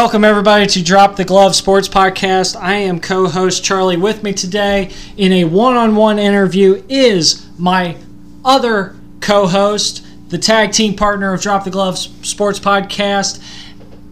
Welcome, 0.00 0.22
everybody, 0.22 0.64
to 0.68 0.82
Drop 0.84 1.16
the 1.16 1.24
Glove 1.24 1.56
Sports 1.56 1.88
Podcast. 1.88 2.54
I 2.54 2.74
am 2.74 3.00
co 3.00 3.26
host 3.26 3.64
Charlie. 3.64 3.96
With 3.96 4.22
me 4.22 4.32
today 4.32 4.92
in 5.16 5.32
a 5.32 5.42
one 5.42 5.76
on 5.76 5.96
one 5.96 6.20
interview 6.20 6.84
is 6.88 7.44
my 7.58 7.96
other 8.44 8.94
co 9.20 9.48
host, 9.48 10.06
the 10.28 10.38
tag 10.38 10.70
team 10.70 10.94
partner 10.94 11.34
of 11.34 11.40
Drop 11.40 11.64
the 11.64 11.70
Glove 11.70 11.98
Sports 11.98 12.60
Podcast, 12.60 13.42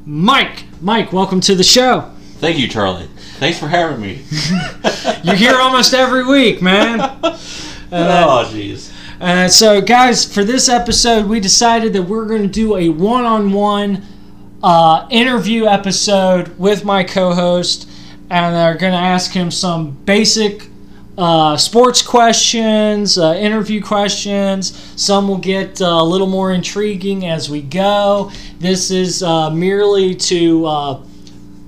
Mike. 0.04 0.64
Mike, 0.80 1.12
welcome 1.12 1.41
to 1.42 1.54
the 1.54 1.62
show. 1.62 2.12
Thank 2.41 2.58
you, 2.58 2.66
Charlie. 2.66 3.08
Thanks 3.38 3.60
for 3.60 3.68
having 3.68 4.00
me. 4.00 4.24
You're 5.22 5.36
here 5.36 5.55
almost 5.55 5.94
every 5.94 6.27
week, 6.27 6.60
man. 6.60 6.98
oh, 7.22 8.50
jeez. 8.52 8.92
Uh, 9.20 9.46
so, 9.46 9.80
guys, 9.80 10.24
for 10.24 10.42
this 10.42 10.68
episode, 10.68 11.27
we 11.27 11.38
decided 11.38 11.92
that 11.92 12.02
we're 12.02 12.27
going 12.27 12.42
to 12.42 12.48
do 12.48 12.77
a 12.77 12.88
one 12.88 13.24
on 13.24 13.52
one 13.52 14.02
interview 15.10 15.66
episode 15.66 16.59
with 16.59 16.84
my 16.84 17.05
co 17.05 17.33
host, 17.34 17.88
and 18.30 18.55
they're 18.55 18.77
going 18.77 18.92
to 18.92 18.98
ask 18.98 19.33
him 19.33 19.50
some 19.50 19.91
basic 19.91 20.69
uh, 21.19 21.56
sports 21.56 22.03
questions, 22.03 23.19
uh, 23.19 23.34
interview 23.34 23.83
questions. 23.83 24.77
Some 25.00 25.28
will 25.28 25.39
get 25.39 25.80
uh, 25.80 25.86
a 25.86 26.05
little 26.05 26.27
more 26.27 26.53
intriguing 26.53 27.27
as 27.27 27.48
we 27.48 27.62
go. 27.62 28.30
This 28.58 28.91
is 28.91 29.22
uh, 29.22 29.50
merely 29.50 30.14
to 30.14 30.67
uh, 30.67 31.02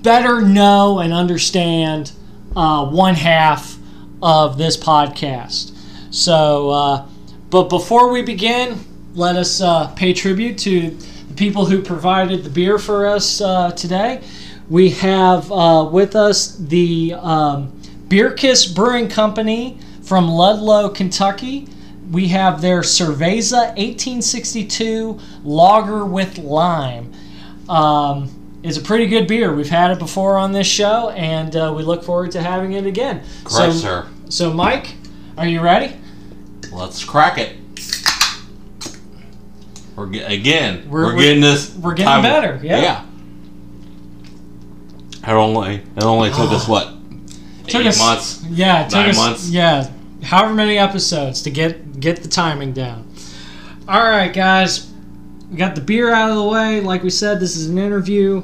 better 0.01 0.41
know 0.41 0.99
and 0.99 1.13
understand 1.13 2.11
uh, 2.55 2.85
one 2.85 3.15
half 3.15 3.77
of 4.21 4.57
this 4.57 4.77
podcast. 4.77 5.75
So, 6.11 6.69
uh, 6.69 7.07
but 7.49 7.69
before 7.69 8.11
we 8.11 8.21
begin, 8.21 8.79
let 9.15 9.35
us 9.35 9.61
uh, 9.61 9.87
pay 9.95 10.13
tribute 10.13 10.57
to 10.59 10.95
people 11.39 11.65
who 11.65 11.81
provided 11.81 12.43
the 12.43 12.49
beer 12.49 12.77
for 12.77 13.07
us 13.07 13.39
uh, 13.39 13.71
today. 13.71 14.21
We 14.69 14.89
have 14.89 15.49
uh, 15.49 15.89
with 15.89 16.13
us 16.13 16.57
the 16.57 17.13
um, 17.13 17.71
Bircus 18.09 18.75
Brewing 18.75 19.07
Company 19.07 19.79
from 20.03 20.27
Ludlow, 20.27 20.89
Kentucky. 20.89 21.69
We 22.11 22.27
have 22.27 22.59
their 22.59 22.81
Cerveza 22.81 23.69
1862 23.77 25.17
Lager 25.45 26.03
with 26.03 26.37
Lime. 26.39 27.13
Um, 27.69 28.59
it's 28.61 28.77
a 28.77 28.81
pretty 28.81 29.07
good 29.07 29.25
beer. 29.25 29.55
We've 29.55 29.69
had 29.69 29.91
it 29.91 29.99
before 29.99 30.37
on 30.37 30.51
this 30.51 30.67
show, 30.67 31.11
and 31.11 31.55
uh, 31.55 31.73
we 31.73 31.83
look 31.83 32.03
forward 32.03 32.31
to 32.31 32.41
having 32.41 32.73
it 32.73 32.85
again. 32.85 33.23
Correct, 33.45 33.51
so, 33.51 33.71
sir. 33.71 34.07
So, 34.27 34.51
Mike, 34.51 34.93
are 35.37 35.47
you 35.47 35.61
ready? 35.61 35.95
Let's 36.73 37.05
crack 37.05 37.37
it. 37.37 37.58
We're 39.99 40.23
again. 40.25 40.89
We're- 40.89 41.05
We're, 41.07 41.15
we're- 41.15 41.21
getting 41.23 41.41
this. 41.41 41.75
we're 41.75 41.93
getting 41.93 42.05
time- 42.05 42.23
better, 42.23 42.59
yeah. 42.63 43.05
It 45.23 45.29
only 45.29 45.75
it 45.95 46.03
only 46.03 46.29
took 46.29 46.51
us 46.51 46.67
what 46.67 46.93
Took 47.67 47.81
eight 47.81 47.87
us- 47.87 47.99
months. 47.99 48.43
Yeah, 48.49 48.85
it 48.85 48.89
took 48.89 49.05
us, 49.07 49.17
months? 49.17 49.49
Yeah, 49.49 49.89
however 50.23 50.53
many 50.53 50.77
episodes 50.77 51.41
to 51.43 51.51
get 51.51 51.99
get 51.99 52.23
the 52.23 52.29
timing 52.29 52.73
down. 52.73 53.05
All 53.87 54.01
right, 54.01 54.33
guys, 54.33 54.91
we 55.51 55.57
got 55.57 55.75
the 55.75 55.81
beer 55.81 56.13
out 56.13 56.29
of 56.29 56.35
the 56.37 56.43
way. 56.43 56.79
Like 56.81 57.03
we 57.03 57.09
said, 57.09 57.39
this 57.39 57.55
is 57.57 57.69
an 57.69 57.77
interview 57.77 58.43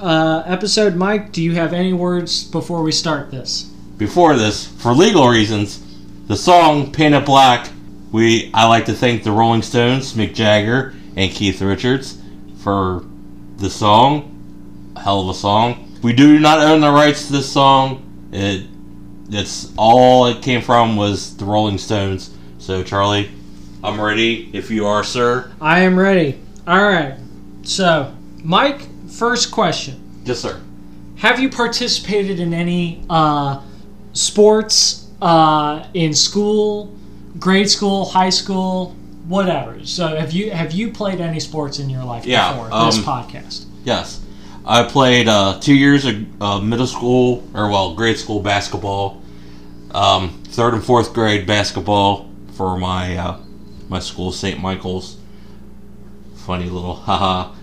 uh, 0.00 0.42
episode. 0.46 0.94
Mike, 0.96 1.32
do 1.32 1.42
you 1.42 1.54
have 1.54 1.72
any 1.72 1.92
words 1.92 2.44
before 2.44 2.82
we 2.82 2.92
start 2.92 3.30
this? 3.30 3.62
Before 3.96 4.34
this, 4.36 4.66
for 4.66 4.92
legal 4.92 5.28
reasons, 5.28 5.80
the 6.26 6.36
song 6.36 6.92
"Painted 6.92 7.24
Black." 7.24 7.68
We 8.14 8.52
I 8.54 8.68
like 8.68 8.84
to 8.84 8.92
thank 8.92 9.24
the 9.24 9.32
Rolling 9.32 9.62
Stones, 9.62 10.14
Mick 10.14 10.34
Jagger, 10.34 10.94
and 11.16 11.32
Keith 11.32 11.60
Richards 11.60 12.22
for 12.58 13.04
the 13.56 13.68
song. 13.68 14.92
A 14.94 15.00
hell 15.00 15.22
of 15.22 15.28
a 15.30 15.34
song. 15.34 15.98
We 16.00 16.12
do 16.12 16.38
not 16.38 16.60
own 16.60 16.80
the 16.80 16.92
rights 16.92 17.26
to 17.26 17.32
this 17.32 17.52
song. 17.52 18.28
It 18.30 18.68
it's 19.30 19.72
all 19.76 20.26
it 20.26 20.44
came 20.44 20.62
from 20.62 20.94
was 20.94 21.36
the 21.38 21.44
Rolling 21.44 21.76
Stones. 21.76 22.32
So 22.58 22.84
Charlie, 22.84 23.32
I'm 23.82 24.00
ready 24.00 24.48
if 24.52 24.70
you 24.70 24.86
are, 24.86 25.02
sir. 25.02 25.50
I 25.60 25.80
am 25.80 25.98
ready. 25.98 26.38
All 26.68 26.84
right. 26.84 27.18
So, 27.64 28.14
Mike, 28.44 28.82
first 29.10 29.50
question: 29.50 30.22
Yes, 30.24 30.38
sir. 30.38 30.62
Have 31.16 31.40
you 31.40 31.50
participated 31.50 32.38
in 32.38 32.54
any 32.54 33.04
uh, 33.10 33.60
sports 34.12 35.10
uh, 35.20 35.88
in 35.94 36.14
school, 36.14 36.94
grade 37.38 37.70
school, 37.70 38.04
high 38.06 38.30
school, 38.30 38.90
whatever? 39.26 39.84
So 39.84 40.08
have 40.08 40.32
you 40.32 40.50
have 40.50 40.72
you 40.72 40.92
played 40.92 41.20
any 41.20 41.40
sports 41.40 41.78
in 41.78 41.90
your 41.90 42.04
life 42.04 42.26
Yeah, 42.26 42.52
before 42.52 42.72
um, 42.72 42.86
this 42.86 42.98
podcast? 42.98 43.66
Yes. 43.84 44.20
I 44.66 44.82
played 44.84 45.28
uh, 45.28 45.60
two 45.60 45.74
years 45.74 46.06
of 46.06 46.42
uh, 46.42 46.60
middle 46.60 46.86
school, 46.86 47.46
or 47.52 47.68
well, 47.68 47.94
grade 47.94 48.16
school 48.18 48.40
basketball. 48.40 49.22
Um, 49.90 50.42
third 50.48 50.74
and 50.74 50.82
fourth 50.82 51.12
grade 51.12 51.46
basketball 51.46 52.30
for 52.54 52.78
my 52.78 53.16
uh, 53.16 53.40
my 53.88 53.98
school, 53.98 54.32
St. 54.32 54.60
Michael's. 54.60 55.18
Funny 56.36 56.68
little 56.68 56.94
haha. 57.08 57.54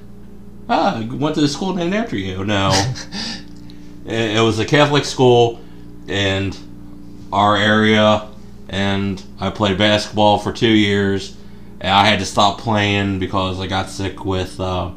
Ah, 0.69 1.03
went 1.11 1.35
to 1.35 1.41
the 1.41 1.47
school 1.47 1.73
named 1.73 1.93
after 1.93 2.15
you. 2.15 2.45
No. 2.45 2.69
it, 4.05 4.37
it 4.37 4.41
was 4.41 4.59
a 4.59 4.65
Catholic 4.65 5.05
school 5.05 5.59
in 6.07 6.53
our 7.33 7.57
area, 7.57 8.29
and 8.71 9.21
I 9.37 9.49
played 9.49 9.77
basketball 9.77 10.39
for 10.39 10.53
two 10.53 10.69
years. 10.69 11.35
And 11.81 11.91
I 11.91 12.05
had 12.05 12.19
to 12.19 12.25
stop 12.25 12.59
playing 12.59 13.19
because 13.19 13.59
I 13.59 13.67
got 13.67 13.89
sick 13.89 14.23
with 14.23 14.59
uh, 14.59 14.91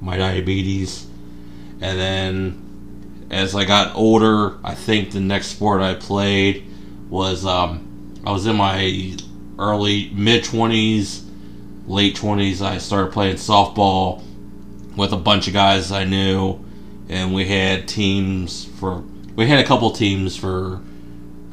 my 0.00 0.16
diabetes. 0.16 1.06
And 1.80 1.98
then 1.98 3.28
as 3.30 3.54
I 3.54 3.64
got 3.64 3.94
older, 3.94 4.58
I 4.64 4.74
think 4.74 5.10
the 5.10 5.20
next 5.20 5.48
sport 5.48 5.82
I 5.82 5.94
played 5.94 6.66
was 7.10 7.44
um, 7.44 8.14
I 8.24 8.32
was 8.32 8.46
in 8.46 8.56
my 8.56 9.16
early 9.58 10.10
mid 10.14 10.44
20s, 10.44 11.28
late 11.86 12.16
20s. 12.16 12.62
I 12.62 12.78
started 12.78 13.12
playing 13.12 13.36
softball 13.36 14.22
with 14.96 15.12
a 15.12 15.16
bunch 15.16 15.48
of 15.48 15.52
guys 15.52 15.92
I 15.92 16.04
knew, 16.04 16.64
and 17.10 17.34
we 17.34 17.46
had 17.46 17.88
teams 17.88 18.64
for 18.64 19.04
we 19.36 19.46
had 19.46 19.58
a 19.58 19.64
couple 19.64 19.90
teams 19.90 20.36
for 20.36 20.80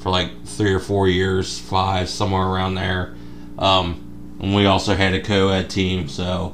for 0.05 0.11
like 0.11 0.45
three 0.45 0.71
or 0.71 0.79
four 0.79 1.07
years, 1.07 1.57
five 1.57 2.07
somewhere 2.07 2.43
around 2.43 2.75
there. 2.75 3.16
Um, 3.57 4.38
and 4.39 4.53
we 4.53 4.67
also 4.67 4.93
had 4.93 5.16
a 5.16 5.19
co-ed 5.19 5.67
team, 5.67 6.07
so 6.09 6.53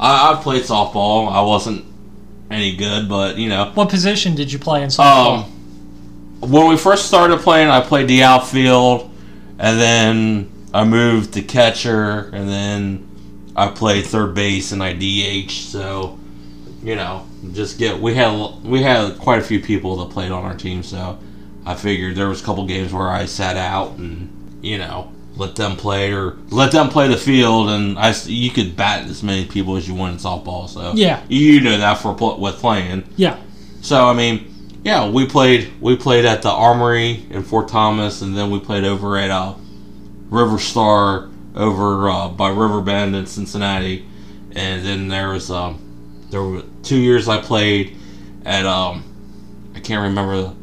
I, 0.00 0.30
I've 0.32 0.42
played 0.42 0.62
softball. 0.62 1.30
I 1.30 1.42
wasn't 1.42 1.84
any 2.50 2.74
good, 2.74 3.06
but 3.06 3.36
you 3.36 3.50
know, 3.50 3.70
What 3.74 3.90
position 3.90 4.34
did 4.34 4.50
you 4.50 4.58
play 4.58 4.82
in 4.82 4.88
softball? 4.88 5.44
um, 5.44 6.40
when 6.40 6.68
we 6.68 6.78
first 6.78 7.04
started 7.04 7.40
playing, 7.40 7.68
I 7.68 7.82
played 7.82 8.08
the 8.08 8.22
outfield, 8.22 9.10
and 9.58 9.78
then 9.78 10.50
I 10.72 10.84
moved 10.84 11.34
to 11.34 11.42
catcher, 11.42 12.30
and 12.32 12.48
then 12.48 13.52
I 13.54 13.68
played 13.68 14.06
third 14.06 14.34
base 14.34 14.72
and 14.72 14.82
I 14.82 14.94
DH. 14.94 15.50
So, 15.50 16.18
you 16.82 16.96
know, 16.96 17.26
just 17.52 17.78
get 17.78 18.00
we 18.00 18.14
had 18.14 18.62
we 18.64 18.80
had 18.80 19.18
quite 19.18 19.40
a 19.40 19.44
few 19.44 19.60
people 19.60 19.96
that 19.96 20.14
played 20.14 20.30
on 20.30 20.44
our 20.44 20.54
team, 20.56 20.82
so 20.82 21.18
I 21.66 21.74
figured 21.74 22.14
there 22.16 22.28
was 22.28 22.40
a 22.40 22.44
couple 22.44 22.64
games 22.66 22.92
where 22.92 23.08
I 23.08 23.26
sat 23.26 23.56
out 23.56 23.96
and 23.98 24.58
you 24.62 24.78
know 24.78 25.12
let 25.36 25.54
them 25.56 25.76
play 25.76 26.12
or 26.14 26.38
let 26.48 26.72
them 26.72 26.88
play 26.88 27.08
the 27.08 27.16
field, 27.16 27.68
and 27.68 27.98
I 27.98 28.14
you 28.24 28.50
could 28.50 28.76
bat 28.76 29.06
as 29.08 29.22
many 29.22 29.44
people 29.44 29.76
as 29.76 29.86
you 29.86 29.94
want 29.94 30.12
in 30.14 30.18
softball. 30.18 30.68
So 30.68 30.92
Yeah. 30.94 31.22
you 31.28 31.60
know 31.60 31.76
that 31.76 31.98
for 31.98 32.12
with 32.38 32.56
playing. 32.56 33.04
yeah. 33.16 33.36
So 33.82 34.06
I 34.08 34.14
mean, 34.14 34.80
yeah, 34.84 35.08
we 35.10 35.26
played 35.26 35.72
we 35.80 35.96
played 35.96 36.24
at 36.24 36.40
the 36.42 36.50
Armory 36.50 37.26
in 37.30 37.42
Fort 37.42 37.68
Thomas, 37.68 38.22
and 38.22 38.36
then 38.36 38.50
we 38.50 38.60
played 38.60 38.84
over 38.84 39.18
at 39.18 39.30
uh, 39.30 39.54
River 40.30 40.58
Star 40.58 41.28
over 41.54 42.08
uh, 42.08 42.28
by 42.28 42.48
River 42.50 42.80
Bend 42.80 43.14
in 43.16 43.26
Cincinnati, 43.26 44.06
and 44.54 44.84
then 44.84 45.08
there 45.08 45.30
was 45.30 45.50
um, 45.50 45.78
there 46.30 46.42
were 46.42 46.62
two 46.82 46.98
years 46.98 47.28
I 47.28 47.40
played 47.40 47.96
at 48.44 48.64
um, 48.66 49.02
I 49.74 49.80
can't 49.80 50.02
remember 50.02 50.54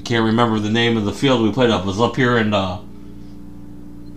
can't 0.00 0.24
remember 0.24 0.58
the 0.58 0.70
name 0.70 0.96
of 0.96 1.04
the 1.04 1.12
field 1.12 1.42
we 1.42 1.52
played 1.52 1.70
up. 1.70 1.82
It 1.82 1.86
was 1.86 2.00
up 2.00 2.16
here 2.16 2.38
in 2.38 2.52
uh, 2.54 2.80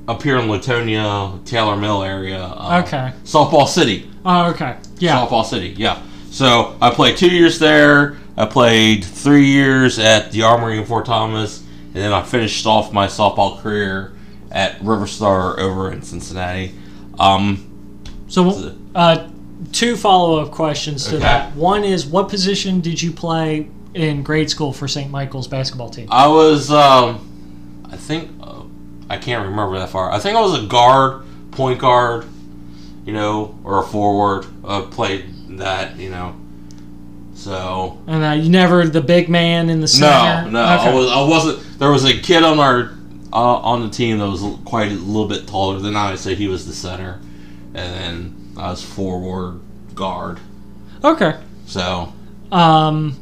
up 0.08 0.22
here 0.24 0.38
in 0.38 0.48
Latonia 0.48 1.44
Taylor 1.46 1.78
Mill 1.78 2.04
area. 2.04 2.44
Uh, 2.44 2.82
Okay. 2.86 3.14
Softball 3.24 3.68
City. 3.68 4.10
Oh, 4.26 4.50
okay. 4.52 4.78
Yeah. 4.98 5.18
Softball 5.26 5.46
City, 5.46 5.70
yeah. 5.78 6.02
So 6.32 6.76
I 6.82 6.90
played 6.92 7.18
two 7.18 7.30
years 7.30 7.60
there. 7.60 8.18
I 8.38 8.46
played 8.46 9.04
three 9.04 9.46
years 9.46 10.00
at 10.00 10.32
the 10.32 10.44
Armory 10.44 10.78
in 10.78 10.86
Fort 10.86 11.06
Thomas, 11.06 11.60
and 11.60 11.96
then 11.96 12.14
I 12.14 12.24
finished 12.24 12.66
off 12.66 12.94
my 12.94 13.08
softball 13.08 13.62
career 13.62 14.14
at 14.52 14.82
River 14.82 15.06
Star 15.08 15.60
over 15.60 15.92
in 15.92 16.02
Cincinnati. 16.02 16.74
Um, 17.20 17.68
So, 18.28 18.74
uh, 18.96 19.28
two 19.74 19.96
follow 19.98 20.40
up 20.40 20.52
questions 20.52 21.04
to 21.06 21.16
Okay. 21.18 21.24
that. 21.24 21.56
One 21.56 21.84
is, 21.84 22.06
what 22.06 22.30
position 22.30 22.80
did 22.80 23.02
you 23.02 23.12
play 23.12 23.68
in 23.94 24.24
grade 24.24 24.50
school 24.50 24.74
for 24.74 24.88
St. 24.88 25.10
Michael's 25.12 25.48
basketball 25.48 25.90
team? 25.90 26.08
I 26.12 26.28
was, 26.28 26.72
um, 26.72 27.88
I 27.92 27.98
think, 27.98 28.32
uh, 28.42 28.64
I 29.10 29.18
can't 29.18 29.48
remember 29.50 29.78
that 29.80 29.90
far. 29.90 30.12
I 30.12 30.20
think 30.20 30.38
I 30.38 30.42
was 30.42 30.64
a 30.64 30.68
guard, 30.68 31.24
point 31.52 31.80
guard, 31.80 32.26
you 33.06 33.14
know, 33.14 33.58
or 33.64 33.80
a 33.80 33.84
forward. 33.84 34.46
I 34.66 34.82
played 34.82 35.58
that, 35.58 35.98
you 35.98 36.10
know. 36.10 36.36
So 37.34 38.00
And 38.08 38.24
uh, 38.24 38.32
you 38.32 38.50
never 38.50 38.86
the 38.88 39.02
big 39.02 39.28
man 39.28 39.70
in 39.70 39.82
the 39.82 39.88
center. 39.88 40.50
no, 40.52 40.52
no, 40.52 40.62
I 40.62 40.94
was 40.94 41.12
I 41.12 41.22
wasn't. 41.28 41.80
There 41.80 41.90
was 41.90 42.06
a 42.06 42.14
kid 42.20 42.44
on 42.44 42.60
our 42.60 42.92
uh, 43.34 43.36
on 43.58 43.82
the 43.82 43.90
team 43.90 44.20
that 44.20 44.30
was 44.30 44.44
quite 44.64 44.92
a 44.92 44.96
little 44.96 45.28
bit 45.28 45.48
taller 45.48 45.80
than 45.80 45.96
I. 45.96 46.16
So 46.16 46.36
he 46.36 46.48
was 46.48 46.68
the 46.68 46.74
center, 46.74 47.20
and 47.74 47.76
then 47.76 48.54
I 48.58 48.70
was 48.70 48.84
forward 48.84 49.60
guard. 49.96 50.40
okay. 51.04 51.40
So 51.66 52.14
Um, 52.52 53.18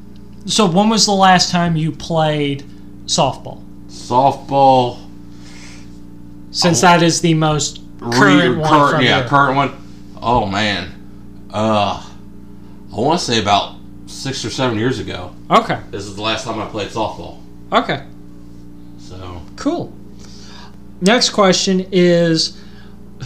so 0.49 0.65
when 0.65 0.89
was 0.89 1.05
the 1.05 1.11
last 1.13 1.51
time 1.51 1.75
you 1.75 1.91
played 1.91 2.63
softball? 3.05 3.63
softball, 3.89 4.97
Since 6.51 6.79
Oh. 6.83 6.87
that 6.87 7.03
is 7.03 7.21
the 7.21 7.33
most 7.35 7.79
re- 7.99 8.11
current 8.17 8.57
one 8.59 8.69
current- 8.69 8.91
from 8.95 9.03
yeah, 9.05 9.23
current 9.27 9.55
one. 9.55 9.71
Oh 10.21 10.45
man, 10.47 10.87
uh, 11.53 12.01
I 12.91 12.95
want 12.95 13.19
to 13.19 13.25
say 13.25 13.39
about 13.39 13.75
six 14.07 14.43
or 14.43 14.49
seven 14.49 14.77
years 14.79 14.97
ago. 14.99 15.31
Okay. 15.51 15.77
This 15.91 16.05
is 16.05 16.15
the 16.15 16.21
last 16.23 16.43
time 16.45 16.59
I 16.59 16.65
played 16.65 16.89
softball. 16.89 17.37
Okay. 17.71 18.01
So 18.99 19.41
Cool. 19.57 19.93
Next 21.01 21.29
question 21.29 21.85
is 21.91 22.57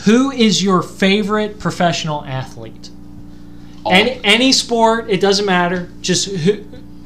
who 0.06 0.30
is 0.32 0.62
your 0.64 0.82
favorite 0.82 1.60
professional 1.60 2.24
athlete? 2.26 2.90
oh, 3.86 3.92
Any 3.92 4.20
any 4.24 4.52
sport, 4.52 5.06
it 5.10 5.22
doesn't 5.22 5.46
matter. 5.46 5.90
Just 6.02 6.26
who 6.28 6.58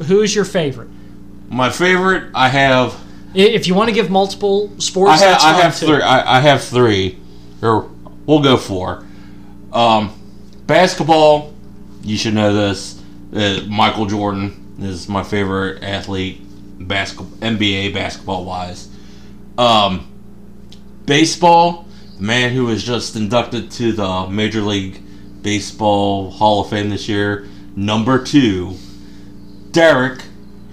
who 0.06 0.22
is 0.22 0.36
your 0.36 0.46
favorite? 0.46 0.90
my 1.50 1.70
favorite, 1.70 2.32
I 2.34 2.50
have. 2.50 3.00
If 3.34 3.68
you 3.68 3.76
want 3.76 3.90
to 3.90 3.94
give 3.94 4.10
multiple 4.10 4.72
sports, 4.80 5.22
I 5.22 5.26
have, 5.26 5.42
I 5.42 5.62
have 5.62 5.76
three. 5.76 6.02
I, 6.02 6.38
I 6.38 6.40
have 6.40 6.64
three, 6.64 7.18
or 7.62 7.90
we'll 8.26 8.42
go 8.42 8.58
four. 8.58 9.06
Um, 9.72 10.14
basketball, 10.66 11.54
you 12.02 12.18
should 12.18 12.34
know 12.34 12.54
this. 12.54 13.02
Uh, 13.34 13.62
Michael 13.68 14.06
Jordan 14.06 14.76
is 14.80 15.08
my 15.10 15.24
favorite 15.24 15.84
athlete, 15.84 16.42
basketball 16.88 17.38
NBA 17.38 17.94
basketball 17.94 18.46
wise. 18.46 18.90
Um, 19.58 20.08
baseball, 21.06 21.86
the 22.18 22.24
man 22.24 22.54
who 22.54 22.66
was 22.66 22.84
just 22.84 23.16
inducted 23.16 23.72
to 23.72 23.92
the 23.92 24.28
Major 24.28 24.62
League 24.62 25.02
Baseball 25.42 26.32
Hall 26.32 26.62
of 26.62 26.70
Fame 26.70 26.90
this 26.90 27.08
year, 27.08 27.48
number 27.76 28.24
two, 28.24 28.76
Derek 29.78 30.24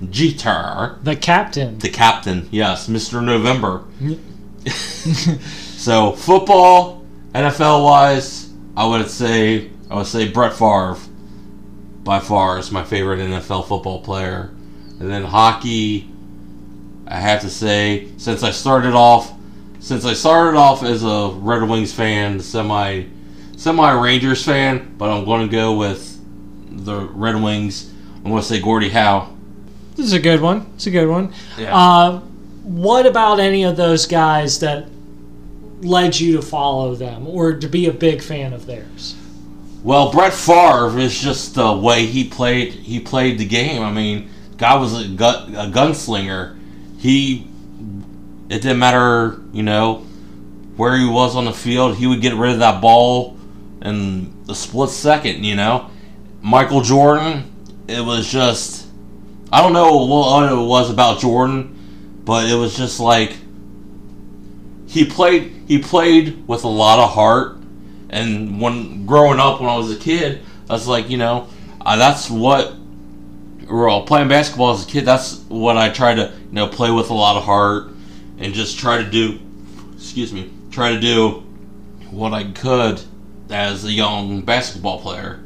Jeter 0.08 0.98
The 1.02 1.14
captain. 1.14 1.78
the 1.78 1.90
captain, 1.90 2.48
yes, 2.50 2.88
Mr. 2.88 3.22
November. 3.22 3.84
so 4.70 6.12
football, 6.12 7.04
NFL 7.34 7.84
wise, 7.84 8.50
I 8.74 8.86
would 8.86 9.10
say 9.10 9.70
I 9.90 9.96
would 9.96 10.06
say 10.06 10.28
Brett 10.28 10.54
Favre 10.54 10.96
by 12.02 12.18
far 12.18 12.58
is 12.58 12.72
my 12.72 12.82
favorite 12.82 13.18
NFL 13.18 13.68
football 13.68 14.00
player. 14.00 14.54
And 14.98 15.10
then 15.10 15.24
hockey, 15.24 16.10
I 17.06 17.16
have 17.16 17.42
to 17.42 17.50
say, 17.50 18.08
since 18.16 18.42
I 18.42 18.52
started 18.52 18.94
off 18.94 19.34
since 19.80 20.06
I 20.06 20.14
started 20.14 20.56
off 20.56 20.82
as 20.82 21.04
a 21.04 21.28
Red 21.28 21.62
Wings 21.68 21.92
fan, 21.92 22.40
semi 22.40 23.04
semi 23.58 23.92
Rangers 24.02 24.42
fan, 24.42 24.94
but 24.96 25.10
I'm 25.10 25.26
gonna 25.26 25.48
go 25.48 25.74
with 25.76 26.18
the 26.86 27.02
Red 27.02 27.42
Wings. 27.42 27.90
I'm 28.24 28.30
gonna 28.30 28.42
say 28.42 28.60
Gordie 28.60 28.88
Howe. 28.88 29.30
This 29.96 30.06
is 30.06 30.12
a 30.12 30.20
good 30.20 30.40
one. 30.40 30.72
It's 30.74 30.86
a 30.86 30.90
good 30.90 31.08
one. 31.08 31.32
Yeah. 31.58 31.76
Uh, 31.76 32.20
what 32.62 33.06
about 33.06 33.38
any 33.38 33.64
of 33.64 33.76
those 33.76 34.06
guys 34.06 34.58
that 34.60 34.88
led 35.82 36.18
you 36.18 36.36
to 36.36 36.42
follow 36.42 36.94
them 36.94 37.26
or 37.26 37.58
to 37.58 37.68
be 37.68 37.86
a 37.86 37.92
big 37.92 38.22
fan 38.22 38.52
of 38.52 38.66
theirs? 38.66 39.14
Well, 39.82 40.10
Brett 40.10 40.32
Favre 40.32 40.98
is 40.98 41.20
just 41.20 41.54
the 41.54 41.72
way 41.72 42.06
he 42.06 42.24
played. 42.24 42.72
He 42.72 43.00
played 43.00 43.38
the 43.38 43.44
game. 43.44 43.82
I 43.82 43.92
mean, 43.92 44.30
guy 44.56 44.76
was 44.76 44.94
a, 44.94 45.04
a 45.04 45.70
gunslinger. 45.70 46.58
He, 46.98 47.46
it 48.48 48.62
didn't 48.62 48.78
matter, 48.78 49.42
you 49.52 49.62
know, 49.62 50.06
where 50.76 50.96
he 50.96 51.06
was 51.06 51.36
on 51.36 51.44
the 51.44 51.52
field. 51.52 51.96
He 51.96 52.06
would 52.06 52.22
get 52.22 52.34
rid 52.34 52.52
of 52.52 52.60
that 52.60 52.80
ball 52.80 53.36
in 53.82 54.32
a 54.48 54.54
split 54.54 54.88
second. 54.88 55.44
You 55.44 55.56
know, 55.56 55.90
Michael 56.40 56.80
Jordan. 56.80 57.50
It 57.86 58.04
was 58.04 58.30
just, 58.30 58.86
I 59.52 59.62
don't 59.62 59.72
know 59.72 60.06
what 60.06 60.50
it 60.50 60.56
was 60.56 60.90
about 60.90 61.20
Jordan, 61.20 62.22
but 62.24 62.48
it 62.48 62.54
was 62.54 62.76
just 62.76 63.00
like 63.00 63.36
he 64.86 65.04
played. 65.04 65.52
He 65.66 65.78
played 65.78 66.46
with 66.46 66.64
a 66.64 66.68
lot 66.68 66.98
of 66.98 67.12
heart 67.12 67.58
and 68.14 68.60
when 68.60 69.06
growing 69.06 69.40
up 69.40 69.60
when 69.60 69.68
I 69.68 69.76
was 69.76 69.90
a 69.90 69.96
kid, 69.96 70.40
I 70.70 70.74
was 70.74 70.86
like, 70.86 71.10
you 71.10 71.16
know, 71.16 71.48
that's 71.84 72.30
what 72.30 72.74
well, 73.68 74.02
playing 74.02 74.28
basketball 74.28 74.72
as 74.72 74.84
a 74.84 74.88
kid. 74.88 75.04
That's 75.04 75.40
what 75.48 75.76
I 75.76 75.88
try 75.88 76.14
to, 76.14 76.22
you 76.22 76.52
know, 76.52 76.68
play 76.68 76.92
with 76.92 77.10
a 77.10 77.14
lot 77.14 77.36
of 77.36 77.42
heart 77.42 77.88
and 78.38 78.54
just 78.54 78.78
try 78.78 78.98
to 78.98 79.10
do. 79.10 79.40
Excuse 79.94 80.32
me, 80.32 80.52
try 80.70 80.92
to 80.92 81.00
do 81.00 81.42
what 82.10 82.32
I 82.32 82.44
could 82.52 83.02
as 83.50 83.84
a 83.84 83.90
young 83.90 84.42
basketball 84.42 85.00
player. 85.00 85.42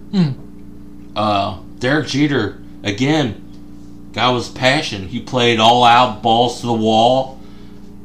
Uh, 1.16 1.60
Derek 1.78 2.08
Jeter 2.08 2.60
again, 2.82 4.10
guy 4.12 4.30
was 4.30 4.48
passion. 4.48 5.08
He 5.08 5.20
played 5.20 5.60
all 5.60 5.84
out, 5.84 6.22
balls 6.22 6.60
to 6.60 6.66
the 6.66 6.72
wall. 6.72 7.40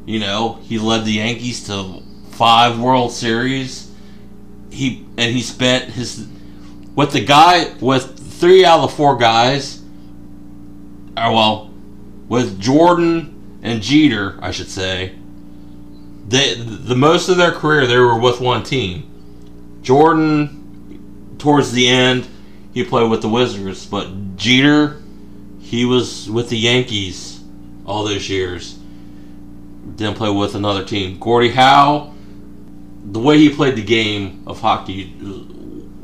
You 0.06 0.20
know, 0.20 0.58
he 0.62 0.78
led 0.78 1.04
the 1.04 1.12
Yankees 1.12 1.66
to 1.66 2.02
five 2.30 2.78
World 2.78 3.12
Series 3.12 3.84
he 4.74 5.06
and 5.16 5.32
he 5.32 5.40
spent 5.40 5.90
his 5.90 6.26
with 6.94 7.12
the 7.12 7.24
guy 7.24 7.72
with 7.80 8.18
three 8.38 8.64
out 8.64 8.80
of 8.80 8.90
the 8.90 8.96
four 8.96 9.16
guys. 9.16 9.80
Or 11.16 11.32
well, 11.32 11.70
with 12.28 12.60
Jordan 12.60 13.60
and 13.62 13.80
Jeter, 13.80 14.38
I 14.42 14.50
should 14.50 14.68
say. 14.68 15.14
They 16.28 16.54
the 16.54 16.96
most 16.96 17.28
of 17.28 17.36
their 17.36 17.52
career 17.52 17.86
they 17.86 17.98
were 17.98 18.18
with 18.18 18.40
one 18.40 18.64
team. 18.64 19.10
Jordan, 19.82 21.36
towards 21.38 21.72
the 21.72 21.88
end, 21.88 22.26
he 22.74 22.84
played 22.84 23.08
with 23.10 23.22
the 23.22 23.28
Wizards, 23.28 23.86
but 23.86 24.36
Jeter, 24.36 25.00
he 25.60 25.84
was 25.84 26.28
with 26.28 26.48
the 26.50 26.58
Yankees 26.58 27.40
all 27.86 28.04
those 28.04 28.28
years. 28.28 28.74
Didn't 29.96 30.16
play 30.16 30.30
with 30.30 30.54
another 30.54 30.84
team. 30.84 31.18
Gordie 31.18 31.50
Howe, 31.50 32.12
the 33.04 33.20
way 33.20 33.38
he 33.38 33.48
played 33.48 33.76
the 33.76 33.82
game 33.84 34.42
of 34.46 34.60
hockey 34.60 35.12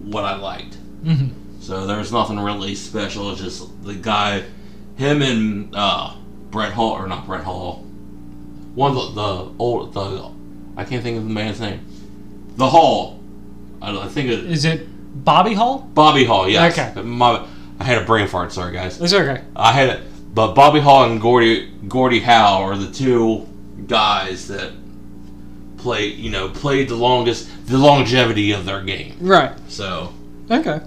what 0.05 0.25
I 0.25 0.37
liked. 0.37 0.77
Mhm. 1.05 1.31
So 1.61 1.87
there's 1.87 2.13
nothing 2.13 2.39
really 2.39 2.75
special. 2.75 3.31
It's 3.33 3.41
just 3.41 3.83
the 3.83 3.95
guy, 3.95 4.45
him 4.97 5.23
and 5.23 5.75
uh, 5.75 6.15
Brett 6.51 6.73
Hull 6.73 6.91
or 6.91 7.07
not 7.07 7.27
Brett 7.27 7.45
Hull. 7.45 7.85
One 8.75 8.97
of 8.97 9.15
the, 9.15 9.21
the 9.23 9.53
old 9.59 9.93
the 9.95 10.31
I 10.77 10.85
can't 10.85 11.03
think 11.03 11.19
of 11.19 11.25
the 11.25 11.31
man's 11.31 11.61
name. 11.61 11.81
The 12.57 12.69
Hull. 12.69 13.19
I, 13.83 13.97
I 13.97 14.09
think 14.09 14.31
it 14.31 14.45
Is 14.45 14.65
it 14.65 14.87
Bobby 15.13 15.55
Hull? 15.55 15.81
Bobby 15.95 16.25
Hull. 16.25 16.49
Yes. 16.49 16.79
Okay. 16.79 17.03
My, 17.03 17.47
I 17.79 17.85
had 17.85 18.03
a 18.03 18.05
brain 18.05 18.27
fart. 18.27 18.53
Sorry 18.53 18.73
guys. 18.73 19.01
It's 19.01 19.13
okay. 19.13 19.43
I 19.57 19.73
had 19.73 19.89
it, 19.89 20.35
but 20.35 20.55
Bobby 20.55 20.81
Hull 20.81 21.05
and 21.05 21.21
Gordy 21.21 21.71
Gordie 21.89 22.21
Howe 22.21 22.63
are 22.63 22.77
the 22.77 22.91
two 22.91 23.47
guys 23.87 24.49
that 24.49 24.73
played, 25.79 26.19
you 26.19 26.31
know, 26.31 26.49
played 26.49 26.89
the 26.89 26.95
longest, 26.95 27.49
the 27.67 27.79
longevity 27.79 28.53
of 28.53 28.65
their 28.65 28.83
game. 28.83 29.17
Right. 29.21 29.53
So 29.69 30.13
Okay. 30.51 30.81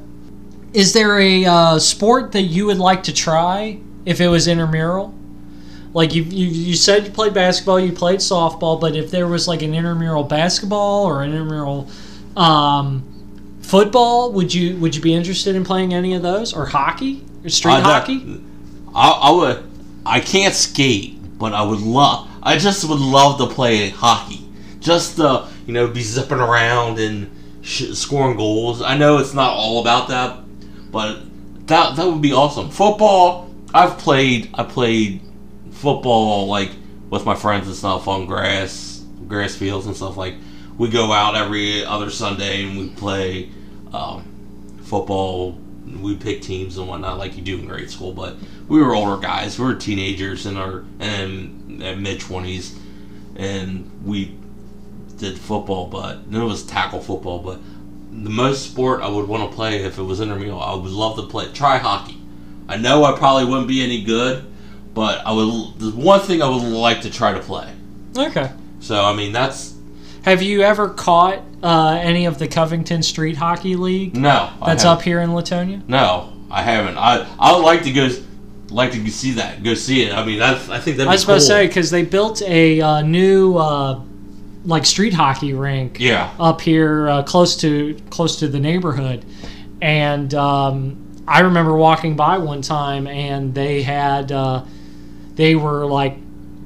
Is 0.74 0.94
there 0.94 1.20
a 1.20 1.46
uh, 1.46 1.80
sport 1.80 2.34
that 2.34 2.44
you 2.44 2.66
would 2.66 2.80
like 2.80 3.04
to 3.04 3.14
try 3.14 3.80
if 4.06 4.20
it 4.20 4.28
was 4.28 4.48
intramural? 4.48 5.14
Like 5.94 6.14
you, 6.14 6.24
you, 6.24 6.48
you 6.48 6.76
said 6.76 7.06
you 7.06 7.12
played 7.12 7.34
basketball, 7.34 7.80
you 7.80 7.92
played 7.92 8.20
softball, 8.20 8.82
but 8.82 8.96
if 8.96 9.12
there 9.12 9.28
was 9.28 9.48
like 9.48 9.62
an 9.62 9.74
intramural 9.74 10.24
basketball 10.24 11.06
or 11.06 11.22
an 11.22 11.32
intramural 11.32 11.88
um, 12.36 13.08
football, 13.74 14.32
would 14.32 14.54
you 14.54 14.78
would 14.78 14.96
you 14.96 15.02
be 15.02 15.16
interested 15.16 15.56
in 15.56 15.64
playing 15.64 15.96
any 15.96 16.14
of 16.14 16.22
those 16.22 16.54
or 16.54 16.64
hockey 16.68 17.26
or 17.44 17.50
street 17.50 17.72
uh, 17.74 17.78
that- 17.78 18.02
hockey? 18.02 18.40
I, 18.94 19.10
I 19.10 19.32
would, 19.32 19.64
I 20.06 20.20
can't 20.20 20.54
skate, 20.54 21.18
but 21.40 21.54
I 21.54 21.64
would 21.64 21.80
love, 21.80 22.30
I 22.44 22.60
just 22.60 22.88
would 22.88 23.00
love 23.00 23.40
to 23.40 23.48
play 23.48 23.90
hockey, 23.90 24.48
just 24.80 25.16
to 25.16 25.48
you 25.66 25.74
know 25.74 25.88
be 25.88 26.04
zipping 26.04 26.38
around 26.38 27.00
and 27.00 27.32
sh- 27.64 27.94
scoring 27.94 28.38
goals. 28.38 28.84
I 28.84 28.96
know 28.96 29.18
it's 29.18 29.34
not 29.34 29.54
all 29.54 29.82
about 29.82 30.10
that, 30.10 30.38
but 30.92 31.22
that 31.66 31.96
that 31.96 32.06
would 32.06 32.22
be 32.22 32.32
awesome. 32.32 32.70
Football, 32.70 33.52
I've 33.74 33.98
played, 33.98 34.52
I 34.54 34.66
played 34.66 35.20
football 35.72 36.46
like 36.46 36.70
with 37.10 37.26
my 37.26 37.34
friends 37.34 37.66
and 37.66 37.76
stuff 37.76 38.08
on 38.08 38.28
grass, 38.28 39.04
grass 39.28 39.56
fields 39.56 39.88
and 39.88 39.96
stuff. 39.96 40.16
Like 40.16 40.36
we 40.78 40.92
go 40.92 41.12
out 41.12 41.36
every 41.36 41.84
other 41.84 42.12
Sunday 42.12 42.66
and 42.66 42.78
we 42.78 42.90
play 42.90 43.50
um, 43.94 44.80
football. 44.84 45.60
We 46.02 46.16
pick 46.16 46.42
teams 46.42 46.78
and 46.78 46.88
whatnot, 46.88 47.18
like 47.18 47.36
you 47.36 47.44
do 47.44 47.60
in 47.60 47.68
grade 47.68 47.90
school. 47.90 48.14
But 48.14 48.38
we 48.68 48.82
were 48.82 48.96
older 48.96 49.22
guys. 49.22 49.60
We 49.60 49.66
were 49.66 49.76
teenagers 49.76 50.46
in 50.46 50.58
our 50.58 50.84
and 51.00 51.80
mid 52.02 52.20
twenties, 52.20 52.78
and 53.36 53.90
we 54.04 54.36
did 55.18 55.38
football. 55.38 55.88
But 55.88 56.20
it 56.32 56.38
was 56.38 56.66
tackle 56.66 57.02
football. 57.02 57.40
But 57.40 57.60
the 58.12 58.30
most 58.30 58.72
sport 58.72 59.02
I 59.02 59.10
would 59.10 59.28
want 59.28 59.50
to 59.50 59.56
play 59.56 59.84
if 59.84 59.98
it 59.98 60.04
was 60.04 60.22
intramural, 60.22 60.62
I 60.62 60.74
would 60.74 60.92
love 60.92 61.18
to 61.18 61.24
play 61.24 61.52
try 61.52 61.78
hockey. 61.78 62.18
I 62.68 62.78
know 62.78 63.04
I 63.04 63.18
probably 63.18 63.46
wouldn't 63.46 63.68
be 63.68 63.84
any 63.84 64.04
good, 64.04 64.46
but 64.94 65.26
I 65.26 65.34
would. 65.34 65.80
There's 65.80 65.94
one 65.94 66.22
thing 66.22 66.42
I 66.42 66.48
would 66.48 66.64
like 66.64 67.02
to 67.02 67.10
try 67.10 67.34
to 67.34 67.40
play. 67.40 67.74
Okay. 68.18 68.52
So 68.80 69.04
I 69.04 69.14
mean, 69.14 69.32
that's 69.34 69.73
Have 70.24 70.42
you 70.42 70.62
ever 70.62 70.90
caught 70.90 71.40
uh, 71.62 72.00
any 72.02 72.26
of 72.26 72.40
the 72.40 72.48
Covington 72.48 73.04
Street 73.04 73.36
Hockey 73.38 73.76
League 73.76 74.16
no. 74.16 74.50
That's 74.66 74.86
up 74.86 75.02
here 75.02 75.20
in 75.22 75.32
Latonia? 75.32 75.88
No, 75.88 76.34
I 76.50 76.62
haven't. 76.62 76.98
I 76.98 77.28
I 77.40 77.54
would 77.56 77.64
like 77.64 77.84
to 77.84 77.92
go, 77.92 78.10
like 78.70 78.92
to 78.94 79.10
see 79.10 79.32
that. 79.34 79.64
Go 79.64 79.74
see 79.74 80.04
it. 80.04 80.14
I 80.14 80.26
mean, 80.26 80.40
that's 80.40 80.70
I 80.70 80.80
think 80.80 80.98
that'd 80.98 81.10
I 81.10 81.14
was 81.14 81.26
cool. 81.26 81.36
about 81.36 81.40
to 81.42 81.46
say 81.46 81.68
because 81.68 81.92
they 81.92 82.04
built 82.04 82.42
a 82.44 82.80
uh, 82.82 83.02
new 83.02 83.58
uh, 83.58 84.02
like 84.66 84.86
street 84.86 85.14
hockey 85.14 85.54
rink 85.54 85.98
Yeah. 86.00 86.34
up 86.40 86.62
here 86.62 87.10
uh, 87.10 87.24
close 87.24 87.58
to 87.58 87.98
close 88.10 88.38
to 88.40 88.48
the 88.48 88.60
neighborhood, 88.60 89.26
and 89.82 90.34
um, 90.34 91.24
I 91.28 91.42
remember 91.42 91.76
walking 91.76 92.16
by 92.16 92.38
one 92.38 92.62
time 92.62 93.08
and 93.08 93.54
they 93.54 93.82
had 93.82 94.32
uh, 94.32 94.64
they 95.36 95.56
were 95.56 95.86
like 95.86 96.18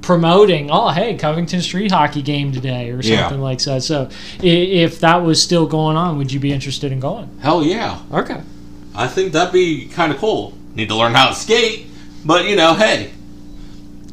promoting 0.08 0.72
oh 0.72 0.88
hey 0.88 1.18
Covington 1.18 1.62
street 1.62 1.92
hockey 1.92 2.22
game 2.22 2.54
today 2.54 2.90
or 2.92 3.02
Yeah. 3.02 3.24
something 3.24 3.42
like 3.42 3.60
that. 3.66 3.84
So 3.84 4.10
if 4.42 5.02
that 5.02 5.18
was 5.18 5.42
still 5.42 5.68
going 5.68 5.98
on, 5.98 6.18
would 6.18 6.32
you 6.32 6.40
be 6.40 6.54
interested 6.54 6.94
in 6.94 7.02
going? 7.02 7.30
Hell 7.42 7.62
yeah. 7.62 8.00
Okay. 8.14 8.42
I 8.96 9.08
think 9.08 9.34
that'd 9.34 9.52
be 9.52 9.88
kind 9.90 10.14
of 10.14 10.18
cool. 10.18 10.54
Need 10.76 10.88
to 10.88 10.96
learn 10.96 11.14
how 11.14 11.28
to 11.28 11.36
skate, 11.36 11.88
but 12.24 12.48
you 12.48 12.56
know, 12.56 12.74
hey, 12.74 13.12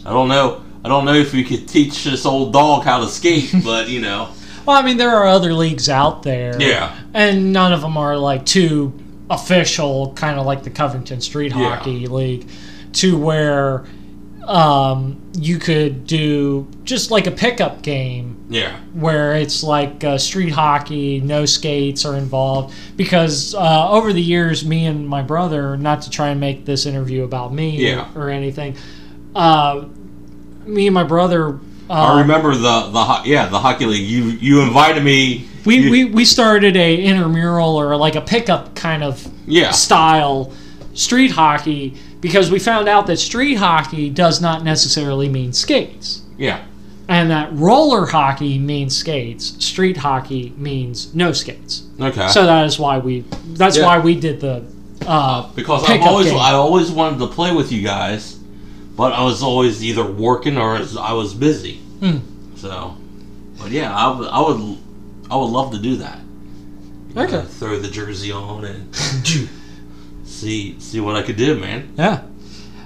I 0.04 0.10
don't 0.10 0.28
know. 0.28 0.62
I 0.84 0.88
don't 0.88 1.04
know 1.04 1.14
if 1.14 1.32
we 1.32 1.44
could 1.44 1.68
teach 1.68 2.02
this 2.04 2.26
old 2.26 2.52
dog 2.52 2.82
how 2.84 2.98
to 3.00 3.06
skate, 3.08 3.54
but 3.64 3.88
you 3.88 4.00
know, 4.00 4.30
Well, 4.66 4.76
I 4.76 4.82
mean, 4.82 4.96
there 4.96 5.14
are 5.16 5.26
other 5.28 5.54
leagues 5.54 5.88
out 5.88 6.24
there. 6.24 6.60
yeah, 6.60 6.98
and 7.14 7.52
none 7.52 7.72
of 7.72 7.82
them 7.82 7.96
are 7.96 8.16
like 8.18 8.44
too 8.44 8.92
official, 9.30 10.12
kind 10.16 10.40
of 10.40 10.44
like 10.44 10.64
the 10.64 10.70
Covington 10.70 11.20
Street 11.20 11.52
Yeah. 11.54 11.76
Hockey 11.76 12.08
League, 12.08 12.48
to 12.94 13.16
where 13.16 13.84
um, 14.48 15.20
you 15.38 15.58
could 15.58 16.06
do 16.06 16.66
just 16.84 17.10
like 17.10 17.26
a 17.26 17.30
pickup 17.30 17.82
game 17.82 18.30
yeah, 18.50 18.78
where 18.92 19.34
it's 19.36 19.62
like 19.62 20.04
uh, 20.04 20.18
street 20.18 20.50
hockey, 20.50 21.20
no 21.20 21.46
skates 21.46 22.04
are 22.04 22.14
involved. 22.16 22.74
Because 22.96 23.54
uh, 23.54 23.90
over 23.90 24.12
the 24.12 24.20
years, 24.22 24.64
me 24.64 24.84
and 24.86 25.08
my 25.08 25.22
brother, 25.22 25.76
not 25.76 26.02
to 26.02 26.10
try 26.10 26.28
and 26.28 26.38
make 26.40 26.64
this 26.66 26.84
interview 26.86 27.24
about 27.24 27.52
me 27.54 27.88
Yeah. 27.88 28.10
or, 28.14 28.24
or 28.26 28.30
anything, 28.30 28.76
uh, 29.34 29.86
me 30.66 30.86
and 30.86 30.94
my 30.94 31.04
brother. 31.04 31.58
I 31.90 32.20
remember 32.20 32.54
the 32.54 32.90
the 32.90 33.20
yeah 33.24 33.46
the 33.46 33.58
hockey 33.58 33.84
league. 33.86 34.08
You 34.08 34.24
you 34.24 34.60
invited 34.62 35.02
me. 35.02 35.48
we, 35.66 35.76
you- 35.78 35.90
we, 35.90 36.04
we 36.06 36.24
started 36.24 36.76
a 36.76 36.96
intramural 37.04 37.76
or 37.76 37.96
like 37.96 38.14
a 38.14 38.20
pickup 38.22 38.74
kind 38.74 39.02
of 39.04 39.26
yeah 39.46 39.70
style 39.70 40.52
street 40.94 41.30
hockey 41.30 41.94
because 42.24 42.50
we 42.50 42.58
found 42.58 42.88
out 42.88 43.06
that 43.06 43.18
street 43.18 43.56
hockey 43.56 44.08
does 44.08 44.40
not 44.40 44.64
necessarily 44.64 45.28
mean 45.28 45.52
skates 45.52 46.22
yeah 46.38 46.64
and 47.08 47.30
that 47.30 47.52
roller 47.52 48.06
hockey 48.06 48.58
means 48.58 48.96
skates 48.96 49.62
street 49.64 49.98
hockey 49.98 50.54
means 50.56 51.14
no 51.14 51.32
skates 51.32 51.82
okay. 52.00 52.28
so 52.28 52.46
that 52.46 52.64
is 52.64 52.78
why 52.78 52.96
we 52.98 53.20
that's 53.52 53.76
Yeah. 53.76 53.84
why 53.86 53.98
we 53.98 54.18
did 54.18 54.40
the 54.40 54.64
uh, 55.06 55.52
because 55.54 55.84
I've 55.84 56.00
always 56.00 56.28
game. 56.30 56.38
I 56.40 56.52
always 56.52 56.90
wanted 56.90 57.18
to 57.18 57.26
play 57.26 57.52
with 57.54 57.70
you 57.70 57.82
guys, 57.82 58.36
but 58.96 59.12
I 59.12 59.22
was 59.22 59.42
always 59.42 59.84
either 59.84 60.04
working 60.10 60.56
or 60.56 60.78
I 60.98 61.12
was 61.12 61.34
busy. 61.34 61.76
Hmm. 62.00 62.18
So, 62.56 62.96
but 63.58 63.70
yeah, 63.70 63.94
I 63.94 64.16
would 64.16 64.28
I 64.28 64.40
would 64.40 64.78
I 65.30 65.36
would 65.36 65.50
love 65.50 65.72
to 65.72 65.78
do 65.78 65.96
that. 65.96 66.20
You 67.08 67.14
know, 67.16 67.22
Okay. 67.24 67.42
throw 67.58 67.78
the 67.78 67.88
jersey 67.88 68.32
on 68.32 68.64
and 68.64 68.94
see 70.44 70.78
see 70.80 71.00
what 71.00 71.16
I 71.16 71.22
could 71.22 71.36
do, 71.36 71.58
man. 71.58 71.92
yeah 71.96 72.22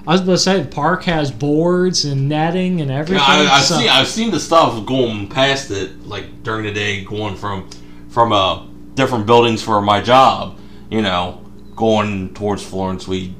I 0.07 0.13
was 0.13 0.21
about 0.21 0.31
to 0.31 0.37
say 0.39 0.61
the 0.61 0.67
park 0.67 1.03
has 1.03 1.29
boards 1.29 2.05
and 2.05 2.27
netting 2.27 2.81
and 2.81 2.89
everything 2.89 3.17
Yeah, 3.17 3.51
I, 3.51 3.57
I've 3.57 3.63
so- 3.65 3.77
seen 3.77 3.89
I've 3.89 4.07
seen 4.07 4.31
the 4.31 4.39
stuff 4.39 4.85
going 4.85 5.27
past 5.27 5.69
it 5.71 6.05
like 6.07 6.41
during 6.43 6.63
the 6.65 6.71
day, 6.73 7.03
going 7.03 7.35
from 7.35 7.69
from 8.09 8.31
uh 8.33 8.65
different 8.95 9.25
buildings 9.27 9.61
for 9.61 9.81
my 9.81 10.01
job. 10.01 10.57
You 10.89 11.01
know, 11.03 11.45
going 11.75 12.33
towards 12.33 12.63
Florence, 12.65 13.07
we 13.07 13.35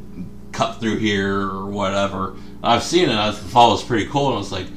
cut 0.51 0.79
through 0.79 0.97
here 0.97 1.41
or 1.41 1.65
whatever. 1.65 2.35
I've 2.61 2.83
seen 2.83 3.09
it. 3.09 3.15
I 3.15 3.31
thought 3.31 3.69
it 3.69 3.71
was 3.71 3.83
pretty 3.83 4.05
cool, 4.05 4.27
and 4.27 4.35
I 4.35 4.37
was 4.37 4.51
like, 4.51 4.67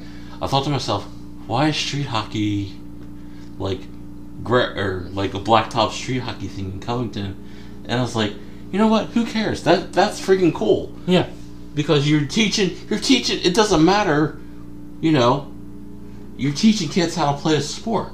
I 0.41 0.47
thought 0.47 0.63
to 0.63 0.69
myself, 0.71 1.03
why 1.45 1.67
is 1.67 1.75
street 1.77 2.07
hockey 2.07 2.73
like 3.59 3.81
or 4.49 5.07
like 5.11 5.33
a 5.35 5.39
blacktop 5.39 5.91
street 5.91 6.19
hockey 6.19 6.47
thing 6.47 6.71
in 6.73 6.79
Covington? 6.79 7.35
And 7.85 7.99
I 7.99 8.01
was 8.01 8.15
like, 8.15 8.33
you 8.73 8.79
know 8.79 8.87
what? 8.87 9.05
Who 9.11 9.25
cares? 9.25 9.63
That 9.63 9.93
that's 9.93 10.19
freaking 10.19 10.53
cool. 10.53 10.93
Yeah. 11.07 11.29
Because 11.73 12.09
you're 12.09 12.25
teaching 12.25 12.75
you're 12.89 12.99
teaching 12.99 13.39
it 13.41 13.55
doesn't 13.55 13.83
matter 13.83 14.37
you 14.99 15.13
know 15.13 15.49
you're 16.35 16.53
teaching 16.53 16.89
kids 16.89 17.15
how 17.15 17.31
to 17.31 17.37
play 17.37 17.55
a 17.55 17.61
sport. 17.61 18.09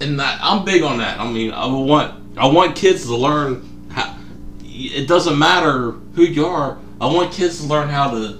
And 0.00 0.20
that 0.20 0.38
i'm 0.40 0.64
big 0.64 0.82
on 0.82 0.98
that. 0.98 1.18
I 1.18 1.28
mean 1.28 1.50
i 1.50 1.66
want 1.66 2.38
i 2.38 2.46
want 2.46 2.76
kids 2.76 3.06
to 3.06 3.16
learn 3.16 3.88
how 3.90 4.16
it 4.62 5.08
doesn't 5.08 5.36
matter 5.36 5.90
who 6.14 6.22
you 6.22 6.46
are 6.46 6.78
i 7.00 7.06
want 7.06 7.32
kids 7.32 7.60
to 7.60 7.66
learn 7.66 7.88
how 7.88 8.12
to 8.12 8.38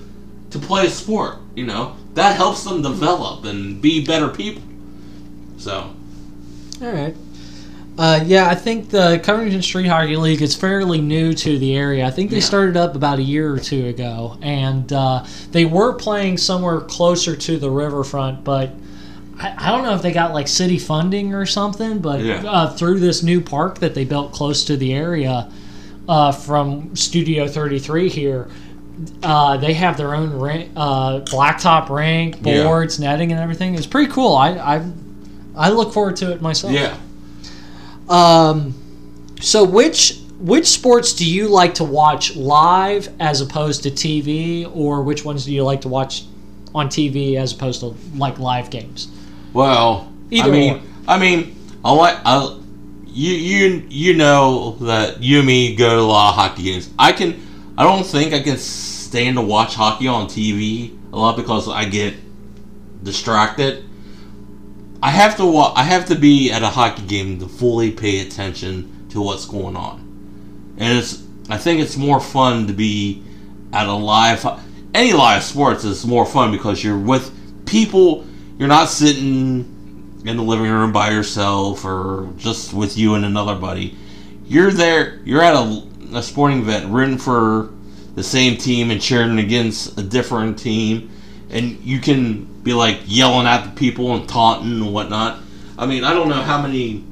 to 0.50 0.58
play 0.60 0.86
a 0.86 0.90
sport 0.90 1.38
you 1.54 1.66
know? 1.66 1.96
That 2.14 2.36
helps 2.36 2.64
them 2.64 2.82
develop 2.82 3.44
and 3.44 3.80
be 3.80 4.04
better 4.04 4.28
people. 4.28 4.62
So. 5.58 5.94
All 6.82 6.92
right. 6.92 7.14
Uh, 8.00 8.18
yeah, 8.24 8.48
I 8.48 8.54
think 8.54 8.88
the 8.88 9.20
Covington 9.22 9.60
Street 9.60 9.86
Hockey 9.86 10.16
League 10.16 10.40
is 10.40 10.54
fairly 10.56 11.02
new 11.02 11.34
to 11.34 11.58
the 11.58 11.76
area. 11.76 12.06
I 12.06 12.10
think 12.10 12.30
they 12.30 12.36
Yeah. 12.38 12.42
started 12.44 12.74
up 12.74 12.94
about 12.96 13.18
a 13.18 13.22
year 13.22 13.52
or 13.52 13.58
two 13.58 13.88
ago, 13.88 14.38
and 14.40 14.90
uh, 14.90 15.24
they 15.52 15.66
were 15.66 15.92
playing 15.92 16.38
somewhere 16.38 16.80
closer 16.80 17.36
to 17.36 17.58
the 17.58 17.68
riverfront, 17.70 18.42
but 18.42 18.70
I, 19.38 19.52
I 19.58 19.70
don't 19.70 19.84
know 19.84 19.92
if 19.94 20.00
they 20.00 20.12
got 20.12 20.32
like 20.32 20.48
city 20.48 20.78
funding 20.78 21.34
or 21.34 21.44
something. 21.44 21.98
But 21.98 22.20
Yeah. 22.22 22.42
uh, 22.46 22.70
through 22.70 23.00
this 23.00 23.22
new 23.22 23.42
park 23.42 23.80
that 23.80 23.94
they 23.94 24.06
built 24.06 24.32
close 24.32 24.64
to 24.64 24.78
the 24.78 24.94
area 24.94 25.50
uh, 26.08 26.32
from 26.32 26.96
Studio 26.96 27.46
33 27.48 28.08
here, 28.08 28.48
uh, 29.22 29.58
they 29.58 29.74
have 29.74 29.98
their 29.98 30.14
own 30.14 30.30
rink, 30.32 30.70
uh, 30.74 31.20
blacktop 31.20 31.90
rink, 31.90 32.38
Yeah. 32.42 32.62
boards, 32.64 32.98
netting, 32.98 33.30
and 33.30 33.40
everything. 33.42 33.74
It's 33.74 33.86
pretty 33.86 34.10
cool. 34.10 34.36
I, 34.36 34.52
I 34.52 34.82
I 35.54 35.68
look 35.68 35.92
forward 35.92 36.16
to 36.16 36.32
it 36.32 36.40
myself. 36.40 36.72
yeah 36.72 36.94
Um, 38.10 38.74
so 39.40 39.64
which 39.64 40.20
which 40.38 40.66
sports 40.66 41.12
do 41.12 41.24
you 41.24 41.48
like 41.48 41.74
to 41.74 41.84
watch 41.84 42.34
live 42.34 43.08
as 43.20 43.40
opposed 43.40 43.84
to 43.84 43.90
TV, 43.90 44.70
or 44.74 45.02
which 45.02 45.24
ones 45.24 45.44
do 45.44 45.52
you 45.52 45.64
like 45.64 45.82
to 45.82 45.88
watch 45.88 46.24
on 46.74 46.88
TV 46.88 47.36
as 47.36 47.52
opposed 47.52 47.80
to 47.80 47.94
like 48.16 48.38
live 48.38 48.70
games? 48.70 49.08
Well, 49.52 50.12
Either 50.30 50.48
I 50.48 50.52
mean, 50.52 50.74
or. 50.74 50.82
I 51.08 51.18
mean, 51.18 51.56
I 51.84 51.92
like 51.92 52.18
I, 52.24 52.58
you 53.06 53.32
you 53.34 53.86
you 53.88 54.14
know 54.14 54.76
that 54.80 55.22
you 55.22 55.38
and 55.38 55.46
me 55.46 55.74
go 55.74 55.90
to 55.90 56.00
a 56.00 56.02
lot 56.02 56.30
of 56.30 56.34
hockey 56.36 56.64
games. 56.64 56.90
I 56.98 57.12
can, 57.12 57.40
I 57.76 57.82
don't 57.84 58.04
think 58.04 58.32
I 58.32 58.40
can 58.40 58.56
stand 58.56 59.36
to 59.36 59.42
watch 59.42 59.74
hockey 59.74 60.08
on 60.08 60.26
TV 60.26 60.96
a 61.12 61.16
lot 61.16 61.36
because 61.36 61.68
I 61.68 61.84
get 61.84 62.14
distracted. 63.02 63.84
I 65.02 65.10
have 65.10 65.36
to 65.36 65.46
wa- 65.46 65.72
I 65.74 65.84
have 65.84 66.06
to 66.06 66.14
be 66.14 66.50
at 66.50 66.62
a 66.62 66.68
hockey 66.68 67.02
game 67.02 67.38
to 67.40 67.48
fully 67.48 67.90
pay 67.90 68.20
attention 68.20 69.06
to 69.10 69.20
what's 69.20 69.46
going 69.46 69.76
on, 69.76 70.74
and 70.78 70.98
it's 70.98 71.22
I 71.48 71.56
think 71.56 71.80
it's 71.80 71.96
more 71.96 72.20
fun 72.20 72.66
to 72.66 72.72
be 72.72 73.22
at 73.72 73.86
a 73.86 73.92
live 73.92 74.44
any 74.94 75.12
live 75.12 75.42
sports 75.42 75.84
is 75.84 76.04
more 76.04 76.26
fun 76.26 76.50
because 76.50 76.82
you're 76.82 76.98
with 76.98 77.32
people 77.66 78.26
you're 78.58 78.68
not 78.68 78.88
sitting 78.88 80.20
in 80.26 80.36
the 80.36 80.42
living 80.42 80.70
room 80.70 80.92
by 80.92 81.10
yourself 81.10 81.84
or 81.84 82.30
just 82.36 82.74
with 82.74 82.98
you 82.98 83.14
and 83.14 83.24
another 83.24 83.54
buddy. 83.54 83.96
You're 84.46 84.70
there 84.70 85.20
you're 85.24 85.42
at 85.42 85.54
a, 85.54 85.82
a 86.14 86.22
sporting 86.22 86.60
event 86.60 86.90
rooting 86.92 87.18
for 87.18 87.72
the 88.14 88.22
same 88.22 88.56
team 88.56 88.90
and 88.90 89.00
cheering 89.00 89.38
against 89.38 89.98
a 89.98 90.02
different 90.02 90.58
team. 90.58 91.10
And 91.50 91.80
you 91.80 92.00
can 92.00 92.48
be 92.62 92.72
like 92.72 93.00
yelling 93.06 93.46
at 93.46 93.64
the 93.64 93.70
people 93.70 94.14
and 94.14 94.28
taunting 94.28 94.72
and 94.72 94.92
whatnot. 94.92 95.40
I 95.78 95.86
mean 95.86 96.04
i 96.04 96.12
don't 96.12 96.28
know 96.28 96.42
how 96.42 96.60
many 96.60 97.04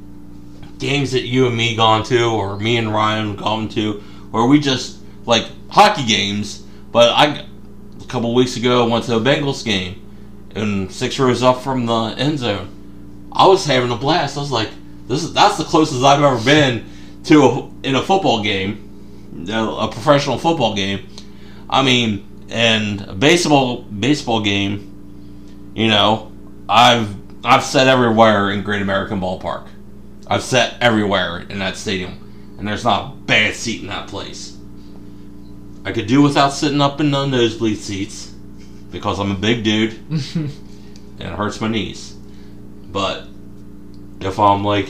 games 0.78 1.12
that 1.12 1.22
you 1.22 1.46
and 1.46 1.56
me 1.56 1.74
gone 1.74 2.04
to 2.04 2.24
or 2.24 2.58
me 2.58 2.76
and 2.76 2.92
ryan 2.92 3.34
gone 3.34 3.68
to 3.70 4.02
or 4.32 4.46
we 4.46 4.60
just 4.60 4.98
like 5.26 5.46
hockey 5.70 6.04
games. 6.06 6.64
But 6.92 7.10
i 7.10 7.46
a 8.00 8.04
couple 8.06 8.34
weeks 8.34 8.56
ago 8.56 8.88
went 8.88 9.04
to 9.04 9.16
a 9.16 9.20
bengals 9.20 9.64
game 9.64 10.04
and 10.54 10.90
six 10.90 11.18
rows 11.18 11.42
up 11.42 11.62
from 11.62 11.86
the 11.86 12.14
end 12.16 12.38
zone. 12.38 13.28
I 13.32 13.46
was 13.46 13.64
having 13.66 13.90
a 13.90 13.96
blast. 13.96 14.36
I 14.36 14.40
was 14.40 14.50
like 14.50 14.70
this 15.06 15.24
is 15.24 15.32
that's 15.32 15.56
the 15.56 15.64
closest 15.64 16.04
i've 16.04 16.22
ever 16.22 16.42
been 16.44 16.84
to 17.24 17.42
a, 17.42 17.70
in 17.82 17.94
a 17.94 18.02
football 18.02 18.42
game 18.42 18.84
a 19.50 19.52
a 19.52 19.88
professional 19.90 20.38
football 20.38 20.74
game. 20.74 21.08
I 21.70 21.82
mean 21.82 22.26
and 22.50 23.00
a 23.02 23.14
baseball 23.14 23.82
baseball 23.82 24.42
game 24.42 24.87
you 25.78 25.88
know 25.88 26.30
i've 26.68 27.14
i've 27.44 27.62
sat 27.62 27.86
everywhere 27.86 28.50
in 28.50 28.62
great 28.62 28.82
american 28.82 29.20
ballpark 29.20 29.66
i've 30.26 30.42
sat 30.42 30.74
everywhere 30.80 31.40
in 31.48 31.58
that 31.58 31.76
stadium 31.76 32.56
and 32.58 32.66
there's 32.66 32.84
not 32.84 33.12
a 33.12 33.16
bad 33.16 33.54
seat 33.54 33.80
in 33.80 33.88
that 33.88 34.08
place 34.08 34.56
I 35.84 35.92
could 35.92 36.06
do 36.06 36.20
without 36.20 36.50
sitting 36.50 36.82
up 36.82 37.00
in 37.00 37.10
the 37.10 37.24
nosebleed 37.24 37.78
seats 37.78 38.34
because 38.90 39.18
I'm 39.18 39.30
a 39.30 39.34
big 39.34 39.64
dude 39.64 39.92
and 40.34 40.52
it 41.18 41.32
hurts 41.32 41.62
my 41.62 41.68
knees. 41.68 42.12
But 42.12 43.26
if 44.20 44.38
I'm 44.38 44.64
like 44.64 44.88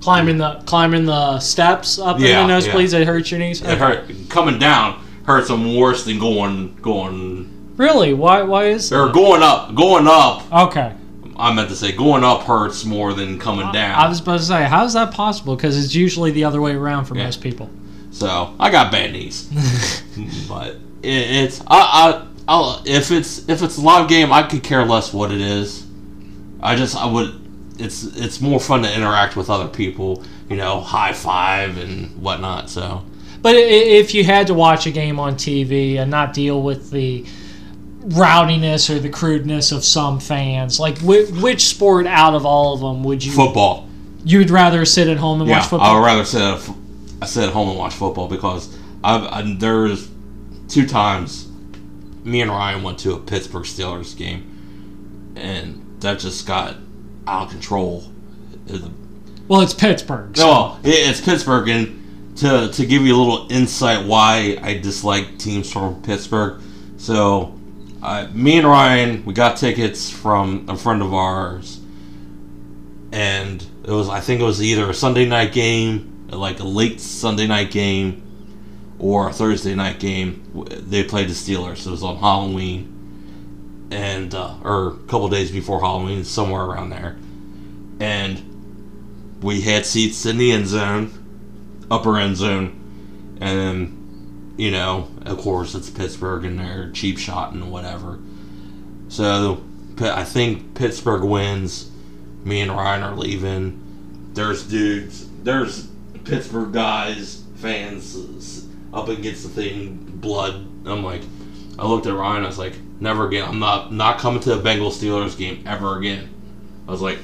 climbing 0.00 0.38
the 0.38 0.62
climbing 0.66 1.04
the 1.04 1.38
steps 1.38 2.00
up 2.00 2.18
Yeah, 2.18 2.40
in 2.42 2.48
the 2.48 2.54
nosebleeds, 2.54 2.98
it 2.98 3.06
hurts 3.06 3.30
your 3.30 3.38
knees. 3.38 3.62
it 3.62 3.78
hurt 3.78 4.10
coming 4.28 4.58
down 4.58 5.04
hurts 5.24 5.48
them 5.48 5.76
worse 5.76 6.04
than 6.04 6.18
going 6.18 6.74
going 6.76 7.53
Really? 7.76 8.14
Why? 8.14 8.42
Why 8.42 8.66
is 8.66 8.92
or 8.92 9.10
going 9.10 9.42
up 9.42 9.74
going 9.74 10.06
up 10.06 10.52
okay? 10.52 10.92
I 11.36 11.52
meant 11.52 11.68
to 11.70 11.74
say 11.76 11.90
going 11.92 12.22
up 12.22 12.42
hurts 12.42 12.84
more 12.84 13.12
than 13.12 13.38
coming 13.40 13.70
down. 13.72 13.98
I 13.98 14.08
was 14.08 14.20
about 14.20 14.38
to 14.38 14.44
say, 14.44 14.64
how 14.64 14.84
is 14.84 14.92
that 14.92 15.12
possible? 15.12 15.56
Because 15.56 15.82
it's 15.82 15.92
usually 15.94 16.30
the 16.30 16.44
other 16.44 16.60
way 16.60 16.72
around 16.72 17.06
for 17.06 17.16
Yeah. 17.16 17.24
most 17.24 17.40
people. 17.40 17.68
So 18.12 18.54
I 18.60 18.70
got 18.70 18.92
bad 18.92 19.12
knees, 19.12 19.50
but 20.48 20.76
it, 21.02 21.08
it's 21.44 21.60
I, 21.62 21.66
I 21.66 22.26
I'll, 22.46 22.82
if 22.86 23.10
it's 23.10 23.48
if 23.48 23.62
it's 23.62 23.76
a 23.78 23.80
live 23.80 24.08
game, 24.08 24.32
I 24.32 24.44
could 24.44 24.62
care 24.62 24.84
less 24.84 25.12
what 25.12 25.32
it 25.32 25.40
is. 25.40 25.84
I 26.62 26.76
just 26.76 26.96
I 26.96 27.06
would. 27.06 27.40
It's 27.80 28.04
it's 28.16 28.40
more 28.40 28.60
fun 28.60 28.82
to 28.84 28.94
interact 28.96 29.34
with 29.34 29.50
other 29.50 29.66
people, 29.66 30.22
you 30.48 30.54
know, 30.56 30.80
high 30.80 31.12
five 31.12 31.76
and 31.76 32.16
whatnot. 32.22 32.70
So 32.70 33.04
But 33.42 33.56
if 33.56 34.14
you 34.14 34.22
had 34.22 34.46
to 34.46 34.54
watch 34.54 34.86
a 34.86 34.92
game 34.92 35.18
on 35.18 35.34
TV 35.34 35.96
and 35.98 36.08
not 36.08 36.32
deal 36.32 36.62
with 36.62 36.92
the 36.92 37.26
rowdiness 38.04 38.90
or 38.90 38.98
the 38.98 39.08
crudeness 39.08 39.72
of 39.72 39.84
some 39.84 40.20
fans, 40.20 40.78
like 40.78 40.98
whi 40.98 41.24
which 41.40 41.64
sport 41.64 42.06
out 42.06 42.34
of 42.34 42.44
all 42.44 42.74
of 42.74 42.80
them 42.80 43.02
would 43.04 43.24
you 43.24 43.32
football, 43.32 43.88
you 44.24 44.38
would 44.38 44.50
rather 44.50 44.84
sit 44.84 45.08
at 45.08 45.16
home 45.16 45.40
and 45.40 45.48
yeah, 45.48 45.58
watch 45.60 45.68
football. 45.68 45.88
I 45.90 45.98
would 45.98 46.04
rather 46.06 46.24
sit 46.24 46.42
at, 46.42 46.70
I 47.22 47.26
sit 47.26 47.44
at 47.48 47.52
home 47.54 47.68
and 47.70 47.78
watch 47.78 47.94
football 47.94 48.28
because 48.28 48.76
I've 49.02 49.22
I, 49.24 49.56
there's 49.58 50.08
two 50.68 50.86
times 50.86 51.48
me 52.24 52.40
and 52.40 52.50
Ryan 52.50 52.82
went 52.82 52.98
to 53.00 53.12
a 53.14 53.18
Pittsburgh 53.18 53.64
Steelers 53.64 54.16
game, 54.16 55.32
and 55.36 56.00
that 56.00 56.18
just 56.18 56.46
got 56.46 56.76
out 57.26 57.44
of 57.46 57.50
control. 57.50 58.04
Well, 59.48 59.60
it's 59.60 59.74
Pittsburgh. 59.74 60.36
so- 60.36 60.46
No, 60.46 60.78
it, 60.82 60.90
it's 61.08 61.20
Pittsburgh, 61.20 61.68
and 61.68 62.36
to 62.38 62.68
to 62.72 62.86
give 62.86 63.02
you 63.02 63.14
a 63.14 63.18
little 63.18 63.46
insight 63.50 64.06
why 64.06 64.58
I 64.62 64.74
dislike 64.78 65.38
teams 65.38 65.70
from 65.72 66.02
Pittsburgh. 66.02 66.60
So, 66.96 67.53
uh, 68.04 68.28
me 68.34 68.58
and 68.58 68.66
Ryan, 68.66 69.24
we 69.24 69.32
got 69.32 69.56
tickets 69.56 70.10
from 70.10 70.68
a 70.68 70.76
friend 70.76 71.00
of 71.00 71.14
ours, 71.14 71.80
and 73.12 73.64
it 73.82 73.90
was 73.90 74.10
I 74.10 74.20
think 74.20 74.42
it 74.42 74.44
was 74.44 74.62
either 74.62 74.90
a 74.90 74.94
Sunday 74.94 75.24
night 75.24 75.52
game, 75.52 76.28
like 76.28 76.60
a 76.60 76.64
late 76.64 77.00
Sunday 77.00 77.46
night 77.46 77.70
game, 77.70 78.22
or 78.98 79.30
a 79.30 79.32
Thursday 79.32 79.74
night 79.74 80.00
game. 80.00 80.66
They 80.70 81.02
played 81.02 81.30
the 81.30 81.32
Steelers. 81.32 81.86
It 81.86 81.90
was 81.90 82.02
on 82.02 82.18
Halloween, 82.18 83.88
and 83.90 84.34
uh, 84.34 84.58
or 84.62 84.88
a 84.88 84.96
couple 85.06 85.30
days 85.30 85.50
before 85.50 85.80
Halloween, 85.80 86.24
somewhere 86.24 86.62
around 86.62 86.90
there, 86.90 87.16
and 88.00 89.40
we 89.42 89.62
had 89.62 89.86
seats 89.86 90.26
in 90.26 90.36
the 90.36 90.52
end 90.52 90.66
zone, 90.66 91.86
upper 91.90 92.18
end 92.18 92.36
zone, 92.36 93.38
and 93.40 94.03
you 94.56 94.70
know, 94.70 95.08
of 95.26 95.38
course 95.38 95.74
it's 95.74 95.90
Pittsburgh 95.90 96.44
and 96.44 96.58
they're 96.58 96.90
cheap 96.92 97.18
shot 97.18 97.52
and 97.52 97.70
whatever. 97.70 98.18
So 99.08 99.62
I 100.00 100.24
think 100.24 100.74
Pittsburgh 100.74 101.24
wins. 101.24 101.90
Me 102.44 102.60
and 102.60 102.70
Ryan 102.70 103.02
are 103.02 103.16
leaving. 103.16 104.30
There's 104.34 104.64
dudes. 104.64 105.28
There's 105.42 105.88
Pittsburgh 106.24 106.72
guys, 106.72 107.42
fans 107.56 108.66
up 108.92 109.08
against 109.08 109.42
the 109.42 109.48
thing, 109.48 109.96
blood. 109.96 110.54
I'm 110.86 111.02
like, 111.02 111.22
I 111.78 111.86
looked 111.86 112.06
at 112.06 112.14
Ryan. 112.14 112.44
I 112.44 112.46
was 112.46 112.58
like, 112.58 112.74
never 113.00 113.26
again. 113.26 113.48
I'm 113.48 113.58
not 113.58 113.92
not 113.92 114.18
coming 114.18 114.40
to 114.42 114.54
a 114.54 114.58
Bengals 114.58 115.02
Steelers 115.02 115.36
game 115.36 115.64
ever 115.66 115.98
again. 115.98 116.28
I 116.86 116.90
was 116.90 117.00
like, 117.00 117.18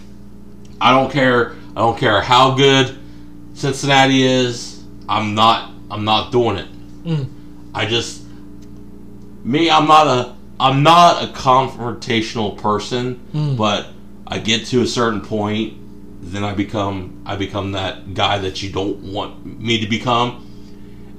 I 0.80 0.92
don't 0.92 1.10
care. 1.10 1.54
I 1.76 1.80
don't 1.80 1.98
care 1.98 2.20
how 2.20 2.54
good 2.54 2.98
Cincinnati 3.54 4.22
is. 4.22 4.82
I'm 5.08 5.34
not. 5.34 5.72
I'm 5.90 6.04
not 6.04 6.32
doing 6.32 6.56
it. 6.56 6.68
Mm. 7.04 7.28
I 7.74 7.86
just 7.86 8.22
me. 9.44 9.70
I'm 9.70 9.86
not 9.86 10.06
a. 10.06 10.36
I'm 10.58 10.82
not 10.82 11.24
a 11.24 11.28
confrontational 11.28 12.56
person, 12.60 13.20
Mm. 13.32 13.56
but 13.56 13.86
I 14.26 14.38
get 14.38 14.66
to 14.66 14.82
a 14.82 14.86
certain 14.86 15.22
point, 15.22 15.74
then 16.20 16.44
I 16.44 16.52
become. 16.52 17.22
I 17.26 17.36
become 17.36 17.72
that 17.72 18.14
guy 18.14 18.38
that 18.38 18.62
you 18.62 18.70
don't 18.70 18.98
want 19.12 19.44
me 19.60 19.80
to 19.80 19.86
become, 19.88 20.46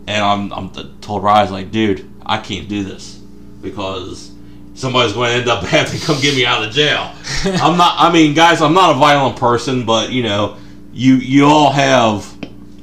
and 0.07 0.23
I'm. 0.23 0.53
I'm 0.53 0.69
told 1.01 1.23
Rise 1.23 1.49
like, 1.51 1.71
dude, 1.71 2.07
I 2.25 2.37
can't 2.37 2.67
do 2.69 2.83
this 2.83 3.15
because 3.61 4.31
somebody's 4.75 5.13
going 5.13 5.29
to 5.31 5.35
end 5.37 5.49
up 5.49 5.63
having 5.65 5.99
to 5.99 6.05
come 6.05 6.21
get 6.21 6.35
me 6.35 6.45
out 6.45 6.63
of 6.63 6.71
jail. 6.71 7.11
I'm 7.45 7.77
not. 7.77 7.95
I 7.97 8.11
mean, 8.13 8.33
guys, 8.35 8.61
I'm 8.61 8.73
not 8.73 8.95
a 8.95 8.99
violent 8.99 9.37
person, 9.37 9.85
but 9.85 10.11
you 10.11 10.21
know, 10.23 10.57
you 10.93 11.15
you 11.15 11.45
all 11.45 11.71
have 11.71 12.27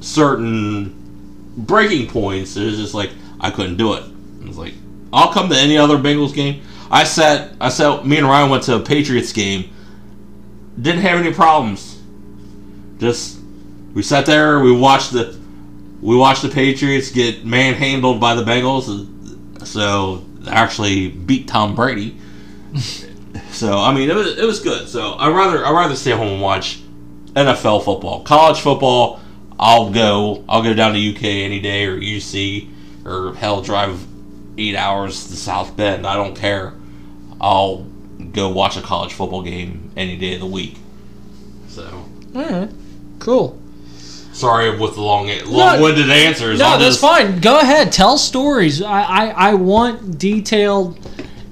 certain 0.01 0.98
breaking 1.65 2.07
points. 2.09 2.55
It 2.57 2.65
was 2.65 2.77
just 2.77 2.93
like 2.93 3.11
I 3.39 3.51
couldn't 3.51 3.77
do 3.77 3.93
it. 3.93 4.03
I 4.43 4.47
was 4.47 4.57
like, 4.57 4.73
I'll 5.13 5.31
come 5.31 5.49
to 5.49 5.55
any 5.55 5.77
other 5.77 5.97
Bengals 5.97 6.33
game. 6.33 6.61
I 6.91 7.03
sat. 7.03 7.53
I 7.61 7.69
sat. 7.69 8.05
Me 8.05 8.17
and 8.17 8.27
Ryan 8.27 8.49
went 8.49 8.63
to 8.63 8.75
a 8.75 8.79
Patriots 8.79 9.31
game. 9.31 9.69
Didn't 10.81 11.01
have 11.01 11.19
any 11.19 11.33
problems. 11.33 12.01
Just 12.97 13.39
we 13.93 14.01
sat 14.01 14.25
there. 14.25 14.59
We 14.59 14.71
watched 14.71 15.11
the. 15.11 15.37
We 16.01 16.15
watched 16.15 16.41
the 16.41 16.49
Patriots 16.49 17.11
get 17.11 17.45
manhandled 17.45 18.21
by 18.21 18.35
the 18.35 18.43
Bengals. 18.43 19.67
So 19.67 20.23
actually 20.47 21.09
beat 21.09 21.47
Tom 21.47 21.75
Brady. 21.75 22.17
So 23.51 23.77
I 23.77 23.93
mean, 23.93 24.09
it 24.09 24.15
was 24.15 24.37
it 24.37 24.45
was 24.45 24.59
good. 24.59 24.87
So 24.87 25.13
I 25.13 25.29
rather 25.29 25.65
I 25.65 25.71
rather 25.71 25.95
stay 25.95 26.11
home 26.11 26.27
and 26.27 26.41
watch 26.41 26.79
NFL 27.33 27.83
football, 27.83 28.23
college 28.23 28.59
football. 28.59 29.19
I'll 29.59 29.91
go 29.91 30.45
I'll 30.47 30.63
go 30.63 30.73
down 30.73 30.93
to 30.93 31.15
UK 31.15 31.23
any 31.23 31.59
day 31.59 31.85
or 31.85 31.99
UC 31.99 32.69
or 33.05 33.35
hell 33.35 33.61
drive 33.61 34.05
eight 34.57 34.75
hours 34.75 35.27
to 35.27 35.35
South 35.35 35.75
Bend. 35.75 36.07
I 36.07 36.15
don't 36.15 36.35
care. 36.35 36.73
I'll 37.41 37.85
go 38.31 38.49
watch 38.49 38.77
a 38.77 38.81
college 38.81 39.13
football 39.13 39.41
game 39.41 39.91
any 39.97 40.17
day 40.17 40.35
of 40.35 40.39
the 40.39 40.45
week. 40.45 40.77
So 41.67 42.05
All 42.35 42.41
right, 42.41 42.69
cool. 43.19 43.59
sorry 44.33 44.77
with 44.77 44.95
the 44.95 45.01
long 45.01 45.27
long-winded 45.45 46.09
answers. 46.09 46.59
No, 46.59 46.77
that's 46.77 46.97
fine. 46.97 47.39
Go 47.39 47.59
ahead, 47.59 47.91
tell 47.91 48.17
stories. 48.17 48.81
I, 48.81 49.01
I, 49.01 49.25
I 49.27 49.53
want 49.55 50.17
detailed 50.17 50.99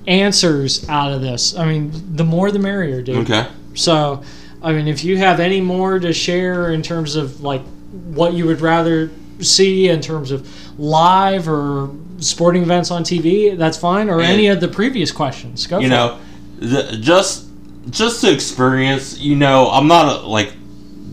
answers 0.08 0.88
out 0.90 1.12
of 1.12 1.22
this. 1.22 1.56
I 1.56 1.66
mean, 1.66 1.92
the 2.16 2.24
more 2.24 2.52
the 2.52 2.60
merrier, 2.60 3.02
dude. 3.02 3.30
Okay. 3.30 3.48
So, 3.74 4.24
I 4.62 4.74
mean, 4.74 4.88
if 4.88 5.04
you 5.04 5.18
have 5.18 5.40
any 5.40 5.62
more 5.62 6.00
to 6.00 6.14
share 6.14 6.72
in 6.72 6.82
terms 6.82 7.16
of 7.16 7.42
like 7.42 7.62
what 7.92 8.34
you 8.34 8.46
would 8.46 8.62
rather 8.62 9.10
see 9.40 9.88
in 9.90 10.02
terms 10.02 10.32
of 10.32 10.48
live 10.80 11.48
or 11.48 11.90
sporting 12.20 12.64
events 12.64 12.90
on 12.92 13.04
TV, 13.04 13.56
that's 13.58 13.78
fine. 13.78 14.10
Or 14.10 14.16
And- 14.20 14.32
any 14.32 14.48
of 14.48 14.60
the 14.60 14.68
previous 14.68 15.12
questions, 15.12 15.68
go. 15.68 15.80
you 15.80 15.88
for 15.90 15.94
it. 15.94 15.98
know 15.98 16.18
the, 16.60 16.98
just 17.00 17.46
just 17.90 18.20
to 18.22 18.30
experience 18.34 19.18
you 19.20 19.34
know 19.36 19.70
i'm 19.72 19.88
not 19.88 20.24
a 20.24 20.28
like 20.28 20.52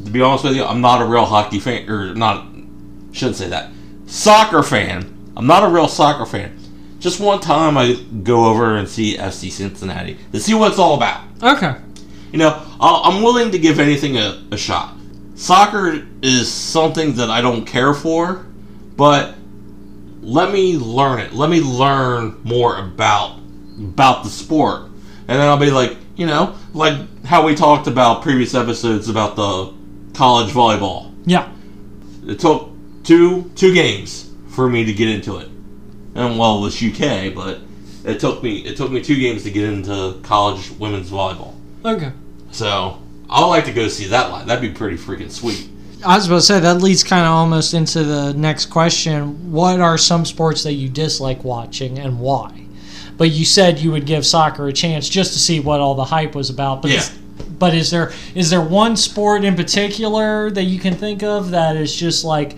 to 0.04 0.10
be 0.10 0.20
honest 0.20 0.42
with 0.42 0.56
you 0.56 0.64
i'm 0.64 0.80
not 0.80 1.00
a 1.00 1.04
real 1.04 1.24
hockey 1.24 1.60
fan 1.60 1.88
or 1.88 2.12
not 2.16 2.46
shouldn't 3.12 3.36
say 3.36 3.48
that 3.48 3.70
soccer 4.06 4.60
fan 4.62 5.06
i'm 5.36 5.46
not 5.46 5.62
a 5.62 5.68
real 5.68 5.86
soccer 5.86 6.26
fan 6.26 6.58
just 6.98 7.20
one 7.20 7.38
time 7.38 7.76
i 7.78 7.94
go 8.24 8.46
over 8.46 8.74
and 8.76 8.88
see 8.88 9.16
fc 9.16 9.52
cincinnati 9.52 10.16
to 10.32 10.40
see 10.40 10.52
what 10.54 10.70
it's 10.70 10.78
all 10.80 10.96
about 10.96 11.20
Okay. 11.40 11.76
you 12.32 12.38
know 12.38 12.60
I'll, 12.80 13.02
i'm 13.04 13.22
willing 13.22 13.52
to 13.52 13.58
give 13.60 13.78
anything 13.78 14.16
a, 14.16 14.42
a 14.50 14.56
shot 14.56 14.94
soccer 15.34 16.06
is 16.22 16.50
something 16.50 17.14
that 17.14 17.30
i 17.30 17.40
don't 17.40 17.64
care 17.64 17.94
for 17.94 18.46
but 18.96 19.34
let 20.24 20.52
me 20.52 20.78
learn 20.78 21.20
it. 21.20 21.34
Let 21.34 21.50
me 21.50 21.60
learn 21.60 22.40
more 22.44 22.78
about 22.78 23.38
about 23.78 24.24
the 24.24 24.30
sport. 24.30 24.82
And 24.82 25.38
then 25.38 25.42
i'll 25.42 25.58
be 25.58 25.70
like 25.70 25.96
you 26.16 26.26
know 26.26 26.56
like 26.72 27.24
how 27.24 27.44
we 27.44 27.54
talked 27.54 27.86
about 27.86 28.22
previous 28.22 28.54
episodes 28.54 29.08
about 29.08 29.36
the 29.36 29.74
college 30.14 30.52
volleyball. 30.52 31.14
Yeah. 31.26 31.50
it 32.26 32.38
took 32.38 32.70
two 33.02 33.50
two 33.54 33.74
games 33.74 34.30
for 34.48 34.68
me 34.68 34.84
to 34.84 34.92
get 34.92 35.08
into 35.08 35.38
it. 35.38 35.48
And 36.14 36.38
well 36.38 36.58
it 36.58 36.60
was 36.62 36.82
uk 36.82 37.34
but 37.34 37.60
it 38.04 38.20
took 38.20 38.42
me 38.42 38.58
it 38.58 38.76
took 38.76 38.90
me 38.90 39.02
two 39.02 39.16
games 39.16 39.42
to 39.44 39.50
get 39.50 39.64
into 39.64 40.18
college 40.22 40.70
women's 40.78 41.10
volleyball. 41.10 41.54
Okay. 41.84 42.12
so 42.50 42.98
I'd 43.34 43.46
like 43.46 43.64
to 43.64 43.72
go 43.72 43.88
see 43.88 44.06
that 44.08 44.30
live. 44.30 44.46
That'd 44.46 44.62
be 44.62 44.76
pretty 44.76 44.96
freaking 44.96 45.30
sweet. 45.30 45.68
I 46.06 46.16
was 46.16 46.26
about 46.26 46.36
to 46.36 46.42
say 46.42 46.60
that 46.60 46.80
leads 46.82 47.02
kind 47.02 47.26
of 47.26 47.32
almost 47.32 47.74
into 47.74 48.04
the 48.04 48.32
next 48.34 48.66
question. 48.66 49.50
What 49.50 49.80
are 49.80 49.98
some 49.98 50.24
sports 50.24 50.62
that 50.62 50.74
you 50.74 50.88
dislike 50.88 51.42
watching 51.42 51.98
and 51.98 52.20
why? 52.20 52.66
But 53.16 53.30
you 53.30 53.44
said 53.44 53.78
you 53.78 53.90
would 53.92 54.06
give 54.06 54.24
soccer 54.24 54.68
a 54.68 54.72
chance 54.72 55.08
just 55.08 55.32
to 55.32 55.38
see 55.38 55.60
what 55.60 55.80
all 55.80 55.94
the 55.94 56.04
hype 56.04 56.34
was 56.34 56.50
about. 56.50 56.82
But 56.82 56.90
Yeah. 56.92 56.98
is, 56.98 57.10
but 57.58 57.74
is 57.74 57.90
there 57.90 58.12
is 58.34 58.50
there 58.50 58.60
one 58.60 58.96
sport 58.96 59.44
in 59.44 59.56
particular 59.56 60.50
that 60.50 60.64
you 60.64 60.78
can 60.78 60.94
think 60.94 61.22
of 61.22 61.50
that 61.50 61.76
is 61.76 61.94
just 61.94 62.24
like 62.24 62.56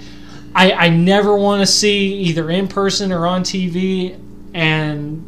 I, 0.54 0.72
I 0.72 0.88
never 0.88 1.36
want 1.36 1.60
to 1.60 1.66
see 1.66 2.14
either 2.14 2.50
in 2.50 2.66
person 2.68 3.12
or 3.12 3.26
on 3.26 3.44
TV. 3.44 4.18
And 4.54 5.24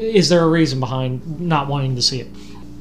is 0.00 0.28
there 0.28 0.42
a 0.42 0.48
reason 0.48 0.80
behind 0.80 1.40
not 1.40 1.68
wanting 1.68 1.96
to 1.96 2.02
see 2.02 2.20
it? 2.20 2.28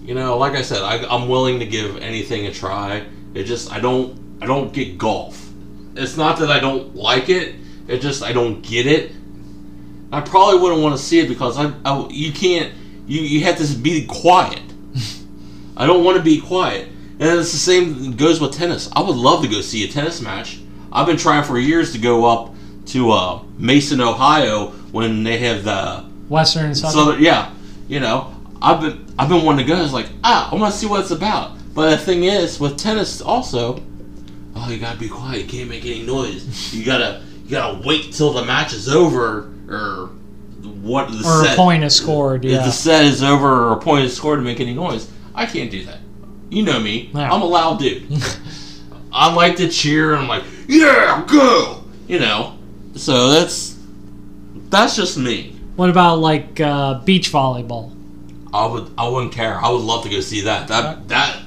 You 0.10 0.16
know, 0.16 0.40
like 0.40 0.54
I 0.54 0.64
said, 0.64 0.82
I, 0.82 1.06
I'm 1.08 1.30
willing 1.30 1.60
to 1.60 1.68
give 1.68 1.98
anything 1.98 2.48
a 2.48 2.52
try. 2.52 3.06
It 3.36 3.44
just 3.44 3.72
I 3.72 3.80
don't 3.80 4.40
I 4.42 4.48
don't 4.48 4.74
get 4.74 4.98
golf. 4.98 5.52
It's 5.96 6.18
not 6.18 6.40
that 6.40 6.50
I 6.50 6.60
don't 6.60 6.96
like 6.96 7.30
it. 7.30 7.54
It 7.88 8.00
just 8.00 8.24
I 8.24 8.34
don't 8.34 8.64
get 8.64 8.88
it. 8.88 9.12
I 10.12 10.22
probably 10.22 10.60
wouldn't 10.62 10.82
want 10.82 10.98
to 10.98 11.04
see 11.04 11.20
it 11.20 11.30
because 11.30 11.60
I, 11.60 11.72
I 11.86 12.08
you 12.10 12.32
can't 12.32 12.74
you 13.06 13.22
you 13.22 13.44
have 13.44 13.60
to 13.60 13.78
be 13.78 14.08
quiet. 14.08 14.64
I 15.78 15.86
don't 15.86 16.04
want 16.04 16.18
to 16.18 16.24
be 16.24 16.42
quiet. 16.42 16.88
And 17.20 17.40
it's 17.40 17.52
the 17.52 17.60
same 17.60 18.16
goes 18.16 18.42
with 18.42 18.54
tennis. 18.54 18.90
I 18.96 19.04
would 19.04 19.16
love 19.16 19.44
to 19.44 19.48
go 19.48 19.62
see 19.62 19.88
a 19.88 19.92
tennis 19.92 20.22
match. 20.22 20.60
I've 20.92 21.06
been 21.06 21.18
trying 21.18 21.44
for 21.44 21.60
years 21.60 21.92
to 21.92 22.00
go 22.00 22.26
up 22.26 22.56
to 22.88 23.12
uh, 23.12 23.44
Mason, 23.60 24.02
Ohio, 24.02 24.70
when 24.92 25.22
they 25.22 25.38
have 25.38 25.64
the 25.64 26.04
Western 26.30 26.74
Southern. 26.74 27.14
so 27.14 27.20
yeah, 27.20 27.54
you 27.88 28.00
know, 28.00 28.36
I've 28.62 28.82
been 28.82 29.14
I've 29.18 29.30
been 29.30 29.46
wanting 29.46 29.66
to 29.66 29.74
go. 29.74 29.82
It's 29.84 29.94
like 29.94 30.08
ah, 30.24 30.52
I 30.52 30.56
want 30.56 30.74
to 30.74 30.80
see 30.80 30.88
what 30.88 31.02
it's 31.02 31.12
about. 31.12 31.52
But 31.74 31.92
the 31.92 31.98
thing 31.98 32.24
is, 32.26 32.60
with 32.60 32.78
tennis 32.78 33.22
also, 33.22 33.82
oh, 34.56 34.70
you 34.70 34.80
gotta 34.80 35.00
be 35.00 35.08
quiet. 35.10 35.42
You 35.44 35.48
can't 35.48 35.70
make 35.70 35.86
any 35.86 36.04
noise. 36.04 36.74
You 36.74 36.84
gotta 36.86 37.22
you 37.46 37.52
gotta 37.52 37.88
wait 37.88 38.12
till 38.14 38.34
the 38.34 38.44
match 38.46 38.74
is 38.74 38.90
over 38.90 39.52
or 39.70 40.08
what 40.82 41.12
the 41.12 41.18
or 41.20 41.44
set 41.46 41.54
a 41.54 41.56
point 41.56 41.84
is 41.84 41.96
scored. 41.96 42.44
if 42.46 42.52
Yeah. 42.52 42.66
the 42.66 42.72
set 42.72 43.06
is 43.06 43.24
over 43.24 43.48
or 43.70 43.74
a 43.74 43.78
point 43.80 44.06
is 44.06 44.16
scored 44.16 44.40
to 44.40 44.44
make 44.44 44.60
any 44.60 44.74
noise. 44.74 45.10
I 45.34 45.46
can't 45.46 45.72
do 45.72 45.86
that. 45.86 46.00
You 46.50 46.64
know 46.64 46.80
me. 46.80 47.12
Yeah. 47.14 47.32
I'm 47.32 47.42
a 47.42 47.46
loud 47.46 47.80
dude. 47.80 48.08
I 49.14 49.34
like 49.34 49.56
to 49.58 49.70
cheer 49.70 50.14
and 50.14 50.24
I'm 50.24 50.28
like, 50.28 50.44
yeah, 50.68 51.26
go. 51.28 51.84
You 52.08 52.20
know. 52.20 52.58
So 52.96 53.30
that's 53.30 53.78
that's 54.70 54.96
just 54.96 55.18
me. 55.18 55.56
What 55.76 55.90
about 55.90 56.20
like 56.20 56.60
uh, 56.60 56.96
beach 57.06 57.32
volleyball? 57.32 57.96
I 58.54 58.66
would 58.66 58.92
I 58.98 59.08
wouldn't 59.08 59.34
care. 59.34 59.56
I 59.56 59.70
would 59.70 59.82
love 59.82 60.04
to 60.04 60.10
go 60.10 60.20
see 60.20 60.42
that. 60.42 60.68
That 60.68 61.08
that 61.10 61.42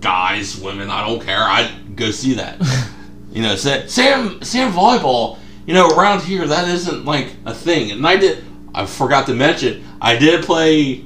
guys, 0.00 0.56
women, 0.58 0.90
I 0.90 1.06
don't 1.06 1.22
care. 1.22 1.42
I'd 1.42 1.96
go 1.96 2.10
see 2.10 2.34
that. 2.34 2.60
you 3.32 3.42
know, 3.42 3.56
Sa- 3.56 3.86
Sam 3.86 4.42
Sam 4.42 4.72
volleyball, 4.72 5.38
you 5.66 5.74
know, 5.74 5.88
around 5.88 6.22
here 6.22 6.46
that 6.46 6.68
isn't 6.68 7.04
like 7.04 7.28
a 7.44 7.54
thing. 7.54 7.90
And 7.90 8.06
I 8.06 8.16
did 8.16 8.44
I 8.74 8.86
forgot 8.86 9.26
to 9.26 9.34
mention, 9.34 9.84
I 10.00 10.16
did 10.16 10.44
play 10.44 11.04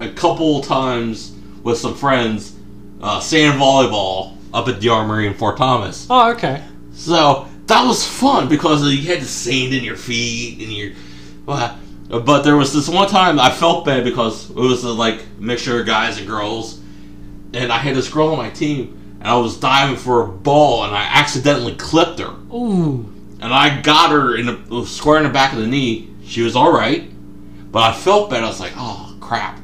a 0.00 0.10
couple 0.10 0.60
times 0.62 1.34
with 1.62 1.78
some 1.78 1.94
friends 1.94 2.56
uh, 3.00 3.20
sand 3.20 3.60
volleyball 3.60 4.36
up 4.52 4.68
at 4.68 4.80
the 4.80 4.88
Armory 4.88 5.26
in 5.26 5.34
Fort 5.34 5.56
Thomas. 5.56 6.06
Oh, 6.08 6.32
okay. 6.32 6.62
So 6.92 7.46
that 7.66 7.84
was 7.84 8.06
fun 8.06 8.48
because 8.48 8.82
you 8.90 9.06
had 9.06 9.20
the 9.20 9.26
sand 9.26 9.74
in 9.74 9.84
your 9.84 9.96
feet 9.96 10.62
and 10.62 10.72
your. 10.72 10.92
Well, 11.44 11.78
but 12.08 12.42
there 12.42 12.56
was 12.56 12.72
this 12.72 12.88
one 12.88 13.08
time 13.08 13.40
I 13.40 13.50
felt 13.50 13.84
bad 13.84 14.04
because 14.04 14.50
it 14.50 14.56
was 14.56 14.84
a 14.84 14.92
like 14.92 15.26
mixture 15.38 15.80
of 15.80 15.86
guys 15.86 16.18
and 16.18 16.26
girls, 16.26 16.80
and 17.52 17.72
I 17.72 17.78
had 17.78 17.96
this 17.96 18.08
girl 18.08 18.28
on 18.28 18.38
my 18.38 18.50
team, 18.50 19.18
and 19.20 19.28
I 19.28 19.36
was 19.36 19.58
diving 19.58 19.96
for 19.96 20.22
a 20.22 20.28
ball, 20.28 20.84
and 20.84 20.94
I 20.94 21.02
accidentally 21.02 21.74
clipped 21.74 22.18
her, 22.20 22.34
Ooh. 22.52 23.12
and 23.40 23.52
I 23.52 23.80
got 23.80 24.10
her 24.10 24.36
in 24.36 24.46
the 24.46 24.84
square 24.86 25.18
in 25.18 25.24
the 25.24 25.30
back 25.30 25.52
of 25.52 25.58
the 25.58 25.66
knee. 25.66 26.10
She 26.24 26.42
was 26.42 26.56
all 26.56 26.72
right, 26.72 27.10
but 27.72 27.82
I 27.82 27.92
felt 27.92 28.30
bad. 28.30 28.44
I 28.44 28.48
was 28.48 28.60
like, 28.60 28.72
oh 28.76 29.16
crap, 29.20 29.58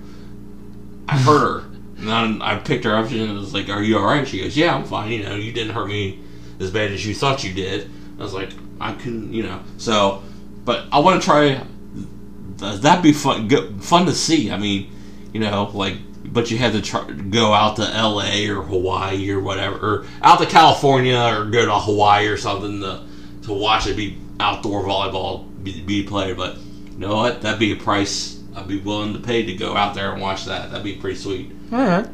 I 1.09 1.19
hurt 1.19 1.41
her. 1.41 1.73
And 2.03 2.09
then 2.09 2.43
I 2.43 2.59
picked 2.59 2.83
her 2.85 2.97
up 2.97 3.13
and 3.13 3.39
was 3.39 3.55
like, 3.55 3.69
"Are 3.69 3.81
you 3.81 3.97
all 3.97 4.05
right?" 4.05 4.27
She 4.27 4.41
goes, 4.41 4.57
"Yeah, 4.57 4.75
I'm 4.75 4.83
fine. 4.83 5.13
You 5.13 5.23
know, 5.23 5.37
you 5.37 5.53
didn't 5.53 5.73
hurt 5.73 5.87
me 5.87 6.19
as 6.59 6.73
bad 6.73 6.91
as 6.91 7.07
you 7.07 7.15
thought 7.15 7.45
you 7.45 7.53
did." 7.53 7.89
I 8.19 8.23
was 8.23 8.35
like, 8.35 8.51
"I 8.81 8.93
couldn't, 8.95 9.33
you 9.33 9.45
know." 9.45 9.61
So, 9.77 10.21
but 10.65 10.87
I 10.91 10.99
want 10.99 11.23
to 11.23 11.25
try. 11.25 11.65
That'd 12.63 13.03
be 13.03 13.13
fun. 13.13 13.49
Good, 13.49 13.83
fun 13.83 14.07
to 14.07 14.13
see. 14.13 14.51
I 14.51 14.57
mean, 14.59 14.91
you 15.33 15.41
know, 15.41 15.71
like, 15.75 15.97
but 16.25 16.51
you 16.51 16.59
had 16.59 16.73
to 16.73 16.83
try, 16.83 17.05
go 17.11 17.53
out 17.53 17.77
to 17.77 17.83
L.A. 17.83 18.49
or 18.49 18.63
Hawaii 18.63 19.31
or 19.31 19.41
whatever, 19.41 19.77
or 19.77 20.07
out 20.23 20.39
to 20.39 20.47
California 20.47 21.19
or 21.19 21.47
go 21.47 21.67
to 21.67 21.75
Hawaii 21.75 22.27
or 22.29 22.37
something 22.37 22.81
to 22.81 23.03
to 23.43 23.53
watch 23.53 23.87
it 23.89 23.97
be 23.97 24.17
outdoor 24.39 24.85
volleyball 24.85 25.47
be, 25.65 25.81
be 25.83 26.03
played. 26.05 26.37
But 26.37 26.57
you 26.93 26.99
know 26.99 27.17
what? 27.17 27.43
That'd 27.43 27.59
be 27.59 27.73
a 27.73 27.77
price 27.77 28.41
I'd 28.55 28.69
be 28.69 28.79
willing 28.79 29.15
to 29.15 29.19
pay 29.19 29.45
to 29.45 29.55
go 29.55 29.77
out 29.77 29.95
there 29.95 30.13
and 30.13 30.21
watch 30.21 30.45
that. 30.45 30.71
That'd 30.71 30.85
be 30.85 30.95
pretty 30.95 31.17
sweet. 31.19 31.51
All 31.73 31.85
right. 31.85 32.07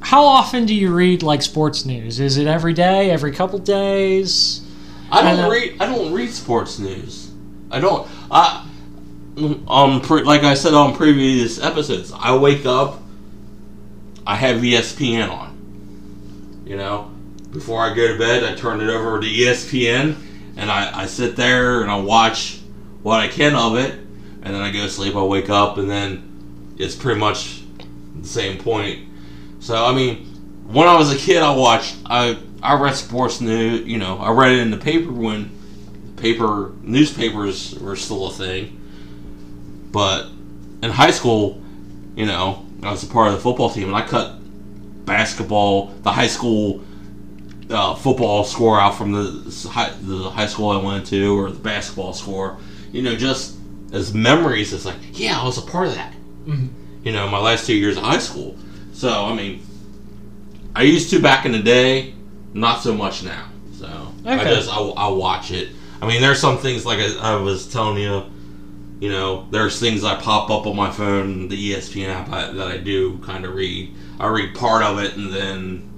How 0.00 0.24
often 0.24 0.66
do 0.66 0.74
you 0.74 0.94
read 0.94 1.22
like 1.22 1.42
sports 1.42 1.84
news? 1.86 2.20
Is 2.20 2.36
it 2.36 2.46
every 2.46 2.74
day? 2.74 3.10
Every 3.10 3.32
couple 3.32 3.58
days? 3.58 4.62
I 5.10 5.20
I 5.20 5.22
don't 5.22 5.36
know. 5.38 5.50
read. 5.50 5.76
I 5.80 5.86
don't 5.86 6.12
read 6.12 6.30
sports 6.30 6.78
news. 6.78 7.30
I 7.70 7.80
don't. 7.80 8.06
I 8.30 8.66
um 9.36 10.00
pre, 10.00 10.22
like 10.22 10.42
I 10.42 10.54
said 10.54 10.74
on 10.74 10.96
previous 10.96 11.62
episodes. 11.62 12.12
I 12.12 12.36
wake 12.36 12.64
up. 12.66 13.02
I 14.26 14.34
have 14.34 14.60
ESPN 14.60 15.30
on. 15.30 16.64
You 16.66 16.76
know, 16.76 17.12
before 17.52 17.82
I 17.82 17.94
go 17.94 18.08
to 18.08 18.18
bed, 18.18 18.42
I 18.42 18.54
turn 18.54 18.80
it 18.80 18.88
over 18.88 19.20
to 19.20 19.26
ESPN, 19.26 20.16
and 20.56 20.70
I, 20.70 21.02
I 21.02 21.06
sit 21.06 21.36
there 21.36 21.82
and 21.82 21.90
I 21.90 21.96
watch 22.00 22.60
what 23.02 23.20
I 23.20 23.28
can 23.28 23.54
of 23.54 23.76
it, 23.76 23.92
and 23.92 24.44
then 24.44 24.62
I 24.62 24.72
go 24.72 24.80
to 24.80 24.90
sleep. 24.90 25.14
I 25.14 25.22
wake 25.22 25.48
up, 25.48 25.78
and 25.78 25.88
then 25.88 26.74
it's 26.78 26.96
pretty 26.96 27.20
much 27.20 27.62
the 28.20 28.26
same 28.26 28.58
point. 28.58 29.08
So 29.60 29.84
I 29.84 29.94
mean, 29.94 30.24
when 30.66 30.88
I 30.88 30.96
was 30.96 31.12
a 31.12 31.18
kid, 31.18 31.42
I 31.42 31.54
watched. 31.54 31.96
I 32.06 32.38
I 32.62 32.80
read 32.80 32.94
sports 32.94 33.40
news. 33.40 33.86
You 33.86 33.98
know, 33.98 34.18
I 34.18 34.30
read 34.30 34.52
it 34.52 34.58
in 34.58 34.70
the 34.70 34.76
paper 34.76 35.12
when 35.12 35.56
paper 36.16 36.72
newspapers 36.82 37.78
were 37.78 37.96
still 37.96 38.26
a 38.26 38.32
thing. 38.32 38.82
But 39.96 40.26
in 40.82 40.90
high 40.90 41.10
school, 41.10 41.58
you 42.16 42.26
know, 42.26 42.66
I 42.82 42.90
was 42.90 43.02
a 43.02 43.06
part 43.06 43.28
of 43.28 43.32
the 43.36 43.40
football 43.40 43.70
team, 43.70 43.84
and 43.88 43.96
I 43.96 44.02
cut 44.02 44.34
basketball, 45.06 45.86
the 46.02 46.12
high 46.12 46.26
school 46.26 46.84
uh, 47.70 47.94
football 47.94 48.44
score 48.44 48.78
out 48.78 48.94
from 48.94 49.12
the 49.12 49.70
high, 49.70 49.90
the 50.02 50.28
high 50.28 50.48
school 50.48 50.68
I 50.68 50.76
went 50.76 51.06
to, 51.06 51.38
or 51.38 51.50
the 51.50 51.58
basketball 51.58 52.12
score. 52.12 52.58
You 52.92 53.00
know, 53.04 53.16
just 53.16 53.56
as 53.90 54.12
memories. 54.12 54.74
It's 54.74 54.84
like, 54.84 54.98
yeah, 55.14 55.40
I 55.40 55.44
was 55.46 55.56
a 55.56 55.62
part 55.62 55.86
of 55.88 55.94
that. 55.94 56.12
Mhm. 56.46 56.68
You 57.02 57.12
know, 57.12 57.26
my 57.28 57.38
last 57.38 57.66
two 57.66 57.74
years 57.74 57.96
of 57.96 58.02
high 58.02 58.18
school. 58.18 58.54
So 58.92 59.24
I 59.24 59.32
mean, 59.34 59.64
I 60.74 60.82
used 60.82 61.08
to 61.08 61.20
back 61.22 61.46
in 61.46 61.52
the 61.52 61.62
day, 61.62 62.12
not 62.52 62.82
so 62.82 62.92
much 62.92 63.22
now. 63.22 63.46
So 63.72 63.86
I 64.26 64.44
just 64.44 64.68
I, 64.70 64.78
I 64.78 65.08
watch 65.08 65.52
it. 65.52 65.70
I 66.02 66.06
mean, 66.06 66.20
there's 66.20 66.38
some 66.38 66.58
things 66.58 66.84
like 66.84 66.98
I, 66.98 67.32
I 67.32 67.36
was 67.36 67.66
telling 67.66 67.96
you. 67.96 68.24
You 68.98 69.10
know, 69.10 69.46
there's 69.50 69.78
things 69.78 70.02
that 70.02 70.22
pop 70.22 70.48
up 70.50 70.66
on 70.66 70.74
my 70.74 70.90
phone, 70.90 71.48
the 71.48 71.72
ESPN 71.72 72.08
app 72.08 72.30
I, 72.30 72.50
that 72.52 72.66
I 72.68 72.78
do 72.78 73.18
kind 73.18 73.44
of 73.44 73.54
read. 73.54 73.94
I 74.18 74.26
read 74.28 74.54
part 74.54 74.82
of 74.82 74.98
it 74.98 75.16
and 75.16 75.30
then 75.32 75.90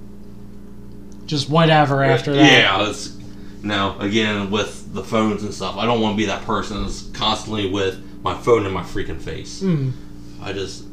Just 1.25 1.49
whatever 1.49 2.03
after 2.03 2.33
that. 2.33 2.51
yeah, 2.51 2.89
it's 2.89 3.17
know 3.63 3.97
again 3.99 4.51
with 4.51 4.93
the 4.93 5.03
phones 5.03 5.43
and 5.43 5.53
stuff. 5.53 5.77
I 5.77 5.85
don't 5.85 6.01
want 6.01 6.13
to 6.13 6.17
be 6.17 6.25
that 6.25 6.43
person 6.43 6.81
that's 6.83 7.03
constantly 7.11 7.69
with 7.69 8.01
my 8.21 8.33
phone 8.37 8.65
in 8.65 8.73
my 8.73 8.83
freaking 8.83 9.21
face. 9.21 9.61
Mm. 9.61 9.93
I 10.41 10.51
just 10.53 10.83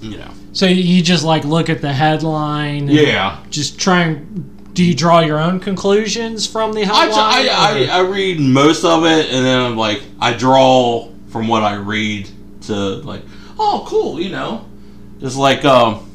you 0.00 0.18
know 0.18 0.30
So 0.52 0.66
you 0.66 1.02
just 1.02 1.24
like 1.24 1.44
look 1.44 1.68
at 1.70 1.80
the 1.82 1.92
headline. 1.92 2.88
and 2.88 2.92
yeah. 2.92 3.42
Just 3.50 3.78
try 3.78 4.02
and. 4.04 4.50
Do 4.74 4.84
you 4.84 4.94
draw 4.94 5.20
your 5.20 5.38
own 5.38 5.60
conclusions 5.60 6.46
from 6.46 6.72
the 6.72 6.82
I, 6.82 6.84
headline? 6.84 7.48
I, 7.48 7.88
I, 7.90 7.98
I 7.98 8.00
read 8.00 8.40
most 8.40 8.84
of 8.84 9.04
it 9.04 9.32
and 9.32 9.46
then 9.46 9.60
I'm 9.60 9.76
like 9.76 10.02
I 10.20 10.34
draw 10.34 11.08
from 11.28 11.48
what 11.48 11.62
I 11.62 11.76
read 11.76 12.28
to 12.62 12.72
like 12.72 13.22
oh 13.58 13.84
cool 13.86 14.20
you 14.20 14.30
know 14.30 14.68
just 15.20 15.36
like 15.36 15.64
um 15.64 16.10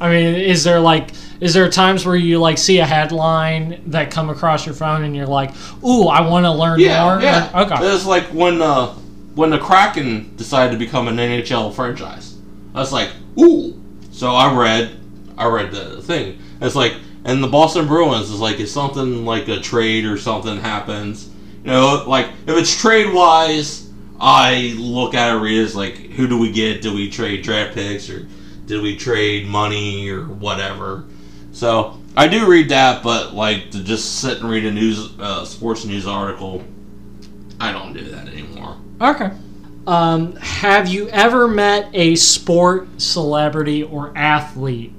I 0.00 0.10
mean, 0.10 0.34
is 0.36 0.62
there 0.62 0.78
like 0.78 1.10
is 1.40 1.54
there 1.54 1.68
times 1.70 2.06
where 2.06 2.16
you 2.16 2.38
like 2.38 2.58
see 2.58 2.78
a 2.78 2.86
headline 2.86 3.82
that 3.86 4.10
come 4.10 4.30
across 4.30 4.64
your 4.66 4.74
phone 4.74 5.02
and 5.04 5.14
you're 5.14 5.26
like, 5.26 5.52
"Ooh, 5.84 6.06
I 6.06 6.20
want 6.20 6.44
to 6.44 6.52
learn 6.52 6.78
yeah 6.78 7.04
more." 7.04 7.20
yeah 7.20 7.50
Or- 7.52 7.64
okay. 7.64 7.94
it's 7.94 8.06
like 8.06 8.24
when 8.26 8.62
uh 8.62 8.88
when 9.34 9.50
the 9.50 9.58
Kraken 9.58 10.36
decided 10.36 10.72
to 10.72 10.78
become 10.78 11.08
an 11.08 11.16
NHL 11.16 11.74
franchise 11.74 12.36
I 12.74 12.78
was 12.80 12.92
like 12.92 13.10
ooh 13.40 13.80
so 14.12 14.30
I 14.32 14.52
read 14.54 14.96
I 15.36 15.46
read 15.46 15.70
the 15.72 16.02
thing 16.02 16.38
it's 16.60 16.74
like 16.74 16.94
and 17.28 17.44
the 17.44 17.48
Boston 17.48 17.86
Bruins 17.86 18.30
is 18.30 18.40
like 18.40 18.58
if 18.58 18.68
something 18.68 19.24
like 19.24 19.48
a 19.48 19.60
trade 19.60 20.06
or 20.06 20.16
something 20.16 20.58
happens 20.58 21.28
you 21.62 21.70
know 21.70 22.04
like 22.06 22.26
if 22.46 22.56
it's 22.56 22.80
trade 22.80 23.12
wise 23.12 23.88
I 24.20 24.74
look 24.76 25.14
at 25.14 25.36
it 25.36 25.58
as 25.58 25.76
like 25.76 25.94
who 25.94 26.26
do 26.26 26.38
we 26.38 26.50
get? 26.50 26.82
Do 26.82 26.92
we 26.94 27.08
trade 27.08 27.42
draft 27.42 27.74
picks 27.74 28.10
or 28.10 28.26
did 28.66 28.82
we 28.82 28.96
trade 28.96 29.46
money 29.46 30.08
or 30.08 30.24
whatever? 30.24 31.04
So 31.52 32.00
I 32.16 32.26
do 32.26 32.50
read 32.50 32.70
that 32.70 33.02
but 33.02 33.34
like 33.34 33.70
to 33.72 33.84
just 33.84 34.20
sit 34.20 34.40
and 34.40 34.50
read 34.50 34.64
a 34.64 34.72
news 34.72 35.16
uh, 35.20 35.44
sports 35.44 35.84
news 35.84 36.06
article 36.06 36.64
I 37.60 37.72
don't 37.72 37.92
do 37.92 38.04
that 38.10 38.28
anymore. 38.28 38.76
Okay. 39.00 39.30
Um, 39.86 40.36
have 40.36 40.88
you 40.88 41.08
ever 41.08 41.48
met 41.48 41.90
a 41.94 42.14
sport 42.14 43.00
celebrity 43.00 43.82
or 43.82 44.12
athlete 44.16 44.92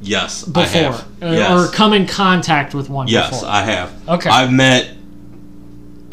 Yes, 0.00 0.44
I 0.48 0.52
before, 0.52 0.64
have. 0.64 1.00
Uh, 1.22 1.26
yes. 1.26 1.50
or 1.50 1.72
come 1.72 1.92
in 1.92 2.06
contact 2.06 2.74
with 2.74 2.88
one 2.88 3.08
yes, 3.08 3.30
before? 3.30 3.48
I 3.48 3.62
have. 3.62 4.08
Okay. 4.08 4.30
I've 4.30 4.52
met 4.52 4.90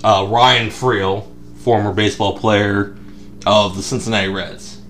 uh, 0.04 0.28
Ryan 0.30 0.70
Freel, 0.70 1.26
former 1.60 1.94
baseball 1.94 2.38
player 2.38 2.98
of 3.46 3.76
the 3.76 3.84
Cincinnati 3.84 4.28
Reds. 4.28 4.82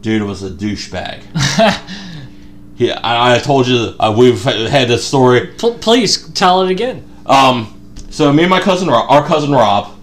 Dude 0.00 0.22
was 0.22 0.42
a 0.42 0.50
douchebag. 0.50 1.22
yeah, 2.76 2.98
I, 3.04 3.36
I 3.36 3.38
told 3.38 3.68
you 3.68 3.94
uh, 4.00 4.14
we've 4.16 4.42
had 4.42 4.88
this 4.88 5.06
story. 5.06 5.48
Pl- 5.58 5.78
please 5.78 6.28
tell 6.30 6.62
it 6.62 6.70
again. 6.70 7.08
Um, 7.26 7.94
so 8.10 8.32
me 8.32 8.42
and 8.42 8.50
my 8.50 8.60
cousin, 8.60 8.88
our 8.88 9.24
cousin 9.26 9.52
Rob, 9.52 9.96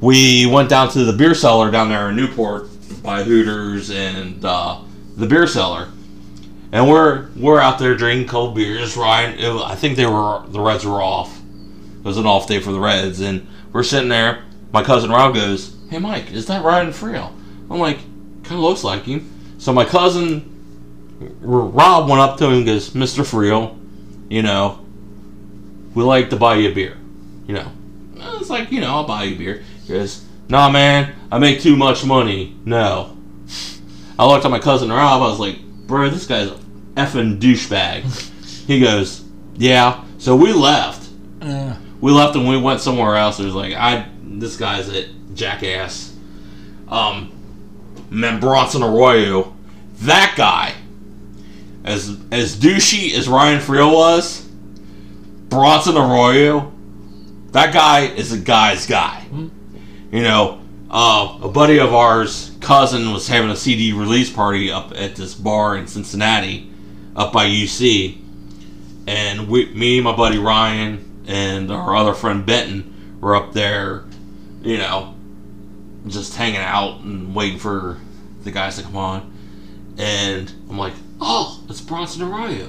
we 0.00 0.46
went 0.46 0.68
down 0.68 0.90
to 0.90 1.04
the 1.04 1.12
beer 1.12 1.34
cellar 1.34 1.70
down 1.70 1.88
there 1.88 2.10
in 2.10 2.16
Newport 2.16 2.68
by 3.02 3.22
Hooters 3.22 3.90
and 3.90 4.44
uh, 4.44 4.80
the 5.16 5.26
beer 5.26 5.46
cellar, 5.46 5.88
and 6.72 6.88
we're 6.88 7.28
we're 7.36 7.60
out 7.60 7.78
there 7.78 7.96
drinking 7.96 8.28
cold 8.28 8.54
beers. 8.54 8.96
Ryan, 8.96 9.38
it 9.38 9.48
I 9.48 9.74
think 9.74 9.96
they 9.96 10.06
were 10.06 10.42
the 10.46 10.60
Reds 10.60 10.84
were 10.84 11.02
off. 11.02 11.36
It 11.38 12.04
was 12.04 12.16
an 12.16 12.26
off 12.26 12.46
day 12.46 12.60
for 12.60 12.72
the 12.72 12.80
Reds, 12.80 13.20
and 13.20 13.46
we're 13.72 13.82
sitting 13.82 14.08
there. 14.08 14.44
My 14.72 14.82
cousin 14.82 15.10
Rob 15.10 15.34
goes, 15.34 15.76
"Hey 15.90 15.98
Mike, 15.98 16.32
is 16.32 16.46
that 16.46 16.64
Ryan 16.64 16.92
Freel?" 16.92 17.32
I'm 17.70 17.78
like, 17.78 17.98
"Kind 18.42 18.56
of 18.56 18.60
looks 18.60 18.84
like 18.84 19.04
him." 19.04 19.30
So 19.58 19.72
my 19.72 19.84
cousin 19.84 20.46
Rob 21.40 22.08
went 22.08 22.20
up 22.20 22.38
to 22.38 22.46
him 22.46 22.52
and 22.54 22.66
goes, 22.66 22.90
"Mr. 22.90 23.24
Freel, 23.24 23.76
you 24.28 24.42
know, 24.42 24.78
we 25.94 26.04
like 26.04 26.30
to 26.30 26.36
buy 26.36 26.56
you 26.56 26.70
a 26.70 26.74
beer. 26.74 26.96
You 27.46 27.54
know, 27.54 27.72
it's 28.38 28.50
like, 28.50 28.70
you 28.70 28.80
know, 28.80 28.88
I'll 28.88 29.06
buy 29.06 29.24
you 29.24 29.34
a 29.34 29.38
beer. 29.38 29.62
He 29.86 29.92
goes, 29.92 30.24
nah, 30.48 30.70
man, 30.70 31.14
I 31.30 31.38
make 31.38 31.60
too 31.60 31.76
much 31.76 32.04
money. 32.04 32.56
No. 32.64 33.16
I 34.18 34.26
looked 34.26 34.44
at 34.44 34.50
my 34.50 34.58
cousin 34.58 34.90
Rob. 34.90 35.22
I 35.22 35.26
was 35.28 35.38
like, 35.40 35.58
bro, 35.90 36.08
this 36.08 36.26
guy's 36.26 36.48
effing 36.94 37.38
douchebag. 37.38 38.02
he 38.66 38.80
goes, 38.80 39.22
yeah. 39.56 40.02
So 40.18 40.34
we 40.36 40.52
left. 40.52 41.08
Uh, 41.42 41.74
We 42.00 42.12
left 42.12 42.34
and 42.36 42.48
we 42.48 42.56
went 42.56 42.80
somewhere 42.80 43.16
else. 43.16 43.38
It 43.40 43.44
was 43.44 43.54
like, 43.54 43.74
I, 43.74 44.08
this 44.22 44.56
guy's 44.56 44.88
a 44.88 45.06
jackass. 45.34 46.16
Um, 46.88 47.32
met 48.10 48.40
Bronson 48.40 48.82
Arroyo. 48.82 49.54
That 50.00 50.34
guy, 50.36 50.74
as 51.84 52.16
as 52.32 52.56
douchey 52.56 53.12
as 53.14 53.28
Ryan 53.28 53.60
Freel 53.60 53.92
was, 53.92 54.40
Bronson 55.50 55.96
Arroyo, 55.96 56.72
that 57.52 57.74
guy 57.74 58.06
is 58.06 58.32
a 58.32 58.38
guy's 58.38 58.86
guy. 58.86 59.26
You 60.10 60.22
know, 60.22 60.59
uh, 60.90 61.38
a 61.42 61.48
buddy 61.48 61.78
of 61.78 61.94
ours, 61.94 62.56
cousin, 62.60 63.12
was 63.12 63.28
having 63.28 63.50
a 63.50 63.56
CD 63.56 63.92
release 63.92 64.30
party 64.30 64.70
up 64.70 64.92
at 64.96 65.14
this 65.14 65.34
bar 65.34 65.76
in 65.76 65.86
Cincinnati, 65.86 66.68
up 67.14 67.32
by 67.32 67.46
UC, 67.46 68.18
and 69.06 69.48
we, 69.48 69.66
me, 69.72 70.00
my 70.00 70.14
buddy 70.14 70.38
Ryan, 70.38 71.24
and 71.26 71.70
our 71.70 71.94
other 71.94 72.12
friend 72.12 72.44
Benton 72.44 73.18
were 73.20 73.36
up 73.36 73.52
there, 73.52 74.04
you 74.62 74.78
know, 74.78 75.14
just 76.08 76.34
hanging 76.34 76.56
out 76.56 77.00
and 77.00 77.34
waiting 77.34 77.58
for 77.58 77.98
the 78.42 78.50
guys 78.50 78.76
to 78.76 78.82
come 78.82 78.96
on. 78.96 79.32
And 79.96 80.52
I'm 80.68 80.78
like, 80.78 80.94
oh, 81.20 81.62
it's 81.68 81.80
Bronson 81.80 82.22
Arroyo. 82.22 82.68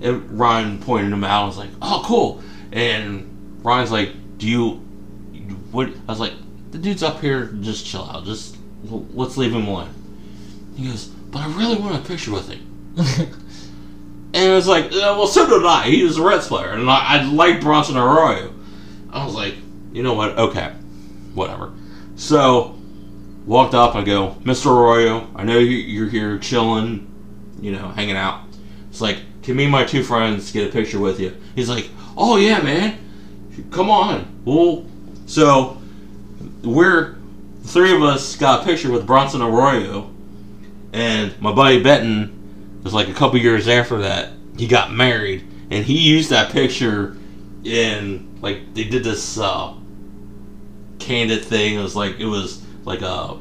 And 0.00 0.38
Ryan 0.38 0.80
pointed 0.80 1.12
him 1.12 1.24
out. 1.24 1.42
I 1.42 1.46
was 1.46 1.58
like, 1.58 1.70
oh, 1.82 2.02
cool. 2.06 2.42
And 2.72 3.58
Ryan's 3.62 3.92
like, 3.92 4.12
do 4.38 4.48
you, 4.48 4.70
what? 5.72 5.88
I 5.88 6.10
was 6.10 6.20
like, 6.20 6.32
the 6.70 6.78
dude's 6.78 7.02
up 7.02 7.20
here. 7.20 7.46
Just 7.60 7.86
chill 7.86 8.04
out. 8.04 8.24
Just 8.24 8.56
let's 8.84 9.36
leave 9.36 9.54
him 9.54 9.66
alone. 9.66 9.94
He 10.76 10.86
goes, 10.86 11.06
but 11.06 11.40
I 11.42 11.52
really 11.56 11.76
want 11.76 11.96
a 11.96 12.08
picture 12.08 12.32
with 12.32 12.48
him. 12.48 12.96
And 14.32 14.44
it 14.52 14.54
was 14.54 14.68
like, 14.68 14.84
uh, 14.86 15.18
well, 15.18 15.26
so 15.26 15.44
did 15.44 15.66
I. 15.66 15.86
He 15.86 16.04
was 16.04 16.16
a 16.16 16.22
Reds 16.22 16.46
player, 16.46 16.70
and 16.70 16.88
I, 16.88 17.18
I 17.18 17.22
like 17.24 17.60
Bronson 17.60 17.96
Arroyo. 17.96 18.54
I 19.12 19.24
was 19.24 19.34
like, 19.34 19.56
you 19.92 20.04
know 20.04 20.14
what? 20.14 20.38
Okay, 20.38 20.70
whatever. 21.34 21.72
So, 22.14 22.78
walked 23.44 23.74
up. 23.74 23.96
I 23.96 24.04
go, 24.04 24.36
Mr. 24.44 24.66
Arroyo, 24.66 25.26
I 25.34 25.42
know 25.42 25.58
you- 25.58 25.78
you're 25.78 26.08
here 26.08 26.38
chilling, 26.38 27.12
you 27.60 27.72
know, 27.72 27.88
hanging 27.88 28.16
out. 28.16 28.42
It's 28.88 29.00
like, 29.00 29.18
can 29.42 29.56
me 29.56 29.64
and 29.64 29.72
my 29.72 29.82
two 29.84 30.04
friends 30.04 30.52
get 30.52 30.68
a 30.68 30.72
picture 30.72 31.00
with 31.00 31.18
you? 31.18 31.36
He's 31.56 31.68
like, 31.68 31.90
oh 32.16 32.36
yeah, 32.36 32.62
man, 32.62 32.98
come 33.72 33.90
on. 33.90 34.42
Well, 34.44 34.86
so 35.26 35.79
we're 36.62 37.16
three 37.64 37.94
of 37.94 38.02
us 38.02 38.36
got 38.36 38.62
a 38.62 38.64
picture 38.64 38.90
with 38.90 39.06
Bronson 39.06 39.42
Arroyo, 39.42 40.10
and 40.92 41.40
my 41.40 41.52
buddy 41.52 41.82
Benton 41.82 42.80
was 42.82 42.94
like 42.94 43.08
a 43.08 43.14
couple 43.14 43.38
years 43.38 43.68
after 43.68 43.98
that. 43.98 44.32
He 44.56 44.66
got 44.66 44.92
married, 44.92 45.46
and 45.70 45.84
he 45.84 45.98
used 45.98 46.30
that 46.30 46.52
picture 46.52 47.16
in 47.64 48.38
like 48.40 48.74
they 48.74 48.84
did 48.84 49.04
this 49.04 49.38
uh, 49.38 49.74
candid 50.98 51.44
thing. 51.44 51.78
It 51.78 51.82
was 51.82 51.96
like 51.96 52.18
it 52.18 52.26
was 52.26 52.62
like 52.84 53.02
a, 53.02 53.38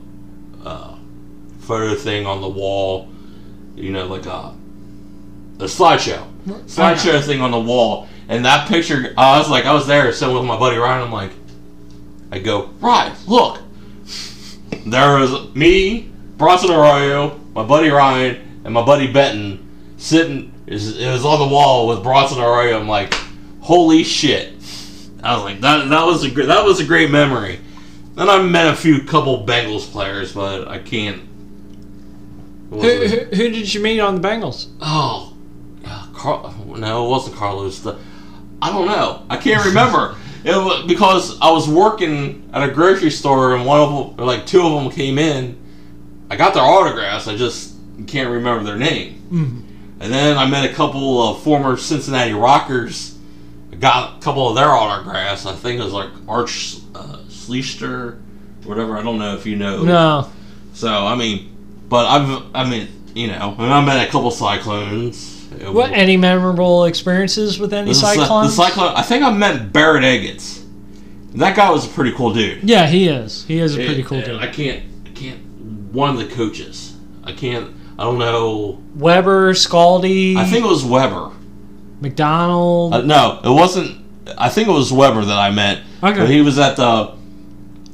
a 0.64 1.00
photo 1.62 1.96
thing 1.96 2.26
on 2.26 2.42
the 2.42 2.50
wall, 2.50 3.10
you 3.76 3.92
know, 3.92 4.06
like 4.08 4.26
a 4.26 4.56
a 5.60 5.66
slideshow, 5.66 6.26
slideshow 6.46 7.22
thing 7.24 7.42
on 7.42 7.52
the 7.52 7.60
wall. 7.60 8.08
And 8.30 8.46
that 8.46 8.68
picture, 8.68 9.14
I 9.18 9.40
was 9.40 9.50
like, 9.50 9.66
I 9.66 9.74
was 9.74 9.88
there 9.88 10.12
sitting 10.14 10.36
with 10.36 10.46
my 10.46 10.58
buddy 10.58 10.78
Ryan. 10.78 11.02
I'm 11.02 11.12
like, 11.12 11.32
I 12.32 12.40
go, 12.40 12.70
Ryan, 12.80 13.16
look. 13.28 13.62
There 14.86 15.20
is 15.20 15.56
me, 15.56 16.12
Bronson 16.38 16.72
Arroyo, 16.72 17.40
my 17.54 17.64
buddy 17.64 17.90
Ryan, 17.90 18.62
and 18.64 18.74
my 18.74 18.84
buddy 18.84 19.12
Benton 19.12 19.94
sitting. 19.98 20.54
It 20.68 20.74
was, 20.74 20.98
it 20.98 21.12
was 21.12 21.26
on 21.26 21.40
the 21.40 21.54
wall 21.54 21.88
with 21.88 22.04
Bronson 22.04 22.40
Arroyo. 22.40 22.80
I'm 22.80 22.88
like, 22.88 23.14
holy 23.62 24.04
shit. 24.04 24.54
I 25.24 25.36
was 25.36 25.44
like, 25.44 25.62
that, 25.62 25.90
that 25.90 26.06
was 26.06 26.24
a 26.24 26.32
great, 26.32 26.48
that 26.48 26.64
was 26.64 26.80
a 26.80 26.86
great 26.86 27.12
memory. 27.12 27.60
Then 28.16 28.30
I 28.30 28.42
met 28.42 28.74
a 28.74 28.76
few 28.76 29.04
couple 29.04 29.46
Bengals 29.46 29.90
players, 29.90 30.34
but 30.34 30.68
I 30.68 30.80
can't. 30.80 31.24
who, 32.70 32.80
who, 32.80 33.18
who 33.18 33.50
did 33.50 33.74
you 33.74 33.82
meet 33.82 34.00
on 34.00 34.22
the 34.22 34.28
Bengals? 34.28 34.68
Oh, 34.82 35.36
uh, 35.86 36.08
Carl, 36.14 36.54
no, 36.78 37.06
it 37.06 37.10
wasn't 37.10 37.36
Carlos. 37.36 37.80
The, 37.80 37.98
I 38.62 38.72
don't 38.72 38.88
know. 38.88 39.26
I 39.30 39.38
can't 39.38 39.66
remember. 39.66 40.16
It 40.44 40.56
was 40.56 40.86
because 40.88 41.40
I 41.42 41.52
was 41.52 41.68
working 41.68 42.50
at 42.54 42.68
a 42.68 42.72
grocery 42.72 43.12
store 43.12 43.56
and 43.56 43.66
one 43.66 43.80
of 43.82 43.90
them, 43.90 44.20
or 44.20 44.26
like 44.26 44.46
two 44.46 44.62
of 44.66 44.82
them, 44.84 44.92
came 44.92 45.18
in. 45.18 45.58
I 46.32 46.36
got 46.36 46.54
their 46.54 46.64
autographs. 46.64 47.28
I 47.28 47.36
just 47.36 47.74
can't 48.08 48.30
remember 48.30 48.64
their 48.64 48.78
name. 48.78 49.22
Mhm. 49.32 50.02
And 50.02 50.14
then 50.14 50.38
I 50.38 50.46
met 50.46 50.70
a 50.70 50.74
couple 50.74 51.22
of 51.22 51.42
former 51.42 51.76
Cincinnati 51.76 52.34
Rockers. 52.34 53.16
I 53.72 53.76
got 53.76 54.18
a 54.18 54.22
couple 54.22 54.48
of 54.48 54.56
their 54.56 54.70
autographs. 54.70 55.46
I 55.46 55.54
think 55.54 55.80
it 55.80 55.84
was 55.84 55.94
like 55.94 56.10
Arch 56.28 56.78
uh, 56.96 57.18
Schleister, 57.30 58.20
whatever. 58.64 58.98
I 58.98 59.04
don't 59.04 59.20
know 59.20 59.34
if 59.36 59.46
you 59.46 59.56
know. 59.58 59.84
No. 59.84 60.30
So 60.74 60.88
I 60.88 61.16
mean, 61.16 61.50
but 61.90 62.06
I've 62.06 62.44
I 62.56 62.70
mean 62.70 62.88
you 63.16 63.28
know, 63.28 63.56
and 63.58 63.74
I 63.74 63.84
met 63.84 64.08
a 64.08 64.12
couple 64.12 64.32
Cyclones. 64.32 65.39
What? 65.72 65.92
Any 65.92 66.16
memorable 66.18 66.86
experiences 66.86 67.60
with 67.60 67.74
any 67.74 67.90
The 67.92 67.96
Cy- 67.96 68.16
Cyclones? 68.16 68.56
The 68.56 68.64
Cyclone. 68.68 68.94
I 68.96 69.02
think 69.02 69.24
I 69.24 69.32
met 69.32 69.74
Barrett 69.74 70.04
Ehgoetz. 70.04 70.64
That 71.36 71.56
guy 71.56 71.70
was 71.72 71.86
a 71.86 71.90
pretty 71.90 72.12
cool 72.14 72.34
dude. 72.34 72.64
yeah, 72.64 72.88
he 72.88 73.08
is. 73.08 73.46
He 73.46 73.60
is 73.60 73.76
a 73.76 73.84
pretty 73.86 74.04
cool 74.04 74.18
And 74.18 74.26
dude. 74.26 74.42
I 74.42 74.48
can't. 74.48 74.84
I 75.06 75.10
can't. 75.12 75.40
One 75.94 76.10
of 76.12 76.18
the 76.18 76.28
coaches. 76.34 76.96
I 77.24 77.34
can't. 77.34 77.76
I 77.98 78.04
don't 78.04 78.18
know. 78.20 78.82
Weber, 78.96 79.54
Scaldi, 79.54 80.36
I 80.38 80.46
think 80.46 80.64
it 80.66 80.68
was 80.70 80.86
Weber. 80.86 81.32
McDonald. 82.02 82.94
Uh, 82.94 83.02
no, 83.02 83.40
it 83.44 83.50
wasn't. 83.50 84.06
I 84.38 84.50
think 84.50 84.68
it 84.68 84.72
was 84.72 84.92
Weber 84.94 85.26
that 85.26 85.38
I 85.38 85.50
met. 85.52 85.80
Okay. 86.04 86.20
But 86.20 86.30
he 86.30 86.42
was 86.42 86.58
at 86.60 86.76
the. 86.78 87.16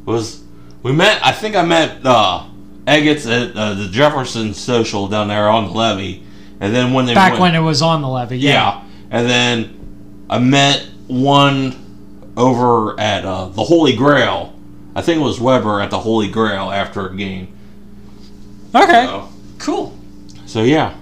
Was 0.06 0.44
we 0.84 0.92
met? 0.92 1.20
I 1.26 1.32
think 1.32 1.56
I 1.56 1.64
met 1.66 2.06
uh, 2.06 2.46
Ehgoetz 2.86 3.26
at 3.26 3.56
uh, 3.56 3.74
the 3.74 3.88
Jefferson 3.88 4.54
Social 4.54 5.08
down 5.08 5.28
there 5.30 5.50
on 5.50 5.66
the 5.66 5.72
levee, 5.72 6.24
and 6.60 6.74
then 6.76 6.94
when 6.94 7.06
they 7.06 7.14
back 7.14 7.32
went, 7.34 7.42
when 7.42 7.56
it 7.56 7.60
was 7.60 7.82
on 7.82 8.02
the 8.02 8.08
levee. 8.08 8.38
Yeah. 8.38 8.52
yeah, 8.52 8.84
and 9.12 9.30
then 9.30 10.26
I 10.30 10.40
met 10.40 10.88
one 11.08 12.34
over 12.38 13.00
at 13.00 13.26
uh, 13.26 13.46
the 13.50 13.64
Holy 13.64 13.96
Grail. 13.96 14.54
I 14.96 15.02
think 15.02 15.20
it 15.20 15.24
was 15.24 15.40
Weber 15.40 15.82
at 15.82 15.90
the 15.92 16.00
Holy 16.00 16.30
Grail 16.30 16.72
after 16.72 17.08
a 17.08 17.16
game. 17.16 17.50
Okay. 18.74 19.06
So, 19.06 19.30
Cool. 19.60 19.98
so 20.46 20.64
yeah, 20.64 20.94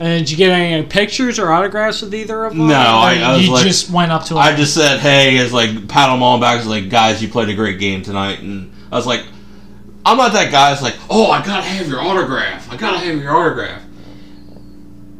And 0.00 0.20
did 0.26 0.30
you 0.30 0.36
get 0.36 0.50
any 0.50 0.84
pictures 0.84 1.38
or 1.38 1.52
autographs 1.52 2.02
with 2.02 2.12
either 2.14 2.44
of 2.44 2.56
them? 2.56 2.66
No, 2.68 2.74
I- 2.74 3.20
I 3.22 3.32
was 3.36 3.46
you 3.46 3.52
like- 3.52 3.64
just 3.64 3.90
went 3.90 4.10
up 4.10 4.24
to 4.24 4.34
them. 4.34 4.38
I 4.42 4.54
just 4.54 4.74
said, 4.74 4.98
"Hey," 5.00 5.38
as 5.38 5.52
like 5.52 5.86
pat 5.88 6.08
them 6.10 6.22
all 6.22 6.40
back. 6.40 6.58
It's 6.58 6.66
like, 6.66 6.88
guys, 6.88 7.22
you 7.22 7.28
played 7.28 7.48
a 7.48 7.54
great 7.54 7.78
game 7.78 8.02
tonight, 8.02 8.40
and 8.40 8.72
I 8.90 8.96
was 8.96 9.06
like, 9.06 9.22
I'm 10.04 10.16
not 10.16 10.32
that 10.32 10.50
guy. 10.50 10.72
It's 10.72 10.82
like, 10.82 10.96
oh, 11.08 11.30
I 11.30 11.44
gotta 11.44 11.62
have 11.62 11.86
your 11.88 12.00
autograph. 12.00 12.70
I 12.72 12.76
gotta 12.76 12.98
have 12.98 13.18
your 13.20 13.36
autograph. 13.36 13.80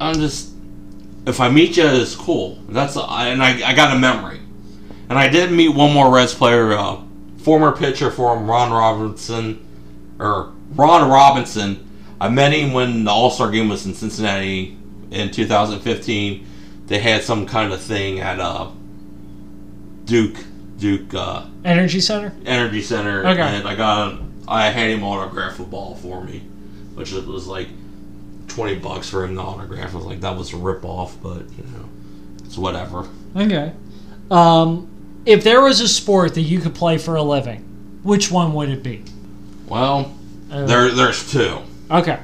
I'm 0.03 0.15
just, 0.17 0.51
if 1.27 1.41
I 1.41 1.49
meet 1.49 1.77
you, 1.77 1.85
it's 1.87 2.15
cool. 2.17 2.59
That's 2.69 2.97
and 2.97 3.43
I, 3.43 3.71
I 3.71 3.75
got 3.75 3.97
a 3.97 3.99
memory, 3.99 4.41
and 5.09 5.19
I 5.19 5.29
did 5.29 5.53
meet 5.53 5.69
one 5.69 5.93
more 5.93 6.13
Reds 6.13 6.35
player, 6.35 6.73
uh, 6.73 7.01
former 7.39 7.73
pitcher 7.77 8.11
for 8.11 8.37
him, 8.37 8.51
Ron 8.51 8.73
Robinson, 8.73 9.65
or 10.19 10.53
Ron 10.75 11.09
Robinson. 11.09 11.89
I 12.21 12.29
met 12.29 12.53
him 12.53 12.73
when 12.73 13.05
the 13.05 13.11
All 13.11 13.31
Star 13.31 13.51
game 13.51 13.69
was 13.69 13.87
in 13.87 13.95
Cincinnati 13.95 14.77
in 15.11 15.31
2015, 15.31 16.47
they 16.87 16.99
had 16.99 17.23
some 17.23 17.47
kind 17.47 17.73
of 17.73 17.81
thing 17.81 18.21
at 18.21 18.41
uh, 18.41 18.71
Duke 20.05 20.37
Duke 20.79 21.15
uh, 21.15 21.47
Energy 21.65 22.01
Center. 22.01 22.33
Energy 22.45 22.83
Center, 22.83 23.21
Okay. 23.27 23.41
and 23.41 23.67
I 23.69 23.75
got 23.77 24.19
I 24.49 24.71
had 24.71 24.91
him 24.91 25.05
autograph 25.05 25.61
a 25.61 25.65
ball 25.65 25.95
for 25.97 26.25
me, 26.25 26.41
which 26.95 27.13
it 27.13 27.25
was 27.27 27.47
like 27.47 27.69
20 28.55 28.77
bucks 28.77 29.09
for 29.09 29.25
him 29.25 29.35
to 29.37 29.41
autograph. 29.43 29.93
I 29.95 29.97
was 29.97 30.07
like, 30.07 30.21
that 30.21 30.37
was 30.37 30.53
a 30.53 30.57
rip 30.57 30.85
off, 30.85 31.17
but 31.23 31.39
you 31.57 31.65
know, 31.73 31.89
it's 32.45 32.59
whatever. 32.59 33.09
Okay. 33.37 33.73
Um, 34.31 34.89
if 35.27 35.43
there 35.45 35.61
was 35.63 35.81
a 35.81 35.89
sport 35.89 36.35
that 36.35 36.43
you 36.43 36.61
could 36.61 36.75
play 36.75 36.99
for 36.99 37.17
a 37.17 37.23
living, 37.23 37.61
which 38.03 38.31
one 38.31 38.53
would 38.55 38.69
it 38.69 38.83
be? 38.83 39.05
Well, 39.67 40.15
Uh, 40.51 40.67
there 40.67 40.91
there's 40.91 41.31
two. 41.31 41.59
Okay. 41.91 42.19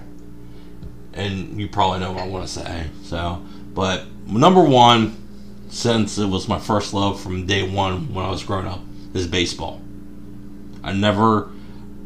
and 1.15 1.59
you 1.61 1.69
probably 1.69 2.01
know 2.01 2.13
what 2.13 2.23
I 2.23 2.27
want 2.27 2.47
to 2.47 2.53
say. 2.53 2.87
So, 3.05 3.43
but 3.75 4.05
number 4.27 4.63
one, 4.63 5.17
since 5.69 6.19
it 6.19 6.27
was 6.27 6.49
my 6.49 6.59
first 6.59 6.93
love 6.95 7.21
from 7.21 7.47
day 7.47 7.63
one 7.69 8.13
when 8.15 8.25
I 8.25 8.31
was 8.31 8.43
growing 8.43 8.67
up, 8.67 8.81
is 9.15 9.27
baseball. 9.27 9.81
I 10.83 10.93
never, 10.93 11.51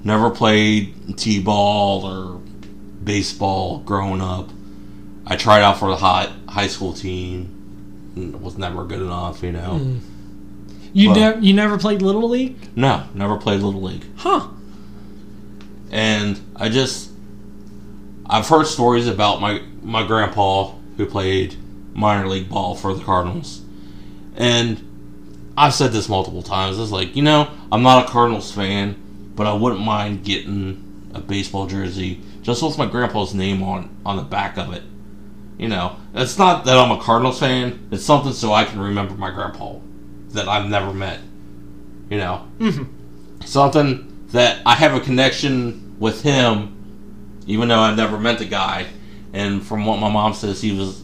never 0.05 0.31
played 0.31 1.17
t-ball 1.19 2.05
or 2.05 2.41
baseball 3.03 3.79
growing 3.81 4.21
up. 4.21 4.51
I 5.27 5.37
tried 5.37 5.63
out 5.63 5.79
for 5.79 5.89
the 5.89 5.97
high 5.97 6.33
high 6.49 6.67
school 6.67 6.93
team. 6.93 7.59
Was 8.43 8.59
never 8.59 8.85
good 8.85 9.01
enough, 9.01 9.43
you 9.43 9.53
know. 9.53 9.81
Mm. 9.81 10.01
You 10.93 11.15
never 11.15 11.41
you 11.41 11.55
never 11.55 11.79
played 11.79 12.03
little 12.03 12.29
league? 12.29 12.57
No, 12.77 13.05
never 13.15 13.37
played 13.39 13.61
little 13.61 13.81
league. 13.81 14.05
Huh. 14.17 14.49
and 15.91 16.41
I 16.57 16.69
just 16.69 17.11
I've 18.27 18.49
heard 18.49 18.67
stories 18.67 19.09
about 19.09 19.41
my 19.41 19.63
my 19.83 20.07
grandpa 20.07 20.73
who 20.97 21.07
played 21.07 21.57
minor 21.95 22.29
league 22.29 22.49
ball 22.49 22.75
for 22.75 22.95
the 22.95 23.03
Cardinals, 23.03 23.63
and 24.37 25.53
I've 25.57 25.75
said 25.75 25.93
this 25.93 26.09
multiple 26.09 26.43
times. 26.43 26.79
It's 26.79 26.91
like 26.91 27.17
you 27.17 27.23
know 27.23 27.51
I'm 27.71 27.83
not 27.83 28.07
a 28.07 28.11
Cardinals 28.11 28.53
fan, 28.53 28.97
but 29.35 29.47
I 29.47 29.55
wouldn't 29.55 29.81
mind 29.81 30.25
getting 30.25 31.11
a 31.15 31.21
baseball 31.21 31.67
jersey 31.67 32.21
just 32.43 32.63
with 32.63 32.77
my 32.79 32.87
grandpa's 32.87 33.35
name 33.35 33.63
on 33.63 33.89
on 34.05 34.17
the 34.17 34.23
back 34.23 34.57
of 34.59 34.73
it. 34.73 34.83
You 35.59 35.69
know, 35.69 35.97
it's 36.15 36.39
not 36.39 36.65
that 36.65 36.77
I'm 36.77 36.91
a 36.91 37.01
Cardinals 37.01 37.39
fan. 37.39 37.89
It's 37.91 38.05
something 38.05 38.33
so 38.33 38.53
I 38.53 38.65
can 38.65 38.81
remember 38.81 39.15
my 39.15 39.31
grandpa 39.31 39.77
that 40.31 40.49
I've 40.49 40.69
never 40.69 40.93
met. 40.93 41.21
You 42.11 42.19
know, 42.19 42.43
Mhm. 42.59 42.87
something 43.45 44.27
that 44.33 44.59
I 44.67 44.75
have 44.75 44.95
a 44.95 45.01
connection 45.01 45.95
with 45.99 46.23
him, 46.23 46.75
even 47.47 47.69
though 47.69 47.79
I've 47.81 47.97
never 47.97 48.19
met 48.19 48.39
the 48.39 48.45
guy. 48.45 48.87
And 49.33 49.63
from 49.63 49.87
what 49.87 49.99
my 49.99 50.11
mom 50.11 50.35
says, 50.35 50.61
he 50.61 50.73
was. 50.73 51.03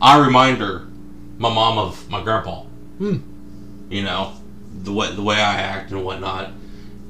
I 0.00 0.18
remind 0.18 0.58
her, 0.58 0.86
my 1.38 1.52
mom 1.52 1.78
of 1.78 2.08
my 2.10 2.22
grandpa. 2.22 2.62
Hmm. 2.98 3.16
You 3.90 4.02
know, 4.04 4.32
the 4.82 4.92
way 4.92 5.12
the 5.14 5.22
way 5.22 5.36
I 5.36 5.60
act 5.60 5.90
and 5.92 6.04
whatnot, 6.04 6.52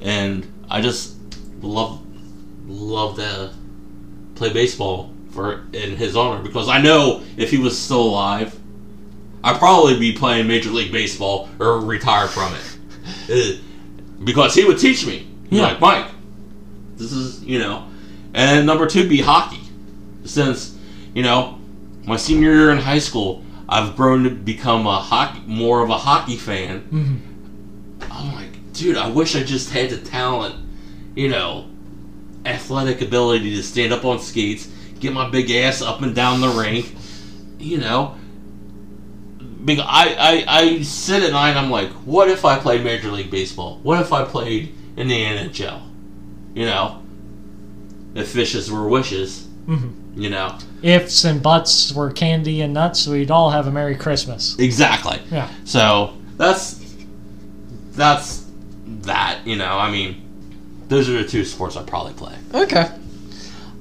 and 0.01 0.45
I 0.69 0.81
just 0.81 1.15
love 1.61 1.99
love 2.67 3.15
to 3.17 3.51
play 4.41 4.51
baseball 4.51 5.13
for 5.29 5.65
in 5.71 5.95
his 5.95 6.15
honor 6.15 6.41
because 6.41 6.67
I 6.67 6.81
know 6.81 7.21
if 7.37 7.51
he 7.51 7.57
was 7.59 7.79
still 7.79 8.01
alive, 8.01 8.57
I'd 9.43 9.59
probably 9.59 9.99
be 9.99 10.13
playing 10.13 10.47
Major 10.47 10.71
League 10.71 10.91
Baseball 10.91 11.47
or 11.59 11.79
retired 11.79 12.31
from 12.31 12.53
it. 12.55 12.77
Uh, 13.29 13.61
because 14.23 14.55
he 14.55 14.65
would 14.65 14.79
teach 14.79 15.05
me. 15.05 15.27
Yeah. 15.49 15.63
like, 15.63 15.79
Mike, 15.79 16.07
this 16.95 17.11
is, 17.11 17.43
you 17.43 17.59
know. 17.59 17.87
And 18.33 18.65
number 18.65 18.87
two 18.87 19.07
be 19.07 19.21
hockey. 19.21 19.61
Since, 20.25 20.77
you 21.13 21.21
know, 21.23 21.59
my 22.05 22.17
senior 22.17 22.51
year 22.53 22.71
in 22.71 22.77
high 22.77 22.99
school, 22.99 23.43
I've 23.69 23.95
grown 23.95 24.23
to 24.23 24.29
become 24.31 24.87
a 24.87 24.97
hockey, 24.97 25.41
more 25.45 25.83
of 25.83 25.89
a 25.89 25.97
hockey 25.97 26.37
fan. 26.37 26.81
Mhm. 28.01 28.11
I'm 28.11 28.33
like, 28.33 28.73
dude, 28.73 28.97
I 28.97 29.09
wish 29.09 29.35
I 29.35 29.43
just 29.43 29.69
had 29.71 29.89
the 29.91 29.97
talent, 29.97 30.55
you 31.15 31.29
know, 31.29 31.65
athletic 32.45 33.01
ability 33.01 33.55
to 33.55 33.63
stand 33.63 33.93
up 33.93 34.03
on 34.05 34.19
skates, 34.19 34.67
get 34.99 35.13
my 35.13 35.29
big 35.29 35.49
ass 35.51 35.81
up 35.81 36.01
and 36.01 36.15
down 36.15 36.41
the 36.41 36.49
rink, 36.49 36.93
you 37.59 37.77
know. 37.77 38.15
Because 39.63 39.85
I, 39.87 40.15
I, 40.47 40.59
I 40.59 40.81
sit 40.81 41.21
at 41.23 41.31
night 41.33 41.51
and 41.51 41.59
I'm 41.59 41.69
like, 41.69 41.89
what 42.05 42.27
if 42.29 42.45
I 42.45 42.57
played 42.57 42.83
Major 42.83 43.09
League 43.11 43.29
Baseball? 43.29 43.77
What 43.83 44.01
if 44.01 44.11
I 44.11 44.23
played 44.25 44.73
in 44.97 45.07
the 45.07 45.13
NHL? 45.15 45.81
You 46.55 46.65
know, 46.65 47.03
if 48.15 48.29
fishes 48.29 48.71
were 48.71 48.87
wishes, 48.87 49.47
Mhm. 49.67 49.93
you 50.19 50.29
know. 50.31 50.57
Ifs 50.81 51.23
and 51.25 51.43
buts 51.43 51.93
were 51.93 52.11
candy 52.11 52.61
and 52.61 52.73
nuts, 52.73 53.05
we'd 53.07 53.29
all 53.29 53.51
have 53.51 53.67
a 53.67 53.71
Merry 53.71 53.95
Christmas. 53.95 54.57
Exactly. 54.57 55.19
Yeah. 55.31 55.47
So 55.63 56.15
that's 56.37 56.79
that's 57.91 58.43
that. 59.03 59.41
You 59.45 59.57
know, 59.57 59.77
I 59.77 59.91
mean, 59.91 60.23
those 60.91 61.07
are 61.07 61.13
the 61.13 61.23
two 61.23 61.45
sports 61.45 61.77
I 61.77 61.83
probably 61.83 62.11
play. 62.13 62.35
Okay. 62.53 62.91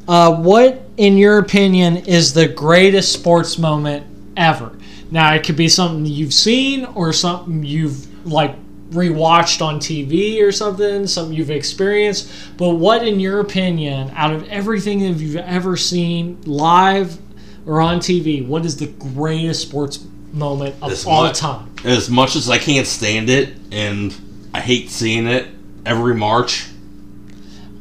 Uh, 0.06 0.32
what, 0.36 0.80
in 0.96 1.18
your 1.18 1.38
opinion, 1.38 1.96
is 1.96 2.32
the 2.32 2.46
greatest 2.46 3.12
sports 3.12 3.58
moment 3.58 4.06
ever? 4.36 4.78
Now, 5.10 5.34
it 5.34 5.42
could 5.42 5.56
be 5.56 5.68
something 5.68 6.06
you've 6.06 6.32
seen 6.32 6.84
or 6.84 7.12
something 7.12 7.64
you've 7.64 8.06
like 8.24 8.54
rewatched 8.90 9.60
on 9.60 9.80
TV 9.80 10.40
or 10.40 10.52
something, 10.52 11.08
something 11.08 11.36
you've 11.36 11.50
experienced. 11.50 12.30
But 12.56 12.76
what, 12.76 13.04
in 13.04 13.18
your 13.18 13.40
opinion, 13.40 14.12
out 14.14 14.32
of 14.32 14.48
everything 14.48 15.00
that 15.00 15.20
you've 15.20 15.34
ever 15.34 15.76
seen 15.76 16.40
live 16.44 17.18
or 17.66 17.80
on 17.80 17.98
TV, 17.98 18.46
what 18.46 18.64
is 18.64 18.76
the 18.76 18.86
greatest 18.86 19.62
sports 19.62 19.98
moment 20.32 20.76
of 20.80 20.90
This 20.90 21.04
all 21.04 21.26
mu- 21.26 21.32
time? 21.32 21.74
As 21.84 22.08
much 22.08 22.36
as 22.36 22.48
I 22.48 22.58
can't 22.58 22.86
stand 22.86 23.28
it, 23.28 23.56
and 23.72 24.14
I 24.54 24.60
hate 24.60 24.90
seeing 24.90 25.26
it 25.26 25.48
every 25.84 26.14
March. 26.14 26.68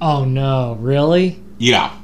Oh 0.02 0.26
no, 0.26 0.78
really? 0.80 1.42
Yeah. 1.58 1.96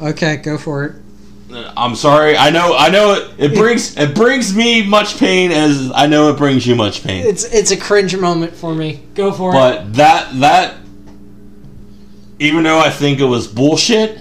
Okay, 0.00 0.36
go 0.36 0.58
for 0.58 0.84
it. 0.84 1.02
Uh, 1.50 1.72
I'm 1.76 1.94
sorry. 1.94 2.36
I 2.36 2.50
know. 2.50 2.76
I 2.76 2.90
know. 2.90 3.14
It, 3.14 3.52
it 3.52 3.54
brings 3.54 3.96
it 3.96 4.14
brings 4.14 4.54
me 4.54 4.86
much 4.86 5.18
pain, 5.18 5.50
as 5.52 5.90
I 5.94 6.06
know 6.06 6.30
it 6.30 6.36
brings 6.36 6.66
you 6.66 6.74
much 6.74 7.02
pain. 7.02 7.24
It's 7.26 7.44
it's 7.44 7.70
a 7.70 7.76
cringe 7.76 8.16
moment 8.16 8.54
for 8.54 8.74
me. 8.74 9.02
Go 9.14 9.32
for 9.32 9.50
it. 9.50 9.54
But 9.54 9.94
that 9.94 10.38
that 10.40 10.76
even 12.38 12.62
though 12.62 12.78
I 12.78 12.90
think 12.90 13.20
it 13.20 13.24
was 13.24 13.46
bullshit, 13.46 14.20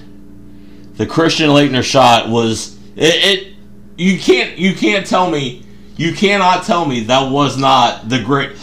the 0.96 1.06
Christian 1.06 1.50
Laettner 1.50 1.84
shot 1.84 2.30
was 2.30 2.78
it, 2.96 3.16
it 3.16 3.54
you 3.98 4.18
can't 4.18 4.58
you 4.58 4.74
can't 4.74 5.06
tell 5.06 5.30
me 5.30 5.66
you 5.98 6.14
cannot 6.14 6.64
tell 6.64 6.86
me 6.86 7.02
that 7.06 7.32
was 7.32 7.58
not 7.58 8.08
the 8.08 8.22
great 8.24 8.56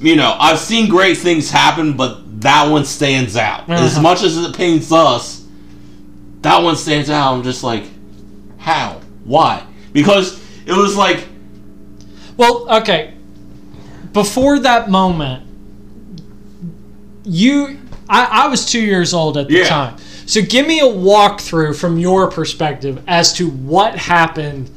you 0.00 0.16
know, 0.16 0.34
I've 0.38 0.58
seen 0.58 0.88
great 0.88 1.18
things 1.18 1.50
happen, 1.50 1.96
but 1.96 2.29
that 2.40 2.70
one 2.70 2.84
stands 2.84 3.36
out. 3.36 3.68
As 3.70 3.92
Uh-huh. 3.94 4.02
much 4.02 4.22
as 4.22 4.36
it 4.36 4.54
pains 4.56 4.92
us, 4.92 5.44
that 6.42 6.62
one 6.62 6.76
stands 6.76 7.08
out. 7.10 7.34
I'm 7.34 7.42
just 7.42 7.62
like, 7.62 7.84
how? 8.58 9.00
Why? 9.24 9.62
Because 9.92 10.40
it 10.66 10.72
was 10.72 10.96
like 10.96 11.26
Well, 12.36 12.66
okay. 12.80 13.14
Before 14.12 14.58
that 14.60 14.90
moment, 14.90 15.44
you, 17.24 17.78
I, 18.08 18.44
I 18.44 18.48
was 18.48 18.64
two 18.66 18.80
years 18.80 19.12
old 19.14 19.36
at 19.36 19.48
the 19.48 19.54
Yeah. 19.58 19.68
time. 19.68 19.96
So 20.26 20.40
give 20.42 20.66
me 20.66 20.80
a 20.80 20.84
walkthrough 20.84 21.78
from 21.78 21.98
your 21.98 22.30
perspective 22.30 23.02
as 23.06 23.32
to 23.34 23.50
what 23.50 23.96
happened 23.96 24.70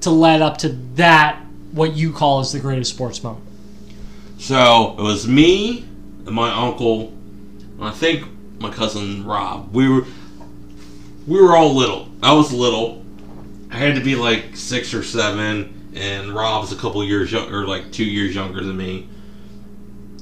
to 0.00 0.10
lead 0.10 0.42
up 0.42 0.58
to 0.58 0.70
that, 0.96 1.40
what 1.72 1.94
you 1.96 2.12
call 2.12 2.40
as 2.40 2.52
the 2.52 2.58
greatest 2.60 2.90
sports 2.92 3.22
moment. 3.22 3.44
So 4.38 4.94
it 4.98 5.02
was 5.02 5.26
me 5.26 5.84
and 6.26 6.34
my 6.34 6.50
uncle, 6.52 7.08
and 7.78 7.84
I 7.84 7.92
think 7.92 8.26
my 8.60 8.70
cousin 8.70 9.24
Rob. 9.24 9.72
We 9.74 9.88
were 9.88 10.04
we 11.26 11.40
were 11.40 11.56
all 11.56 11.74
little. 11.74 12.08
I 12.22 12.32
was 12.32 12.52
little. 12.52 13.04
I 13.70 13.76
had 13.76 13.96
to 13.96 14.00
be 14.00 14.14
like 14.14 14.56
six 14.56 14.94
or 14.94 15.02
seven, 15.02 15.90
and 15.94 16.32
Rob's 16.32 16.72
a 16.72 16.76
couple 16.76 17.02
years 17.04 17.32
younger, 17.32 17.66
like 17.66 17.90
two 17.92 18.04
years 18.04 18.34
younger 18.34 18.62
than 18.62 18.76
me. 18.76 19.08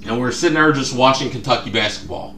And 0.06 0.20
we 0.20 0.26
are 0.26 0.32
sitting 0.32 0.54
there 0.54 0.72
just 0.72 0.94
watching 0.94 1.30
Kentucky 1.30 1.70
basketball. 1.70 2.34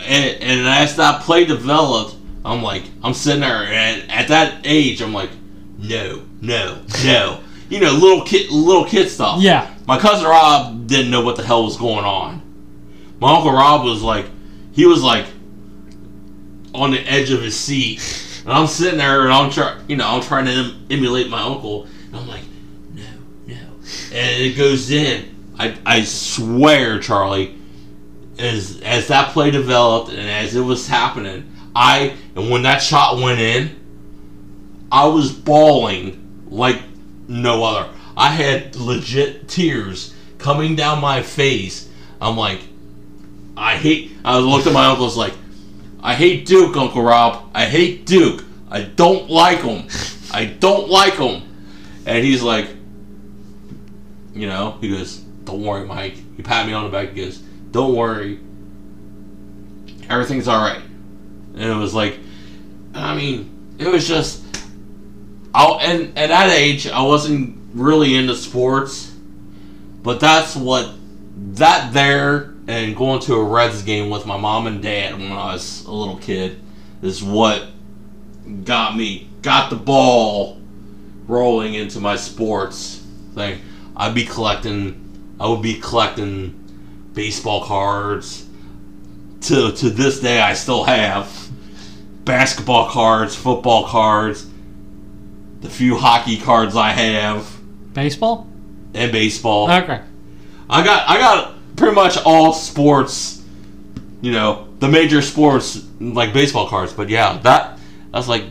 And, 0.00 0.42
and 0.42 0.68
as 0.68 0.96
that 0.96 1.22
play 1.22 1.44
developed, 1.44 2.16
I'm 2.44 2.62
like, 2.62 2.84
I'm 3.02 3.14
sitting 3.14 3.40
there, 3.40 3.64
and 3.64 4.10
at 4.10 4.28
that 4.28 4.60
age, 4.64 5.02
I'm 5.02 5.12
like, 5.12 5.30
no, 5.78 6.22
no, 6.40 6.82
no. 7.04 7.40
You 7.68 7.80
know, 7.80 7.92
little 7.92 8.24
kid, 8.24 8.50
little 8.50 8.84
kid 8.84 9.08
stuff. 9.10 9.42
Yeah. 9.42 9.74
My 9.86 9.98
cousin 9.98 10.26
Rob 10.26 10.86
didn't 10.86 11.10
know 11.10 11.22
what 11.22 11.36
the 11.36 11.44
hell 11.44 11.64
was 11.64 11.76
going 11.76 12.04
on. 12.04 12.42
My 13.20 13.34
uncle 13.34 13.52
Rob 13.52 13.84
was 13.84 14.02
like, 14.02 14.26
he 14.72 14.86
was 14.86 15.02
like 15.02 15.26
on 16.74 16.92
the 16.92 17.00
edge 17.00 17.30
of 17.30 17.42
his 17.42 17.58
seat, 17.58 18.00
and 18.44 18.52
I'm 18.52 18.66
sitting 18.66 18.98
there 18.98 19.24
and 19.24 19.32
I'm 19.32 19.50
trying, 19.50 19.88
you 19.88 19.96
know, 19.96 20.06
I'm 20.06 20.22
trying 20.22 20.46
to 20.46 20.52
em- 20.52 20.86
emulate 20.90 21.28
my 21.28 21.42
uncle, 21.42 21.84
and 22.06 22.16
I'm 22.16 22.28
like, 22.28 22.42
no, 22.94 23.04
no, 23.46 23.56
and 24.12 24.42
it 24.42 24.56
goes 24.56 24.90
in. 24.90 25.54
I, 25.58 25.76
I 25.84 26.04
swear, 26.04 27.00
Charlie, 27.00 27.56
as 28.38 28.80
as 28.82 29.08
that 29.08 29.32
play 29.32 29.50
developed 29.50 30.10
and 30.10 30.20
as 30.20 30.54
it 30.54 30.60
was 30.60 30.86
happening, 30.86 31.52
I 31.74 32.14
and 32.36 32.50
when 32.50 32.62
that 32.62 32.78
shot 32.78 33.16
went 33.16 33.40
in, 33.40 34.86
I 34.92 35.06
was 35.06 35.32
bawling 35.32 36.46
like 36.48 36.80
no 37.28 37.62
other. 37.62 37.88
I 38.16 38.30
had 38.30 38.74
legit 38.74 39.48
tears 39.48 40.14
coming 40.38 40.74
down 40.74 41.00
my 41.00 41.22
face. 41.22 41.88
I'm 42.20 42.36
like, 42.36 42.60
I 43.56 43.76
hate. 43.76 44.12
I 44.24 44.38
looked 44.38 44.66
at 44.66 44.72
my 44.72 44.86
uncle. 44.86 45.04
I 45.04 45.06
was 45.06 45.16
like, 45.16 45.34
I 46.00 46.14
hate 46.14 46.46
Duke, 46.46 46.76
Uncle 46.76 47.02
Rob. 47.02 47.50
I 47.54 47.66
hate 47.66 48.06
Duke. 48.06 48.44
I 48.70 48.82
don't 48.82 49.30
like 49.30 49.60
him. 49.60 49.88
I 50.32 50.46
don't 50.46 50.88
like 50.88 51.14
him. 51.14 51.42
And 52.06 52.24
he's 52.24 52.42
like, 52.42 52.68
you 54.34 54.46
know, 54.46 54.78
he 54.80 54.90
goes, 54.90 55.16
don't 55.16 55.62
worry, 55.62 55.84
Mike. 55.86 56.14
He 56.36 56.42
pat 56.42 56.66
me 56.66 56.72
on 56.72 56.84
the 56.84 56.90
back. 56.90 57.10
He 57.10 57.24
goes, 57.24 57.38
don't 57.38 57.94
worry. 57.94 58.38
Everything's 60.08 60.48
all 60.48 60.60
right. 60.60 60.82
And 61.54 61.62
it 61.62 61.74
was 61.74 61.94
like, 61.94 62.18
I 62.94 63.14
mean, 63.14 63.76
it 63.78 63.88
was 63.88 64.06
just, 64.06 64.42
I 65.54 65.64
and 65.82 66.18
at 66.18 66.28
that 66.28 66.50
age, 66.50 66.86
I 66.86 67.02
wasn't 67.02 67.58
really 67.74 68.14
into 68.14 68.34
sports, 68.34 69.12
but 70.02 70.20
that's 70.20 70.56
what 70.56 70.94
that 71.54 71.92
there 71.92 72.54
and 72.66 72.94
going 72.94 73.20
to 73.20 73.34
a 73.34 73.42
Reds 73.42 73.82
game 73.82 74.10
with 74.10 74.26
my 74.26 74.36
mom 74.36 74.66
and 74.66 74.82
dad 74.82 75.14
when 75.14 75.32
I 75.32 75.54
was 75.54 75.84
a 75.86 75.90
little 75.90 76.18
kid 76.18 76.60
is 77.02 77.22
what 77.22 77.66
got 78.64 78.96
me 78.96 79.28
got 79.42 79.70
the 79.70 79.76
ball 79.76 80.60
rolling 81.26 81.74
into 81.74 82.00
my 82.00 82.16
sports 82.16 83.02
thing. 83.34 83.60
I'd 83.96 84.14
be 84.14 84.24
collecting 84.24 85.36
I 85.40 85.48
would 85.48 85.62
be 85.62 85.74
collecting 85.74 86.54
baseball 87.14 87.64
cards. 87.64 88.44
To 89.42 89.72
to 89.72 89.90
this 89.90 90.20
day 90.20 90.40
I 90.40 90.54
still 90.54 90.84
have 90.84 91.48
basketball 92.24 92.90
cards, 92.90 93.34
football 93.34 93.86
cards, 93.86 94.46
the 95.60 95.68
few 95.70 95.96
hockey 95.96 96.38
cards 96.38 96.76
I 96.76 96.90
have, 96.90 97.46
Baseball? 97.94 98.46
and 98.94 99.10
baseball. 99.12 99.70
Okay. 99.70 100.00
I 100.70 100.84
got 100.84 101.08
I 101.08 101.18
got 101.18 101.54
pretty 101.76 101.94
much 101.94 102.16
all 102.24 102.52
sports, 102.52 103.42
you 104.20 104.32
know, 104.32 104.68
the 104.78 104.88
major 104.88 105.22
sports 105.22 105.84
like 106.00 106.32
baseball 106.32 106.68
cards. 106.68 106.92
But 106.92 107.08
yeah, 107.08 107.38
that 107.42 107.78
was 108.12 108.28
like 108.28 108.44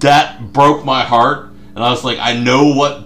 that 0.00 0.52
broke 0.52 0.84
my 0.84 1.02
heart, 1.04 1.50
and 1.74 1.78
I 1.84 1.90
was 1.90 2.04
like, 2.04 2.18
I 2.18 2.34
know 2.38 2.74
what 2.74 3.04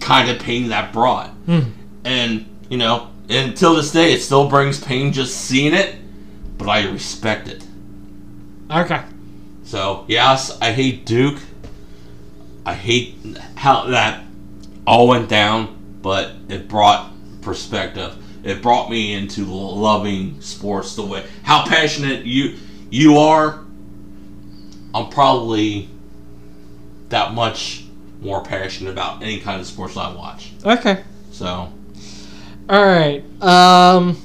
kind 0.00 0.28
of 0.30 0.38
pain 0.40 0.68
that 0.68 0.92
brought, 0.92 1.28
Hmm. 1.46 1.60
and 2.04 2.48
you 2.68 2.76
know, 2.78 3.08
until 3.28 3.74
this 3.74 3.92
day, 3.92 4.12
it 4.12 4.20
still 4.20 4.48
brings 4.48 4.82
pain 4.82 5.12
just 5.12 5.36
seeing 5.36 5.72
it, 5.74 5.94
but 6.58 6.68
I 6.68 6.88
respect 6.90 7.48
it. 7.48 7.64
Okay. 8.70 9.02
So 9.64 10.04
yes, 10.08 10.58
I 10.60 10.72
hate 10.72 11.06
Duke. 11.06 11.38
I 12.64 12.74
hate 12.74 13.16
how 13.56 13.86
that 13.86 14.24
all 14.86 15.08
went 15.08 15.28
down, 15.28 15.98
but 16.02 16.32
it 16.48 16.68
brought 16.68 17.10
perspective. 17.40 18.16
It 18.44 18.62
brought 18.62 18.90
me 18.90 19.14
into 19.14 19.44
loving 19.46 20.40
sports 20.40 20.96
the 20.96 21.02
way 21.02 21.24
how 21.42 21.64
passionate 21.66 22.24
you 22.24 22.56
you 22.90 23.18
are. 23.18 23.60
I'm 24.94 25.08
probably 25.08 25.88
that 27.08 27.34
much 27.34 27.84
more 28.20 28.42
passionate 28.42 28.90
about 28.90 29.22
any 29.22 29.40
kind 29.40 29.60
of 29.60 29.66
sports 29.66 29.96
I 29.96 30.12
watch. 30.14 30.52
Okay. 30.64 31.02
So 31.30 31.72
All 32.68 32.84
right. 32.84 33.24
Um, 33.42 34.16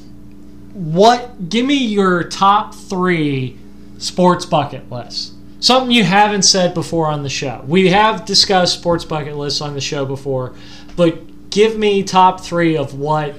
what? 0.73 1.49
Give 1.49 1.65
me 1.65 1.85
your 1.85 2.23
top 2.23 2.75
three 2.75 3.57
sports 3.97 4.45
bucket 4.45 4.91
lists. 4.91 5.33
Something 5.67 5.91
you 5.91 6.05
haven't 6.05 6.43
said 6.43 6.73
before 6.73 7.07
on 7.07 7.23
the 7.23 7.29
show. 7.29 7.61
We 7.67 7.89
have 7.89 8.23
discussed 8.23 8.79
sports 8.79 9.03
bucket 9.03 9.35
lists 9.35 9.59
on 9.59 9.73
the 9.73 9.81
show 9.81 10.05
before, 10.05 10.55
but 10.95 11.49
give 11.49 11.77
me 11.77 12.03
top 12.03 12.39
three 12.39 12.77
of 12.77 12.97
what 12.97 13.35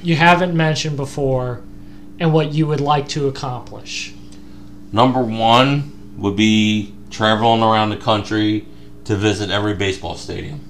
you 0.00 0.14
haven't 0.14 0.56
mentioned 0.56 0.96
before 0.96 1.64
and 2.20 2.32
what 2.32 2.54
you 2.54 2.68
would 2.68 2.80
like 2.80 3.08
to 3.08 3.26
accomplish. 3.26 4.14
number 4.92 5.20
one 5.20 6.14
would 6.18 6.36
be 6.36 6.94
traveling 7.10 7.64
around 7.64 7.90
the 7.90 7.96
country 7.96 8.64
to 9.04 9.16
visit 9.16 9.50
every 9.50 9.74
baseball 9.74 10.14
stadium. 10.14 10.60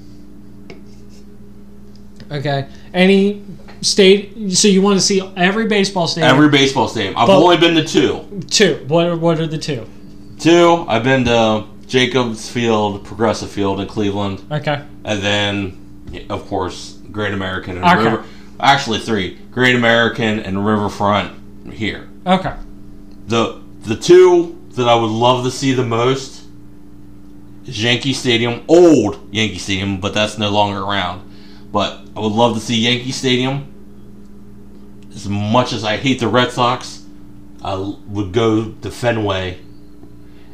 Okay. 2.33 2.69
Any 2.95 3.45
state? 3.83 4.51
So 4.53 4.67
you 4.67 4.81
want 4.81 4.99
to 4.99 5.05
see 5.05 5.21
every 5.37 5.67
baseball 5.67 6.09
stadium? 6.09 6.35
Every 6.35 6.49
baseball 6.49 6.89
stadium. 6.89 7.19
I've 7.19 7.27
But- 7.27 7.37
only 7.37 7.59
been 7.59 7.75
to 7.75 7.85
two. 7.85 8.41
two. 8.49 8.83
What? 8.89 9.05
Are, 9.07 9.17
what 9.17 9.39
are 9.39 9.47
the 9.47 9.59
two? 9.59 9.87
Two, 10.39 10.85
I've 10.89 11.03
been 11.03 11.25
to 11.25 11.65
Jacobs 11.87 12.51
Field, 12.51 13.05
Progressive 13.05 13.51
Field 13.51 13.81
in 13.81 13.87
Cleveland, 13.89 14.43
Okay. 14.51 14.83
and 15.05 15.23
then, 15.23 16.27
of 16.29 16.47
course, 16.49 16.99
Great 17.11 17.33
American 17.33 17.77
and 17.79 17.85
Okay. 17.87 18.05
River. 18.05 18.25
Actually, 18.61 18.99
three: 18.99 19.39
Great 19.51 19.75
American 19.75 20.39
and 20.41 20.65
Riverfront 20.67 21.33
here. 21.73 22.09
Okay. 22.27 22.53
The 23.29 23.57
the 23.85 23.97
two 23.97 24.57
that 24.75 24.89
I 24.89 24.95
would 24.95 25.11
love 25.11 25.45
to 25.45 25.51
see 25.51 25.73
the 25.73 25.85
most 25.85 26.43
is 27.67 27.83
Yankee 27.83 28.13
Stadium, 28.13 28.63
old 28.69 29.19
Yankee 29.31 29.59
Stadium, 29.59 29.99
but 30.01 30.13
that's 30.15 30.37
no 30.39 30.51
longer 30.51 30.81
around. 30.81 31.23
But 31.73 32.01
I 32.17 32.21
would 32.21 32.33
love 32.33 32.55
to 32.55 32.61
see 32.61 32.77
Yankee 32.77 33.13
Stadium. 33.13 33.67
As 35.15 35.29
much 35.29 35.73
as 35.73 35.83
I 35.85 35.97
hate 35.97 36.21
the 36.21 36.29
Red 36.29 36.53
Sox, 36.53 37.03
I 37.63 37.75
would 38.09 38.33
go 38.33 38.73
to 38.83 38.91
Fenway, 38.91 39.59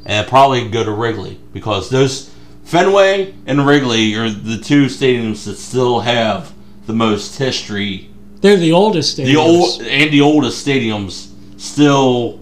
and 0.05 0.27
probably 0.27 0.69
go 0.69 0.85
to 0.85 0.91
Wrigley 0.91 1.39
because 1.53 1.91
those 1.91 2.31
Fenway 2.65 3.35
and 3.47 3.67
Wrigley 3.67 4.15
are 4.15 4.31
the 4.31 4.59
two 4.59 4.87
stadiums 4.87 5.45
that 5.45 5.57
still 5.57 6.01
have 6.01 6.53
the 6.87 6.93
most 6.93 7.39
history 7.39 8.11
They're 8.41 8.57
the 8.57 8.73
oldest 8.73 9.19
stadiums. 9.19 9.27
the 9.27 9.37
old 9.37 9.83
and 9.83 10.11
the 10.13 10.21
oldest 10.21 10.67
stadiums 10.67 11.31
still 11.61 12.41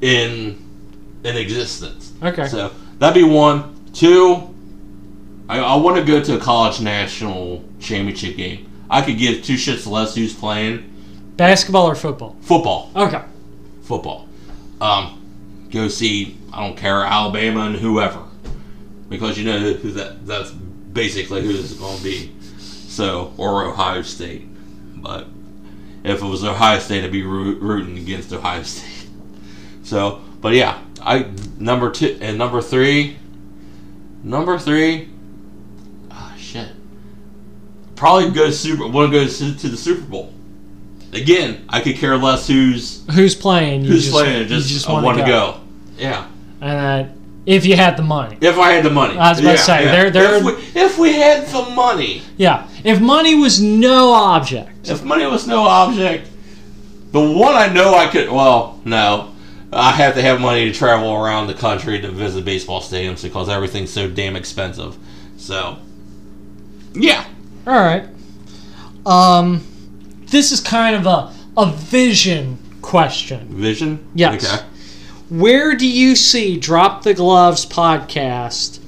in 0.00 0.62
in 1.24 1.36
existence. 1.36 2.12
Okay. 2.22 2.46
So 2.48 2.72
that'd 2.98 3.14
be 3.14 3.28
one. 3.28 3.74
Two, 3.92 4.54
I, 5.48 5.58
I 5.60 5.76
want 5.76 5.96
to 5.96 6.04
go 6.04 6.22
to 6.22 6.36
a 6.36 6.38
college 6.40 6.80
national 6.80 7.64
championship 7.80 8.36
game. 8.36 8.70
I 8.90 9.02
could 9.02 9.18
give 9.18 9.42
two 9.42 9.54
shits 9.54 9.86
less 9.86 10.14
who's 10.14 10.34
playing 10.34 10.92
Basketball 11.36 11.88
or 11.88 11.94
football? 11.94 12.36
football. 12.40 12.90
Okay. 12.94 13.22
Football. 13.82 14.28
Um, 14.80 15.15
go 15.70 15.88
see. 15.88 16.36
I 16.52 16.66
don't 16.66 16.76
care 16.76 17.02
Alabama 17.02 17.66
and 17.66 17.76
whoever, 17.76 18.22
because 19.08 19.38
you 19.38 19.44
know 19.44 19.58
who 19.58 19.90
that 19.92 20.26
that's 20.26 20.50
basically 20.50 21.42
who 21.42 21.50
it's 21.50 21.74
going 21.74 21.98
to 21.98 22.02
be. 22.02 22.32
So 22.58 23.34
or 23.36 23.64
Ohio 23.64 24.02
State, 24.02 24.46
but 25.02 25.26
if 26.04 26.22
it 26.22 26.26
was 26.26 26.44
Ohio 26.44 26.78
State, 26.78 27.04
I'd 27.04 27.12
be 27.12 27.22
rooting 27.22 27.98
against 27.98 28.32
Ohio 28.32 28.62
State. 28.64 29.08
So, 29.82 30.22
but 30.40 30.54
yeah, 30.54 30.82
I 31.00 31.30
number 31.58 31.90
two 31.90 32.18
and 32.20 32.38
number 32.38 32.60
three. 32.62 33.16
Number 34.22 34.58
three. 34.58 35.10
Ah 36.10 36.34
shit. 36.38 36.68
Probably 37.94 38.30
go 38.30 38.50
super. 38.50 38.88
Want 38.88 39.12
to 39.12 39.20
go 39.20 39.26
to, 39.26 39.58
to 39.58 39.68
the 39.68 39.76
Super 39.76 40.02
Bowl. 40.02 40.32
Again, 41.16 41.64
I 41.68 41.80
could 41.80 41.96
care 41.96 42.16
less 42.16 42.46
who's 42.46 43.04
Who's 43.14 43.34
playing? 43.34 43.82
You 43.84 43.90
who's 43.90 44.04
just, 44.04 44.14
playing. 44.14 44.48
Just, 44.48 44.88
I 44.88 44.92
wanna 44.92 45.06
want 45.06 45.18
to 45.18 45.24
go. 45.24 45.60
Yeah. 45.98 46.28
And 46.60 47.08
uh, 47.08 47.12
if 47.46 47.64
you 47.64 47.76
had 47.76 47.96
the 47.96 48.02
money, 48.02 48.36
If 48.40 48.58
I 48.58 48.72
had 48.72 48.84
the 48.84 48.90
money. 48.90 49.16
I 49.16 49.30
was 49.30 49.40
about 49.40 49.52
to 49.52 49.58
say, 49.58 49.84
yeah. 49.84 49.92
they're- 49.92 50.10
they're- 50.10 50.34
If 50.36 50.44
we, 50.44 50.80
if 50.80 50.98
we 50.98 51.12
had 51.14 51.46
the 51.48 51.62
money. 51.74 52.22
yeah. 52.36 52.68
If 52.84 53.00
money 53.00 53.34
was 53.34 53.60
no 53.60 54.12
object, 54.12 54.88
If 54.88 55.02
money 55.04 55.26
was 55.26 55.46
no 55.46 55.62
object, 55.62 56.28
the 57.12 57.20
one 57.20 57.54
I 57.54 57.68
know 57.72 57.94
I 57.94 58.08
could. 58.08 58.28
Well, 58.30 58.80
no. 58.84 59.32
I 59.72 59.90
have 59.92 60.14
to 60.14 60.22
have 60.22 60.40
money 60.40 60.70
to 60.70 60.72
travel 60.78 61.12
around 61.12 61.48
the 61.48 61.54
country 61.54 62.00
to 62.00 62.08
visit 62.10 62.44
baseball 62.44 62.80
stadiums 62.80 63.22
because 63.22 63.48
everything's 63.48 63.90
so 63.90 64.08
damn 64.08 64.36
expensive. 64.36 64.96
So, 65.36 65.78
yeah. 66.94 67.24
all 67.66 67.74
right. 67.74 68.04
Um, 69.04 69.60
this 70.26 70.52
is 70.52 70.60
kind 70.60 70.96
of 70.96 71.06
a 71.06 71.32
a 71.56 71.70
vision 71.72 72.58
question. 72.82 73.48
Vision? 73.48 74.06
Yes. 74.14 74.44
Okay. 74.44 74.66
Where 75.28 75.74
do 75.74 75.88
you 75.88 76.14
see 76.14 76.56
Drop 76.58 77.02
the 77.02 77.14
Gloves 77.14 77.66
podcast? 77.66 78.80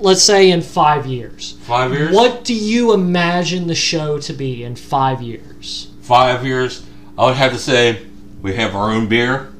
Let's 0.00 0.22
say 0.22 0.50
in 0.50 0.62
five 0.62 1.06
years. 1.06 1.56
Five 1.62 1.92
years? 1.92 2.14
What 2.14 2.44
do 2.44 2.54
you 2.54 2.92
imagine 2.92 3.66
the 3.66 3.74
show 3.74 4.18
to 4.20 4.32
be 4.32 4.64
in 4.64 4.76
five 4.76 5.22
years? 5.22 5.90
Five 6.02 6.44
years. 6.44 6.84
I 7.16 7.26
would 7.26 7.36
have 7.36 7.52
to 7.52 7.58
say 7.58 8.06
we 8.42 8.54
have 8.54 8.74
our 8.74 8.90
own 8.92 9.08
beer. 9.08 9.52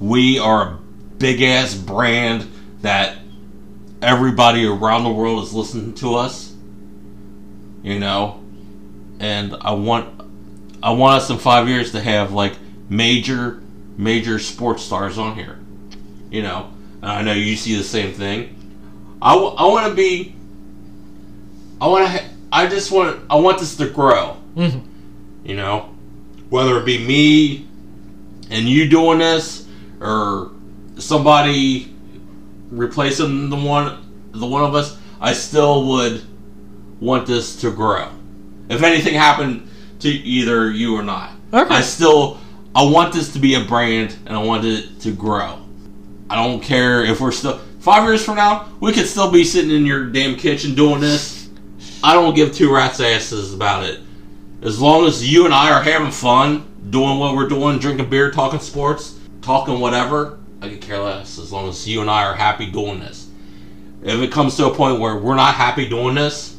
We 0.00 0.38
are 0.38 0.62
a 0.62 0.78
big 1.18 1.42
ass 1.42 1.74
brand 1.74 2.48
that 2.82 3.18
everybody 4.00 4.64
around 4.64 5.04
the 5.04 5.10
world 5.10 5.42
is 5.44 5.52
listening 5.52 5.94
to 5.94 6.14
us. 6.14 6.52
You 7.82 7.98
know, 7.98 8.40
and 9.20 9.54
I 9.60 9.72
want 9.72 10.20
I 10.82 10.90
want 10.90 11.22
us 11.22 11.30
in 11.30 11.38
five 11.38 11.68
years 11.68 11.92
to 11.92 12.00
have 12.00 12.32
like 12.32 12.54
major 12.88 13.60
major 13.96 14.38
sports 14.38 14.82
stars 14.82 15.18
on 15.18 15.34
here. 15.34 15.58
You 16.30 16.42
know, 16.42 16.70
and 17.02 17.10
I 17.10 17.22
know 17.22 17.32
you 17.32 17.56
see 17.56 17.76
the 17.76 17.84
same 17.84 18.12
thing. 18.12 18.52
I, 19.22 19.34
w- 19.34 19.54
I 19.54 19.64
want 19.66 19.86
to 19.88 19.94
be. 19.94 20.34
I 21.80 21.86
want 21.88 22.04
to. 22.06 22.10
Ha- 22.12 22.28
I 22.52 22.66
just 22.66 22.90
want. 22.92 23.20
I 23.30 23.36
want 23.36 23.58
this 23.58 23.76
to 23.76 23.88
grow. 23.88 24.36
Mhm. 24.56 24.82
You 25.44 25.56
know, 25.56 25.94
whether 26.50 26.78
it 26.78 26.84
be 26.84 26.98
me 27.06 27.66
and 28.50 28.68
you 28.68 28.88
doing 28.88 29.18
this, 29.18 29.66
or 30.00 30.50
somebody 30.98 31.94
replacing 32.70 33.50
the 33.50 33.56
one, 33.56 34.30
the 34.32 34.46
one 34.46 34.64
of 34.64 34.74
us. 34.74 34.96
I 35.20 35.32
still 35.32 35.86
would 35.88 36.22
want 37.00 37.26
this 37.26 37.56
to 37.62 37.70
grow. 37.70 38.08
If 38.68 38.82
anything 38.82 39.14
happened 39.14 39.68
to 40.00 40.08
either 40.08 40.70
you 40.70 40.96
or 40.96 41.02
not, 41.02 41.32
Okay. 41.52 41.74
I 41.74 41.80
still. 41.80 42.38
I 42.74 42.82
want 42.82 43.14
this 43.14 43.32
to 43.32 43.38
be 43.38 43.54
a 43.54 43.64
brand, 43.64 44.14
and 44.26 44.36
I 44.36 44.42
want 44.42 44.66
it 44.66 45.00
to 45.00 45.10
grow. 45.10 45.58
I 46.28 46.34
don't 46.34 46.62
care 46.62 47.02
if 47.02 47.20
we're 47.20 47.32
still 47.32 47.58
five 47.80 48.04
years 48.04 48.22
from 48.22 48.36
now, 48.36 48.68
we 48.80 48.92
could 48.92 49.06
still 49.06 49.30
be 49.30 49.44
sitting 49.44 49.70
in 49.70 49.86
your 49.86 50.06
damn 50.06 50.36
kitchen 50.36 50.74
doing 50.74 51.00
this. 51.00 51.48
I 52.02 52.12
don't 52.12 52.34
give 52.34 52.52
two 52.52 52.74
rats 52.74 53.00
asses 53.00 53.54
about 53.54 53.84
it. 53.84 54.00
As 54.60 54.78
long 54.80 55.06
as 55.06 55.26
you 55.26 55.46
and 55.46 55.54
I 55.54 55.70
are 55.70 55.82
having 55.82 56.10
fun, 56.10 56.66
doing 56.90 57.18
what 57.18 57.34
we're 57.34 57.48
doing, 57.48 57.78
drinking 57.78 58.10
beer, 58.10 58.30
talking 58.30 58.60
sports, 58.60 59.18
talking 59.40 59.80
whatever, 59.80 60.38
I 60.60 60.68
could 60.68 60.80
care 60.82 60.98
less. 60.98 61.38
As 61.38 61.52
long 61.52 61.68
as 61.68 61.88
you 61.88 62.02
and 62.02 62.10
I 62.10 62.24
are 62.24 62.34
happy 62.34 62.66
doing 62.66 63.00
this. 63.00 63.30
If 64.02 64.20
it 64.20 64.32
comes 64.32 64.56
to 64.56 64.66
a 64.66 64.74
point 64.74 65.00
where 65.00 65.16
we're 65.16 65.36
not 65.36 65.54
happy 65.54 65.88
doing 65.88 66.16
this, 66.16 66.56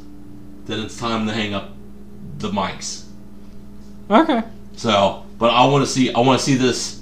then 0.65 0.79
it's 0.79 0.97
time 0.97 1.27
to 1.27 1.33
hang 1.33 1.53
up 1.53 1.76
the 2.37 2.49
mics. 2.49 3.03
Okay. 4.09 4.41
So, 4.75 5.25
but 5.37 5.51
I 5.51 5.65
want 5.65 5.85
to 5.85 5.91
see. 5.91 6.13
I 6.13 6.19
want 6.19 6.39
to 6.39 6.45
see 6.45 6.55
this. 6.55 7.01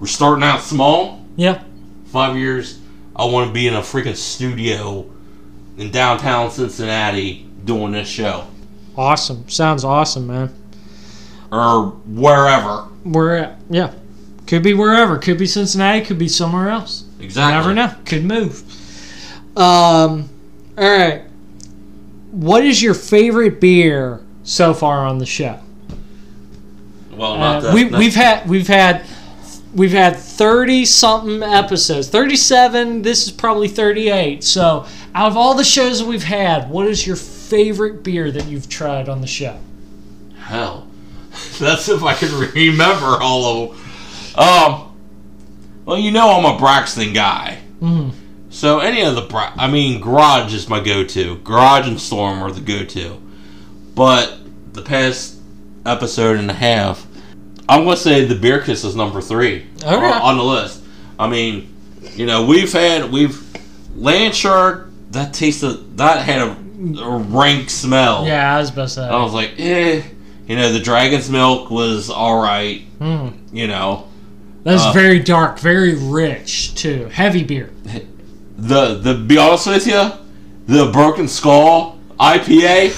We're 0.00 0.06
starting 0.06 0.42
out 0.44 0.60
small. 0.60 1.24
Yeah. 1.36 1.62
Five 2.06 2.36
years. 2.36 2.78
I 3.14 3.24
want 3.26 3.48
to 3.48 3.52
be 3.52 3.66
in 3.66 3.74
a 3.74 3.80
freaking 3.80 4.16
studio 4.16 5.08
in 5.78 5.90
downtown 5.90 6.50
Cincinnati 6.50 7.46
doing 7.64 7.92
this 7.92 8.08
show, 8.08 8.46
Awesome. 8.96 9.48
Sounds 9.48 9.84
awesome, 9.84 10.26
man. 10.26 10.54
or 11.50 11.90
wherever. 12.06 12.88
We're 13.04 13.36
at, 13.36 13.58
yeah. 13.70 13.92
Could 14.46 14.62
be 14.62 14.74
wherever. 14.74 15.18
Could 15.18 15.38
be 15.38 15.46
Cincinnati. 15.46 16.04
Could 16.04 16.18
be 16.18 16.28
somewhere 16.28 16.68
else. 16.70 17.04
Exactly. 17.20 17.52
Never 17.56 17.74
know. 17.74 17.94
Could 18.04 18.24
move. 18.24 18.62
Um. 19.56 20.28
All 20.76 20.84
right. 20.98 21.22
What 22.32 22.64
is 22.64 22.82
your 22.82 22.94
favorite 22.94 23.60
beer 23.60 24.21
so 24.44 24.74
far 24.74 25.06
on 25.06 25.18
the 25.18 25.26
show? 25.26 25.58
Well, 27.12 27.36
not 27.38 27.56
Uh, 27.56 27.60
that. 27.60 27.74
we, 27.74 27.84
not- 27.88 27.98
we've 27.98 28.14
had 28.14 28.48
we've 28.48 28.68
had 28.68 29.04
we've 29.74 29.92
had 29.92 30.16
thirty 30.16 30.84
something 30.84 31.42
episodes. 31.42 32.08
Thirty 32.08 32.36
seven. 32.36 33.02
This 33.02 33.26
is 33.26 33.32
probably 33.32 33.68
thirty 33.68 34.08
eight. 34.08 34.42
So 34.44 34.86
out 35.14 35.28
of 35.30 35.36
all 35.36 35.54
the 35.54 35.64
shows 35.64 36.02
we've 36.02 36.24
had, 36.24 36.70
what 36.70 36.86
is 36.86 37.06
your 37.06 37.16
favorite 37.16 38.02
beer 38.02 38.30
that 38.30 38.46
you've 38.46 38.68
tried 38.68 39.08
on 39.08 39.20
the 39.20 39.26
show? 39.26 39.58
hell. 40.38 40.86
That's 41.60 41.88
if 41.88 42.02
I 42.02 42.14
can 42.14 42.30
remember 42.54 43.16
all 43.22 43.64
of 43.70 43.76
them. 44.34 44.44
Um. 44.44 44.88
Well, 45.84 45.98
you 45.98 46.10
know 46.10 46.30
I'm 46.30 46.44
a 46.44 46.58
Braxton 46.58 47.12
guy. 47.12 47.58
Mm. 47.80 48.12
So 48.50 48.80
any 48.80 49.00
of 49.02 49.14
the, 49.14 49.22
Bra- 49.22 49.52
I 49.56 49.68
mean, 49.70 50.00
Garage 50.00 50.52
is 50.54 50.68
my 50.68 50.78
go-to. 50.78 51.38
Garage 51.38 51.88
and 51.88 51.98
Storm 52.00 52.42
are 52.42 52.52
the 52.52 52.60
go-to. 52.60 53.20
But 53.94 54.38
the 54.72 54.82
past 54.82 55.38
episode 55.84 56.38
and 56.38 56.50
a 56.50 56.54
half, 56.54 57.06
I'm 57.68 57.84
gonna 57.84 57.96
say 57.96 58.24
the 58.24 58.34
Beer 58.34 58.60
Kiss 58.60 58.84
is 58.84 58.96
number 58.96 59.20
three 59.20 59.66
Okay. 59.82 59.94
on, 59.94 60.02
on 60.22 60.36
the 60.38 60.44
list. 60.44 60.82
I 61.18 61.28
mean, 61.28 61.74
you 62.14 62.26
know, 62.26 62.44
we've 62.44 62.72
had 62.72 63.10
we've 63.12 63.42
Land 63.96 64.34
Shark 64.34 64.88
that 65.10 65.34
tasted 65.34 65.98
that 65.98 66.24
had 66.24 66.40
a, 66.40 67.00
a 67.00 67.16
rank 67.18 67.68
smell. 67.70 68.26
Yeah, 68.26 68.56
I 68.56 68.58
was 68.60 68.70
about 68.70 68.82
to 68.82 68.88
say. 68.88 69.02
I 69.06 69.22
was 69.22 69.32
like, 69.34 69.52
eh. 69.58 70.02
You 70.46 70.56
know, 70.56 70.72
the 70.72 70.80
Dragon's 70.80 71.30
Milk 71.30 71.70
was 71.70 72.10
all 72.10 72.42
right. 72.42 72.82
Mm. 72.98 73.34
You 73.52 73.68
know, 73.68 74.08
That's 74.64 74.82
Uh, 74.82 74.92
very 74.92 75.18
dark, 75.20 75.58
very 75.60 75.94
rich 75.94 76.74
too. 76.74 77.08
Heavy 77.12 77.44
beer. 77.44 77.70
the 78.58 78.94
the 78.94 79.14
be 79.14 79.38
honest 79.38 79.66
with 79.66 79.86
you, 79.86 80.10
the 80.66 80.90
Broken 80.92 81.28
Skull 81.28 81.98
IPA, 82.18 82.90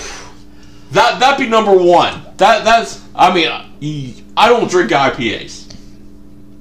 that 0.95 1.21
that 1.21 1.39
be 1.39 1.49
number 1.49 1.73
one. 1.77 2.23
That 2.39 2.65
that's 2.65 3.03
I 3.15 3.33
mean 3.35 3.49
I 4.37 4.49
don't 4.49 4.69
drink 4.71 4.91
IPAs, 4.91 5.73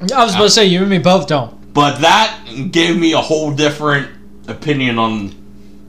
I 0.01 0.23
was 0.23 0.35
about 0.35 0.43
to 0.43 0.49
say 0.49 0.65
you 0.65 0.81
and 0.81 0.89
me 0.89 0.97
both 0.99 1.27
don't. 1.27 1.73
but 1.73 1.99
that 2.01 2.37
gave 2.71 2.97
me 2.99 3.13
a 3.13 3.21
whole 3.21 3.53
different 3.55 4.09
opinion 4.47 4.99
on 4.99 5.29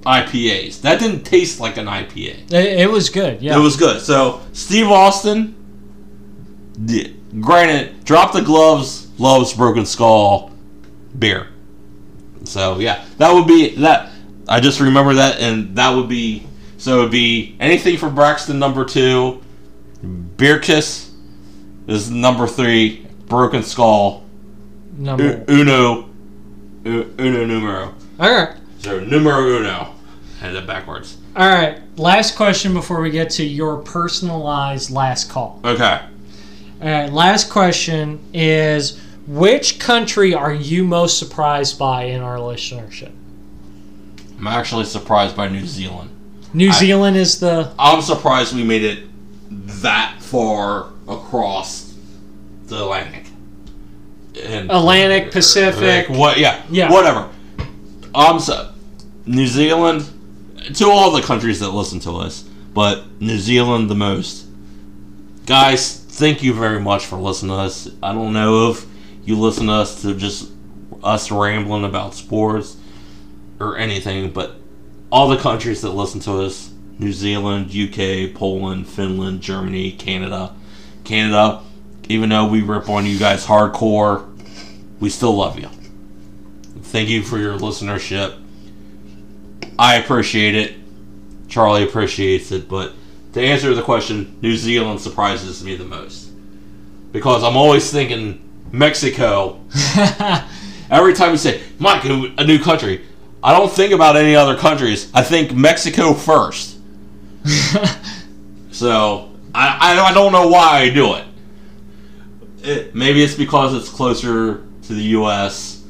IPAs. 0.02 0.82
That 0.82 1.00
didn't 1.00 1.24
taste 1.24 1.60
like 1.60 1.76
an 1.76 1.86
IPA. 1.86 2.52
It, 2.52 2.80
it 2.80 2.90
was 2.90 3.08
good. 3.10 3.42
Yeah. 3.42 3.56
It 3.56 3.60
was 3.60 3.76
good. 3.76 4.00
So 4.00 4.40
Steve 4.52 4.88
Austin, 4.90 5.54
yeah, 6.86 7.08
granted, 7.40 8.04
drop 8.04 8.32
the 8.32 8.42
gloves, 8.42 9.08
loves 9.18 9.52
Broken 9.54 9.86
Skull 9.86 10.52
beer. 11.18 11.48
So 12.44 12.78
yeah, 12.78 13.04
that 13.18 13.32
would 13.32 13.46
be 13.46 13.74
that. 13.76 14.10
I 14.46 14.60
just 14.60 14.78
remember 14.80 15.14
that, 15.14 15.40
and 15.40 15.74
that 15.76 15.94
would 15.96 16.08
be 16.08 16.46
so. 16.84 16.98
It 16.98 17.02
would 17.02 17.10
be 17.10 17.56
anything 17.60 17.96
for 17.96 18.10
Braxton 18.10 18.58
number 18.58 18.84
two. 18.84 19.42
Beer 20.36 20.58
Kiss 20.58 21.10
is 21.86 22.10
number 22.10 22.46
three. 22.46 23.06
Broken 23.26 23.62
Skull 23.62 24.22
number. 24.96 25.44
U- 25.48 25.60
uno 25.60 26.08
u- 26.84 27.14
uno 27.18 27.44
numero. 27.46 27.94
All 28.20 28.30
right. 28.34 28.56
So 28.80 29.00
numero 29.00 29.58
uno. 29.58 29.94
Had 30.40 30.52
that 30.54 30.66
backwards. 30.66 31.16
All 31.36 31.48
right. 31.48 31.80
Last 31.98 32.36
question 32.36 32.74
before 32.74 33.00
we 33.00 33.10
get 33.10 33.30
to 33.30 33.44
your 33.44 33.78
personalized 33.78 34.90
last 34.90 35.30
call. 35.30 35.60
Okay. 35.64 36.00
All 36.82 36.88
right. 36.88 37.10
Last 37.10 37.48
question 37.50 38.20
is 38.34 39.00
which 39.26 39.78
country 39.80 40.34
are 40.34 40.52
you 40.52 40.84
most 40.84 41.18
surprised 41.18 41.78
by 41.78 42.04
in 42.04 42.20
our 42.20 42.36
listenership? 42.36 43.10
I'm 44.38 44.46
actually 44.46 44.84
surprised 44.84 45.34
by 45.34 45.48
New 45.48 45.64
Zealand. 45.64 46.10
New 46.54 46.68
I- 46.70 46.72
Zealand 46.72 47.16
is 47.16 47.40
the 47.40 47.72
I'm 47.78 48.00
surprised 48.00 48.54
we 48.54 48.62
made 48.64 48.82
it 48.84 49.04
that 49.82 50.16
far 50.20 50.88
across 51.08 51.94
the 52.66 52.76
Atlantic. 52.82 53.26
And 54.42 54.70
Atlantic, 54.70 55.30
Pacific. 55.32 56.08
What? 56.08 56.38
Yeah, 56.38 56.62
Yeah. 56.70 56.90
Whatever. 56.90 57.28
I'm 58.14 58.40
so, 58.40 58.72
New 59.26 59.46
Zealand. 59.46 60.08
To 60.76 60.86
all 60.88 61.10
the 61.10 61.20
countries 61.20 61.60
that 61.60 61.70
listen 61.70 62.00
to 62.00 62.12
us, 62.12 62.42
but 62.72 63.04
New 63.20 63.38
Zealand 63.38 63.90
the 63.90 63.94
most. 63.94 64.46
Guys, 65.44 65.98
thank 65.98 66.42
you 66.42 66.54
very 66.54 66.80
much 66.80 67.04
for 67.04 67.16
listening 67.16 67.50
to 67.50 67.56
us. 67.56 67.90
I 68.02 68.14
don't 68.14 68.32
know 68.32 68.70
if 68.70 68.86
you 69.26 69.38
listen 69.38 69.66
to 69.66 69.74
us 69.74 70.00
to 70.02 70.14
just 70.14 70.50
us 71.02 71.30
rambling 71.30 71.84
about 71.84 72.14
sports 72.14 72.76
or 73.60 73.76
anything, 73.76 74.30
but 74.30 74.56
all 75.14 75.28
the 75.28 75.36
countries 75.36 75.80
that 75.82 75.90
listen 75.90 76.18
to 76.18 76.42
us 76.42 76.72
New 76.98 77.12
Zealand, 77.12 77.66
UK, 77.66 78.34
Poland, 78.34 78.88
Finland, 78.88 79.40
Germany, 79.40 79.92
Canada. 79.92 80.52
Canada, 81.04 81.62
even 82.08 82.30
though 82.30 82.48
we 82.48 82.62
rip 82.62 82.88
on 82.88 83.06
you 83.06 83.16
guys 83.16 83.46
hardcore, 83.46 84.28
we 84.98 85.08
still 85.08 85.36
love 85.36 85.56
you. 85.56 85.68
Thank 86.82 87.08
you 87.08 87.22
for 87.22 87.38
your 87.38 87.56
listenership. 87.56 88.40
I 89.78 89.96
appreciate 89.96 90.56
it. 90.56 90.74
Charlie 91.46 91.84
appreciates 91.84 92.50
it, 92.50 92.68
but 92.68 92.92
to 93.34 93.40
answer 93.40 93.72
the 93.72 93.82
question, 93.82 94.36
New 94.42 94.56
Zealand 94.56 95.00
surprises 95.00 95.62
me 95.62 95.76
the 95.76 95.84
most. 95.84 96.32
Because 97.12 97.44
I'm 97.44 97.56
always 97.56 97.88
thinking 97.88 98.40
Mexico 98.72 99.60
Every 100.90 101.14
time 101.14 101.30
you 101.30 101.38
say, 101.38 101.62
Mike, 101.78 102.04
a 102.04 102.44
new 102.44 102.58
country, 102.58 103.04
I 103.44 103.52
don't 103.52 103.70
think 103.70 103.92
about 103.92 104.16
any 104.16 104.34
other 104.34 104.56
countries. 104.56 105.10
I 105.14 105.22
think 105.22 105.54
Mexico 105.54 106.14
first. 106.14 106.78
So, 108.74 109.30
I, 109.54 109.94
I, 109.96 110.10
I 110.10 110.12
don't 110.12 110.32
know 110.32 110.48
why 110.48 110.80
I 110.80 110.90
do 110.90 111.14
it. 111.14 111.24
it. 112.64 112.92
Maybe 112.92 113.22
it's 113.22 113.36
because 113.36 113.72
it's 113.72 113.88
closer 113.88 114.66
to 114.82 114.92
the 114.92 115.02
U.S., 115.18 115.84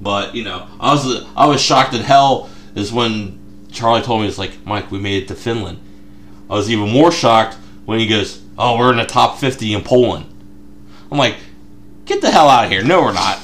but, 0.00 0.34
you 0.34 0.42
know, 0.42 0.66
I 0.80 0.92
was, 0.92 1.24
I 1.36 1.46
was 1.46 1.62
shocked 1.62 1.94
at 1.94 2.00
hell 2.00 2.50
is 2.74 2.92
when 2.92 3.68
Charlie 3.70 4.02
told 4.02 4.22
me, 4.22 4.26
it's 4.26 4.36
like, 4.36 4.66
Mike, 4.66 4.90
we 4.90 4.98
made 4.98 5.22
it 5.22 5.28
to 5.28 5.36
Finland. 5.36 5.78
I 6.50 6.54
was 6.54 6.68
even 6.68 6.90
more 6.90 7.12
shocked 7.12 7.56
when 7.84 8.00
he 8.00 8.08
goes, 8.08 8.42
oh, 8.58 8.76
we're 8.76 8.90
in 8.90 8.96
the 8.96 9.06
top 9.06 9.38
50 9.38 9.72
in 9.72 9.82
Poland. 9.82 10.26
I'm 11.12 11.18
like, 11.18 11.36
get 12.04 12.20
the 12.20 12.32
hell 12.32 12.48
out 12.48 12.64
of 12.64 12.70
here. 12.72 12.82
No, 12.82 13.00
we're 13.00 13.12
not. 13.12 13.38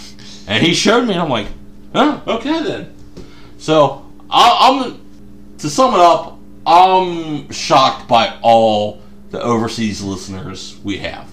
And 0.49 0.67
he 0.67 0.75
showed 0.75 1.07
me, 1.07 1.13
and 1.13 1.23
I'm 1.23 1.31
like, 1.31 1.47
oh, 1.95 2.23
okay 2.27 2.61
then. 2.61 2.93
So 3.61 4.07
I, 4.31 4.57
I'm 4.71 5.01
to 5.59 5.69
sum 5.69 5.93
it 5.93 6.01
up, 6.01 6.39
I'm 6.67 7.51
shocked 7.53 8.09
by 8.09 8.39
all 8.43 9.03
the 9.31 9.41
overseas 9.41 10.03
listeners 10.03 10.79
we 10.83 10.97
have. 10.99 11.31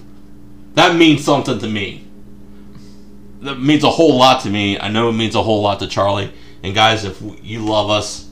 That 0.74 0.94
means 0.94 1.24
something 1.24 1.58
to 1.58 1.66
me. 1.66 2.04
That 3.40 3.58
means 3.58 3.82
a 3.82 3.90
whole 3.90 4.16
lot 4.18 4.42
to 4.42 4.50
me. 4.50 4.78
I 4.78 4.88
know 4.88 5.08
it 5.08 5.12
means 5.12 5.34
a 5.34 5.42
whole 5.42 5.62
lot 5.62 5.78
to 5.80 5.86
Charlie. 5.86 6.30
And 6.62 6.74
guys, 6.74 7.04
if 7.04 7.22
you 7.42 7.64
love 7.64 7.88
us, 7.88 8.28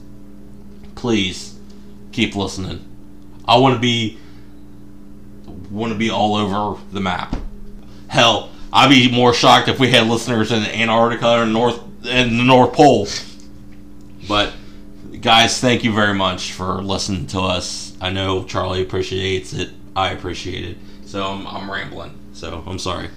please 0.94 1.59
keep 2.12 2.36
listening. 2.36 2.84
I 3.49 3.57
want 3.57 3.76
to 3.76 3.80
be 3.80 4.18
want 5.70 5.92
to 5.92 5.99
be 5.99 6.11
all 6.11 6.34
over 6.36 6.80
the 6.92 7.01
map. 7.01 7.34
Hell, 8.09 8.51
I'd 8.72 8.90
be 8.90 9.11
more 9.11 9.32
shocked 9.32 9.68
if 9.68 9.78
we 9.78 9.90
had 9.90 10.07
listeners 10.07 10.53
in 10.53 10.62
Antarctica 10.64 11.40
or 11.40 11.47
North 11.47 11.80
in 12.05 12.36
the 12.36 12.44
North 12.44 12.74
Pole. 12.74 13.09
But 14.29 14.53
guys, 15.20 15.61
thank 15.61 15.85
you 15.85 15.93
very 15.93 16.14
much 16.14 16.53
for 16.53 16.83
listening 16.83 17.27
to 17.29 17.41
us. 17.41 17.97
I 18.01 18.11
know 18.11 18.45
Charlie 18.45 18.83
appreciates 18.83 19.53
it. 19.53 19.70
I 19.95 20.11
appreciate 20.11 20.64
it. 20.64 20.77
So 21.07 21.24
I'm, 21.24 21.47
I'm 21.47 21.70
rambling. 21.70 22.18
So 22.33 22.62
I'm 22.66 22.79
sorry. 22.79 23.09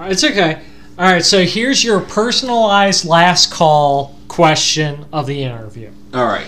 It's 0.00 0.24
okay. 0.24 0.62
All 0.98 1.04
right, 1.04 1.24
so 1.24 1.44
here's 1.44 1.84
your 1.84 2.00
personalized 2.00 3.04
last 3.04 3.52
call 3.52 4.18
question 4.28 5.04
of 5.12 5.26
the 5.26 5.42
interview. 5.42 5.90
All 6.14 6.24
right. 6.24 6.46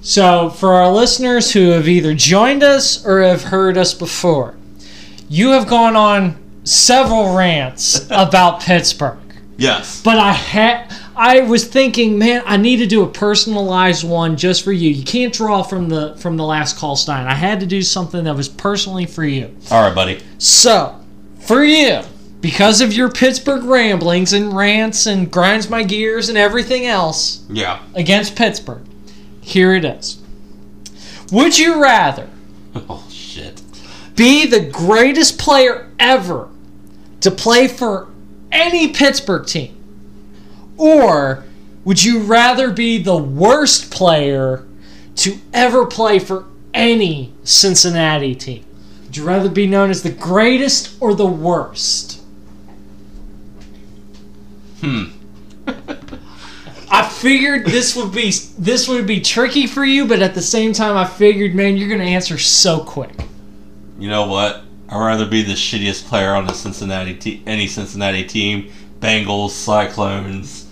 So, 0.00 0.50
for 0.50 0.74
our 0.74 0.90
listeners 0.90 1.52
who 1.52 1.70
have 1.70 1.88
either 1.88 2.14
joined 2.14 2.62
us 2.62 3.04
or 3.04 3.20
have 3.22 3.42
heard 3.42 3.76
us 3.76 3.92
before, 3.92 4.54
you 5.28 5.50
have 5.50 5.66
gone 5.66 5.96
on 5.96 6.38
several 6.64 7.36
rants 7.36 8.06
about 8.10 8.60
Pittsburgh. 8.60 9.18
Yes. 9.56 10.00
But 10.02 10.18
I 10.18 10.32
had 10.32 10.85
I 11.18 11.40
was 11.40 11.64
thinking, 11.66 12.18
man, 12.18 12.42
I 12.44 12.58
need 12.58 12.76
to 12.78 12.86
do 12.86 13.02
a 13.02 13.08
personalized 13.08 14.04
one 14.06 14.36
just 14.36 14.62
for 14.62 14.72
you. 14.72 14.90
You 14.90 15.02
can't 15.04 15.32
draw 15.32 15.62
from 15.62 15.88
the 15.88 16.14
from 16.18 16.36
the 16.36 16.44
last 16.44 16.76
call 16.78 16.94
Stein. 16.94 17.26
I 17.26 17.34
had 17.34 17.60
to 17.60 17.66
do 17.66 17.80
something 17.82 18.24
that 18.24 18.36
was 18.36 18.48
personally 18.50 19.06
for 19.06 19.24
you. 19.24 19.56
All 19.70 19.80
right, 19.82 19.94
buddy. 19.94 20.20
So, 20.38 20.94
for 21.40 21.64
you, 21.64 22.02
because 22.42 22.82
of 22.82 22.92
your 22.92 23.10
Pittsburgh 23.10 23.64
ramblings 23.64 24.34
and 24.34 24.54
rants 24.54 25.06
and 25.06 25.30
grinds 25.32 25.70
my 25.70 25.82
gears 25.84 26.28
and 26.28 26.36
everything 26.36 26.84
else 26.84 27.44
Yeah. 27.48 27.80
against 27.94 28.36
Pittsburgh, 28.36 28.84
here 29.40 29.74
it 29.74 29.84
is. 29.86 30.18
Would 31.32 31.58
you 31.58 31.80
rather 31.82 32.28
Oh 32.90 33.04
shit. 33.10 33.62
be 34.16 34.46
the 34.46 34.60
greatest 34.60 35.38
player 35.38 35.90
ever 35.98 36.50
to 37.22 37.30
play 37.30 37.68
for 37.68 38.08
any 38.52 38.88
Pittsburgh 38.88 39.46
team? 39.46 39.75
Or 40.76 41.44
would 41.84 42.02
you 42.02 42.20
rather 42.20 42.70
be 42.70 42.98
the 42.98 43.16
worst 43.16 43.90
player 43.90 44.66
to 45.16 45.38
ever 45.52 45.86
play 45.86 46.18
for 46.18 46.46
any 46.74 47.32
Cincinnati 47.44 48.34
team? 48.34 48.64
Would 49.04 49.16
you 49.16 49.24
rather 49.24 49.48
be 49.48 49.66
known 49.66 49.90
as 49.90 50.02
the 50.02 50.10
greatest 50.10 50.96
or 51.00 51.14
the 51.14 51.26
worst? 51.26 52.22
Hmm. 54.80 55.04
I 56.88 57.08
figured 57.08 57.66
this 57.66 57.96
would 57.96 58.12
be 58.12 58.30
this 58.58 58.88
would 58.88 59.06
be 59.06 59.20
tricky 59.20 59.66
for 59.66 59.84
you, 59.84 60.06
but 60.06 60.22
at 60.22 60.34
the 60.34 60.42
same 60.42 60.72
time, 60.72 60.96
I 60.96 61.04
figured, 61.04 61.54
man, 61.54 61.76
you're 61.76 61.88
gonna 61.88 62.04
answer 62.04 62.38
so 62.38 62.80
quick. 62.80 63.14
You 63.98 64.08
know 64.08 64.26
what? 64.26 64.62
I'd 64.88 65.04
rather 65.04 65.26
be 65.26 65.42
the 65.42 65.54
shittiest 65.54 66.04
player 66.06 66.34
on 66.34 66.46
the 66.46 66.52
Cincinnati 66.52 67.14
te- 67.14 67.42
any 67.46 67.66
Cincinnati 67.66 68.24
team. 68.24 68.70
Bengals, 69.00 69.50
Cyclones, 69.50 70.65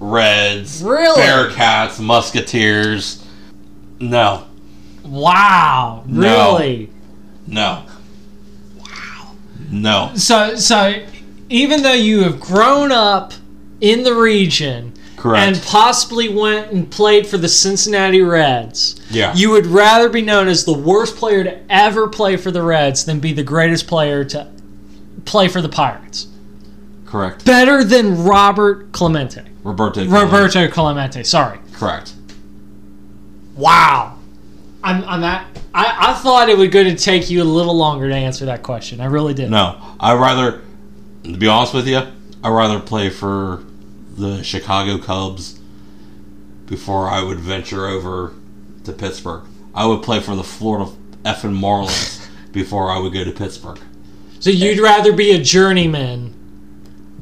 Reds, 0.00 0.82
Really? 0.82 1.20
Bearcats, 1.22 2.00
Musketeers. 2.00 3.22
No, 4.00 4.44
Wow, 5.04 6.04
No. 6.06 6.56
really? 6.56 6.90
no. 7.46 7.82
Wow. 8.78 9.32
No. 9.70 10.10
So, 10.14 10.56
so 10.56 11.02
even 11.50 11.82
though 11.82 11.92
you 11.92 12.22
have 12.22 12.40
grown 12.40 12.92
up 12.92 13.34
in 13.80 14.02
the 14.04 14.14
region 14.14 14.94
Correct. 15.16 15.42
and 15.56 15.62
possibly 15.66 16.28
went 16.28 16.70
and 16.72 16.90
played 16.90 17.26
for 17.26 17.36
the 17.36 17.48
Cincinnati 17.48 18.22
Reds, 18.22 18.98
yeah. 19.10 19.34
you 19.34 19.50
would 19.50 19.66
rather 19.66 20.08
be 20.08 20.22
known 20.22 20.48
as 20.48 20.64
the 20.64 20.72
worst 20.72 21.16
player 21.16 21.44
to 21.44 21.58
ever 21.68 22.08
play 22.08 22.36
for 22.38 22.50
the 22.50 22.62
Reds 22.62 23.04
than 23.04 23.20
be 23.20 23.32
the 23.34 23.42
greatest 23.42 23.86
player 23.86 24.24
to 24.24 24.46
play 25.26 25.48
for 25.48 25.60
the 25.60 25.68
Pirates. 25.68 26.26
Correct. 27.04 27.44
Better 27.44 27.84
than 27.84 28.24
Robert 28.24 28.92
Clemente. 28.92 29.42
Roberto. 29.62 30.06
Roberto 30.06 30.68
Clemente, 30.68 31.22
sorry. 31.24 31.58
Correct. 31.72 32.14
Wow. 33.54 34.18
I'm, 34.82 35.04
I'm 35.04 35.22
at, 35.22 35.46
I, 35.74 36.12
I 36.12 36.14
thought 36.14 36.48
it 36.48 36.56
was 36.56 36.68
going 36.70 36.94
to 36.94 37.02
take 37.02 37.28
you 37.28 37.42
a 37.42 37.44
little 37.44 37.76
longer 37.76 38.08
to 38.08 38.14
answer 38.14 38.46
that 38.46 38.62
question. 38.62 39.00
I 39.00 39.06
really 39.06 39.34
did. 39.34 39.50
No, 39.50 39.78
I'd 40.00 40.18
rather, 40.18 40.62
to 41.24 41.36
be 41.36 41.46
honest 41.46 41.74
with 41.74 41.86
you, 41.86 41.98
I'd 41.98 42.48
rather 42.48 42.80
play 42.80 43.10
for 43.10 43.64
the 44.16 44.42
Chicago 44.42 44.98
Cubs 44.98 45.58
before 46.66 47.08
I 47.08 47.22
would 47.22 47.38
venture 47.38 47.86
over 47.86 48.34
to 48.84 48.92
Pittsburgh. 48.92 49.44
I 49.74 49.86
would 49.86 50.02
play 50.02 50.20
for 50.20 50.34
the 50.34 50.44
Florida 50.44 50.90
effing 51.24 51.58
Marlins 51.58 52.26
before 52.52 52.90
I 52.90 52.98
would 52.98 53.12
go 53.12 53.24
to 53.24 53.32
Pittsburgh. 53.32 53.78
So 54.38 54.48
you'd 54.48 54.80
rather 54.80 55.12
be 55.12 55.32
a 55.32 55.38
journeyman 55.42 56.34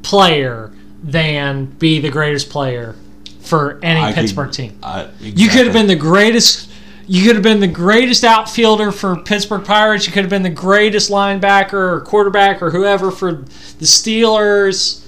player 0.03 0.73
than 1.03 1.67
be 1.67 2.01
the 2.01 2.11
greatest 2.11 2.51
player 2.51 2.95
for 3.41 3.79
any 3.83 4.01
I 4.01 4.13
could- 4.13 4.21
Pittsburgh 4.23 4.53
team. 4.53 4.79
I, 4.83 5.07
You 5.21 5.49
could 5.49 5.65
have 5.65 5.73
been 5.73 5.87
the 5.87 5.97
greatest. 5.97 6.69
You 7.07 7.25
could 7.25 7.37
have 7.37 7.43
been 7.43 7.61
the 7.61 7.67
greatest 7.67 8.23
outfielder 8.23 8.93
for 8.93 9.17
Pittsburgh 9.17 9.65
Pirates. 9.65 10.07
You 10.07 10.13
could 10.13 10.25
have 10.25 10.31
been 10.31 10.43
the 10.43 10.51
greatest 10.51 11.11
linebacker 11.11 11.73
or 11.73 12.01
quarterback 12.03 12.61
or 12.63 12.71
whoever 12.71 13.11
for 13.11 13.33
the 13.33 13.87
Steelers, 13.87 15.07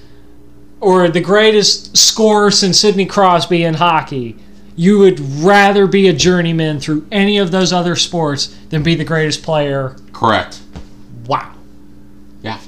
or 0.81 1.09
the 1.11 1.21
greatest 1.21 1.95
scorer 1.99 2.51
since 2.51 2.81
Sidney 2.81 3.05
Crosby 3.05 3.65
in 3.65 3.75
hockey. 3.75 4.37
You 4.77 4.99
would 5.01 5.21
rather 5.21 5.87
be 5.87 6.09
a 6.09 6.15
journeyman 6.15 6.81
through 6.81 7.07
any 7.13 7.37
of 7.37 7.51
those 7.51 7.71
other 7.71 7.97
sports 7.97 8.47
than 8.71 8.83
be 8.83 8.95
the 8.95 9.05
greatest 9.05 9.43
player. 9.43 9.95
correct. 10.15 10.61
Wow. 11.27 11.53
Yeah. 12.43 12.59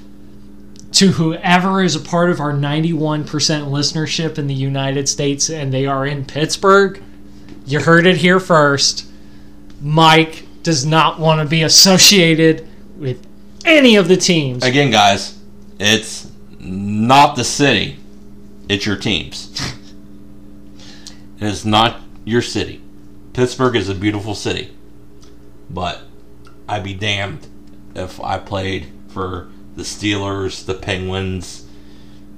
To 0.93 1.09
whoever 1.13 1.83
is 1.83 1.97
a 1.97 2.01
part 2.01 2.31
of 2.31 2.41
our 2.41 2.53
91% 2.53 3.25
listenership 3.25 4.39
in 4.39 4.47
the 4.47 4.55
United 4.55 5.09
States 5.09 5.49
and 5.49 5.73
they 5.73 5.87
are 5.87 6.07
in 6.07 6.25
Pittsburgh, 6.25 7.03
you 7.67 7.81
heard 7.81 8.07
it 8.07 8.19
here 8.19 8.41
first. 8.41 9.07
Mike 9.81 10.47
does 10.63 10.85
not 10.85 11.19
want 11.19 11.41
to 11.41 11.47
be 11.47 11.63
associated 11.63 12.69
with 12.97 13.27
any 13.65 13.97
of 13.97 14.09
the 14.09 14.17
teams. 14.17 14.65
Again, 14.65 14.91
guys, 14.91 15.39
it's 15.79 16.31
not 16.59 17.37
the 17.37 17.45
city; 17.45 17.99
it's 18.69 18.87
your 18.87 18.97
teams. 18.97 19.75
it 21.41 21.47
is 21.47 21.65
not 21.65 22.01
your 22.25 22.43
city. 22.43 22.81
Pittsburgh 23.33 23.77
is 23.77 23.89
a 23.89 23.95
beautiful 23.95 24.35
city, 24.35 24.77
but 25.71 26.03
I'd 26.69 26.85
be 26.85 26.95
damned 26.95 27.49
if 27.95 28.21
I 28.21 28.39
played 28.39 28.89
for 29.09 29.52
the 29.77 29.83
Steelers, 29.83 30.65
the 30.65 30.75
Penguins, 30.75 31.67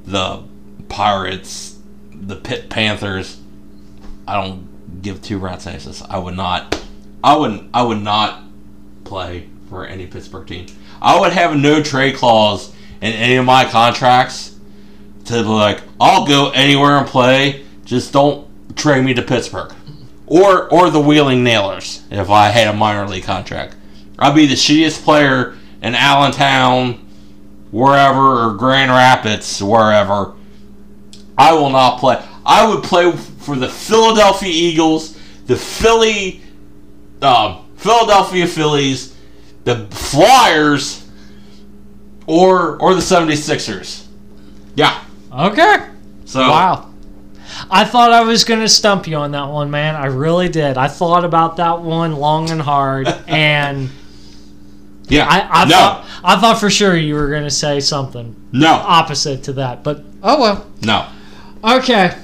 the 0.04 0.42
Pirates, 0.88 1.78
the 2.12 2.36
Pitt 2.36 2.70
Panthers. 2.70 3.40
I 4.26 4.40
don't 4.40 5.02
give 5.02 5.20
two 5.22 5.38
rat's 5.38 5.66
asses. 5.66 6.02
I 6.08 6.18
would 6.18 6.36
not. 6.36 6.82
I 7.22 7.36
wouldn't. 7.36 7.70
I 7.74 7.82
would 7.82 8.02
not 8.02 8.42
play 9.04 9.48
for 9.68 9.86
any 9.86 10.06
Pittsburgh 10.06 10.46
team. 10.46 10.66
I 11.00 11.18
would 11.18 11.32
have 11.32 11.56
no 11.56 11.82
trade 11.82 12.16
clause 12.16 12.74
in 13.00 13.12
any 13.12 13.36
of 13.36 13.44
my 13.44 13.64
contracts 13.64 14.54
to 15.26 15.42
be 15.42 15.48
like, 15.48 15.82
I'll 16.00 16.26
go 16.26 16.50
anywhere 16.50 16.96
and 16.98 17.06
play. 17.06 17.64
Just 17.84 18.12
don't 18.12 18.46
trade 18.76 19.04
me 19.04 19.14
to 19.14 19.22
Pittsburgh. 19.22 19.72
Or 20.26 20.72
or 20.72 20.90
the 20.90 21.00
Wheeling 21.00 21.44
Nailers 21.44 22.02
if 22.10 22.30
I 22.30 22.48
had 22.48 22.68
a 22.68 22.72
minor 22.72 23.06
league 23.06 23.24
contract. 23.24 23.76
I'd 24.18 24.34
be 24.34 24.46
the 24.46 24.54
shittiest 24.54 25.02
player 25.02 25.56
in 25.82 25.94
Allentown, 25.94 27.03
wherever, 27.74 28.20
or 28.20 28.54
Grand 28.54 28.92
Rapids, 28.92 29.60
wherever. 29.60 30.34
I 31.36 31.52
will 31.52 31.70
not 31.70 31.98
play. 31.98 32.24
I 32.46 32.66
would 32.68 32.84
play 32.84 33.10
for 33.10 33.56
the 33.56 33.68
Philadelphia 33.68 34.48
Eagles, 34.48 35.18
the 35.46 35.56
Philly, 35.56 36.40
um, 37.20 37.66
Philadelphia 37.76 38.46
Phillies, 38.46 39.16
the 39.64 39.86
Flyers, 39.90 41.08
or 42.28 42.80
or 42.80 42.94
the 42.94 43.00
76ers. 43.00 44.06
Yeah. 44.76 45.02
Okay. 45.32 45.88
So 46.26 46.40
Wow. 46.40 46.90
I 47.70 47.84
thought 47.84 48.12
I 48.12 48.22
was 48.22 48.44
going 48.44 48.60
to 48.60 48.68
stump 48.68 49.06
you 49.06 49.16
on 49.16 49.32
that 49.32 49.48
one, 49.48 49.70
man. 49.70 49.96
I 49.96 50.06
really 50.06 50.48
did. 50.48 50.76
I 50.76 50.88
thought 50.88 51.24
about 51.24 51.56
that 51.56 51.80
one 51.80 52.14
long 52.16 52.50
and 52.50 52.60
hard, 52.60 53.06
and 53.28 53.90
yeah. 55.08 55.26
I, 55.28 55.62
I 55.62 55.64
no. 55.64 55.70
thought 55.76 56.06
I 56.24 56.40
thought 56.40 56.58
for 56.60 56.70
sure 56.70 56.96
you 56.96 57.14
were 57.14 57.28
going 57.28 57.44
to 57.44 57.50
say 57.50 57.80
something 57.80 58.34
no. 58.52 58.72
opposite 58.72 59.44
to 59.44 59.52
that. 59.54 59.82
But 59.84 60.04
oh 60.22 60.40
well. 60.40 60.70
No. 60.82 61.06
Okay. 61.62 62.16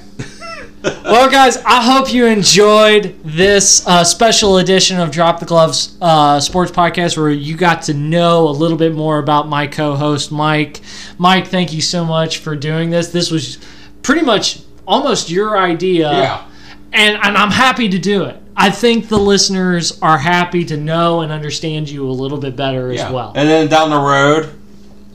well, 0.83 1.29
guys, 1.29 1.57
I 1.57 1.83
hope 1.83 2.11
you 2.11 2.25
enjoyed 2.25 3.15
this 3.23 3.85
uh, 3.87 4.03
special 4.03 4.57
edition 4.57 4.99
of 4.99 5.11
Drop 5.11 5.39
the 5.39 5.45
Gloves 5.45 5.95
uh, 6.01 6.39
Sports 6.39 6.71
Podcast, 6.71 7.17
where 7.17 7.29
you 7.29 7.55
got 7.55 7.83
to 7.83 7.93
know 7.93 8.47
a 8.47 8.51
little 8.51 8.77
bit 8.77 8.93
more 8.95 9.19
about 9.19 9.47
my 9.47 9.67
co-host 9.67 10.31
Mike. 10.31 10.81
Mike, 11.19 11.47
thank 11.47 11.71
you 11.71 11.81
so 11.81 12.03
much 12.03 12.39
for 12.39 12.55
doing 12.55 12.89
this. 12.89 13.09
This 13.11 13.29
was 13.29 13.59
pretty 14.01 14.21
much 14.21 14.61
almost 14.87 15.29
your 15.29 15.55
idea, 15.57 16.11
Yeah. 16.11 16.47
and 16.93 17.15
and 17.21 17.37
I'm 17.37 17.51
happy 17.51 17.87
to 17.89 17.99
do 17.99 18.23
it. 18.23 18.40
I 18.55 18.69
think 18.69 19.07
the 19.07 19.17
listeners 19.17 19.97
are 20.01 20.17
happy 20.17 20.65
to 20.65 20.77
know 20.77 21.21
and 21.21 21.31
understand 21.31 21.89
you 21.89 22.07
a 22.09 22.11
little 22.11 22.37
bit 22.37 22.55
better 22.55 22.91
Yeah. 22.93 23.05
as 23.05 23.11
well. 23.11 23.31
And 23.35 23.47
then 23.49 23.67
down 23.67 23.89
the 23.89 23.99
road, 23.99 24.49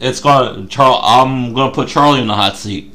it's 0.01 0.21
gonna 0.21 0.67
Charl. 0.67 1.01
I'm 1.03 1.53
gonna 1.55 1.73
put 1.73 1.89
Charlie 1.89 2.21
in 2.21 2.27
the 2.27 2.35
hot 2.35 2.57
seat. 2.57 2.93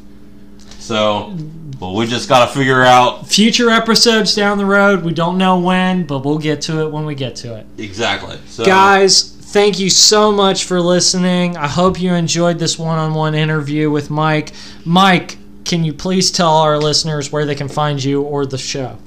So, 0.79 1.33
well, 1.79 1.95
we 1.95 2.05
just 2.07 2.27
gotta 2.27 2.51
figure 2.51 2.83
out 2.83 3.27
Future 3.27 3.69
episodes 3.69 4.35
down 4.35 4.57
the 4.57 4.65
road, 4.65 5.03
we 5.03 5.13
don't 5.13 5.37
know 5.37 5.59
when, 5.59 6.05
but 6.05 6.25
we'll 6.25 6.37
get 6.39 6.61
to 6.63 6.81
it 6.81 6.91
when 6.91 7.05
we 7.05 7.15
get 7.15 7.35
to 7.37 7.55
it. 7.55 7.65
exactly. 7.77 8.37
So, 8.47 8.65
Guys, 8.65 9.21
thank 9.23 9.79
you 9.79 9.89
so 9.89 10.31
much 10.31 10.63
for 10.65 10.81
listening. 10.81 11.55
I 11.57 11.67
hope 11.67 12.01
you 12.01 12.13
enjoyed 12.13 12.59
this 12.59 12.77
one 12.79 12.97
on 12.97 13.13
one 13.13 13.35
interview 13.35 13.89
with 13.89 14.09
Mike. 14.09 14.51
Mike, 14.85 15.37
can 15.65 15.83
you 15.83 15.93
please 15.93 16.31
tell 16.31 16.57
our 16.57 16.77
listeners 16.77 17.31
where 17.31 17.45
they 17.45 17.55
can 17.55 17.67
find 17.69 18.03
you 18.03 18.21
or 18.21 18.45
the 18.45 18.57
show? 18.57 18.97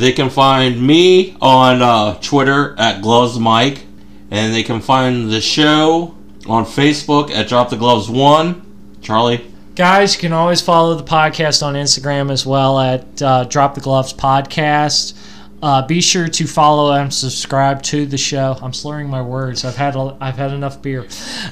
They 0.00 0.12
can 0.12 0.30
find 0.30 0.80
me 0.84 1.36
on 1.42 1.82
uh, 1.82 2.14
Twitter 2.20 2.74
at 2.78 3.02
Gloves 3.02 3.38
Mike, 3.38 3.84
and 4.30 4.54
they 4.54 4.62
can 4.62 4.80
find 4.80 5.30
the 5.30 5.40
show 5.42 6.14
on 6.46 6.64
Facebook 6.64 7.30
at 7.30 7.48
Drop 7.48 7.68
the 7.68 7.76
Gloves 7.76 8.08
One. 8.08 8.66
Charlie. 9.02 9.46
Guys, 9.76 10.14
you 10.14 10.20
can 10.20 10.32
always 10.32 10.60
follow 10.60 10.94
the 10.94 11.04
podcast 11.04 11.62
on 11.62 11.74
Instagram 11.74 12.30
as 12.30 12.46
well 12.46 12.78
at 12.80 13.22
uh, 13.22 13.44
Drop 13.44 13.74
the 13.74 13.80
Gloves 13.80 14.12
Podcast. 14.12 15.14
Uh, 15.62 15.86
be 15.86 16.00
sure 16.00 16.26
to 16.26 16.46
follow 16.46 16.92
and 16.92 17.12
subscribe 17.12 17.82
to 17.82 18.06
the 18.06 18.16
show. 18.16 18.56
I'm 18.62 18.72
slurring 18.72 19.08
my 19.08 19.20
words. 19.20 19.62
I've 19.64 19.76
had 19.76 19.94
a, 19.94 20.16
I've 20.18 20.36
had 20.36 20.52
enough 20.52 20.80
beer. 20.80 21.06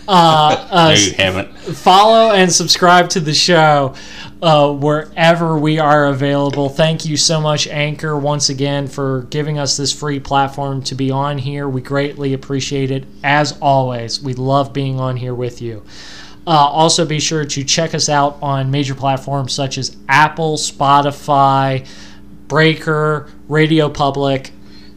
Uh, 0.07 0.69
uh, 0.71 0.97
you 0.99 1.13
haven't. 1.13 1.55
follow 1.55 2.33
and 2.33 2.51
subscribe 2.51 3.11
to 3.11 3.21
the 3.21 3.35
show 3.35 3.95
uh, 4.41 4.73
wherever 4.73 5.59
we 5.59 5.79
are 5.79 6.07
available. 6.07 6.71
Thank 6.71 7.05
you 7.05 7.19
so 7.19 7.39
much, 7.39 7.67
Anchor, 7.67 8.19
once 8.19 8.49
again 8.49 8.87
for 8.87 9.23
giving 9.31 9.59
us 9.59 9.77
this 9.77 9.93
free 9.93 10.21
platform 10.21 10.83
to 10.85 10.95
be 10.95 11.11
on 11.11 11.37
here. 11.37 11.69
We 11.69 11.83
greatly 11.83 12.33
appreciate 12.33 12.91
it. 12.91 13.05
As 13.23 13.59
always, 13.61 14.23
we 14.23 14.33
love 14.33 14.73
being 14.73 14.99
on 14.99 15.19
here 15.19 15.35
with 15.35 15.61
you. 15.61 15.85
Uh, 16.47 16.53
also, 16.53 17.05
be 17.05 17.21
sure 17.21 17.45
to 17.45 17.63
check 17.63 17.95
us 17.95 18.09
out 18.09 18.39
on 18.41 18.71
major 18.71 18.95
platforms 18.95 19.53
such 19.53 19.77
as 19.77 19.95
Apple, 20.09 20.57
Spotify, 20.57 21.87
Breaker, 22.49 23.31
Radio 23.49 23.89
Public, 23.89 24.51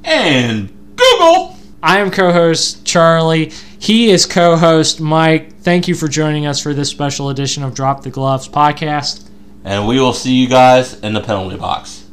and 0.04 0.70
Google. 0.96 1.58
I 1.84 2.00
am 2.00 2.12
co 2.12 2.32
host 2.32 2.86
Charlie. 2.86 3.52
He 3.80 4.10
is 4.10 4.26
co 4.26 4.56
host 4.56 5.02
Mike. 5.02 5.58
Thank 5.58 5.88
you 5.88 5.96
for 5.96 6.08
joining 6.08 6.46
us 6.46 6.62
for 6.62 6.74
this 6.74 6.90
special 6.90 7.30
edition 7.30 7.64
of 7.64 7.74
Drop 7.74 8.04
the 8.04 8.10
Gloves 8.10 8.48
podcast. 8.48 9.28
And 9.64 9.88
we 9.88 10.00
will 10.00 10.14
see 10.14 10.34
you 10.34 10.48
guys 10.48 11.00
in 11.02 11.14
the 11.14 11.22
penalty 11.22 11.58
box. 11.58 12.06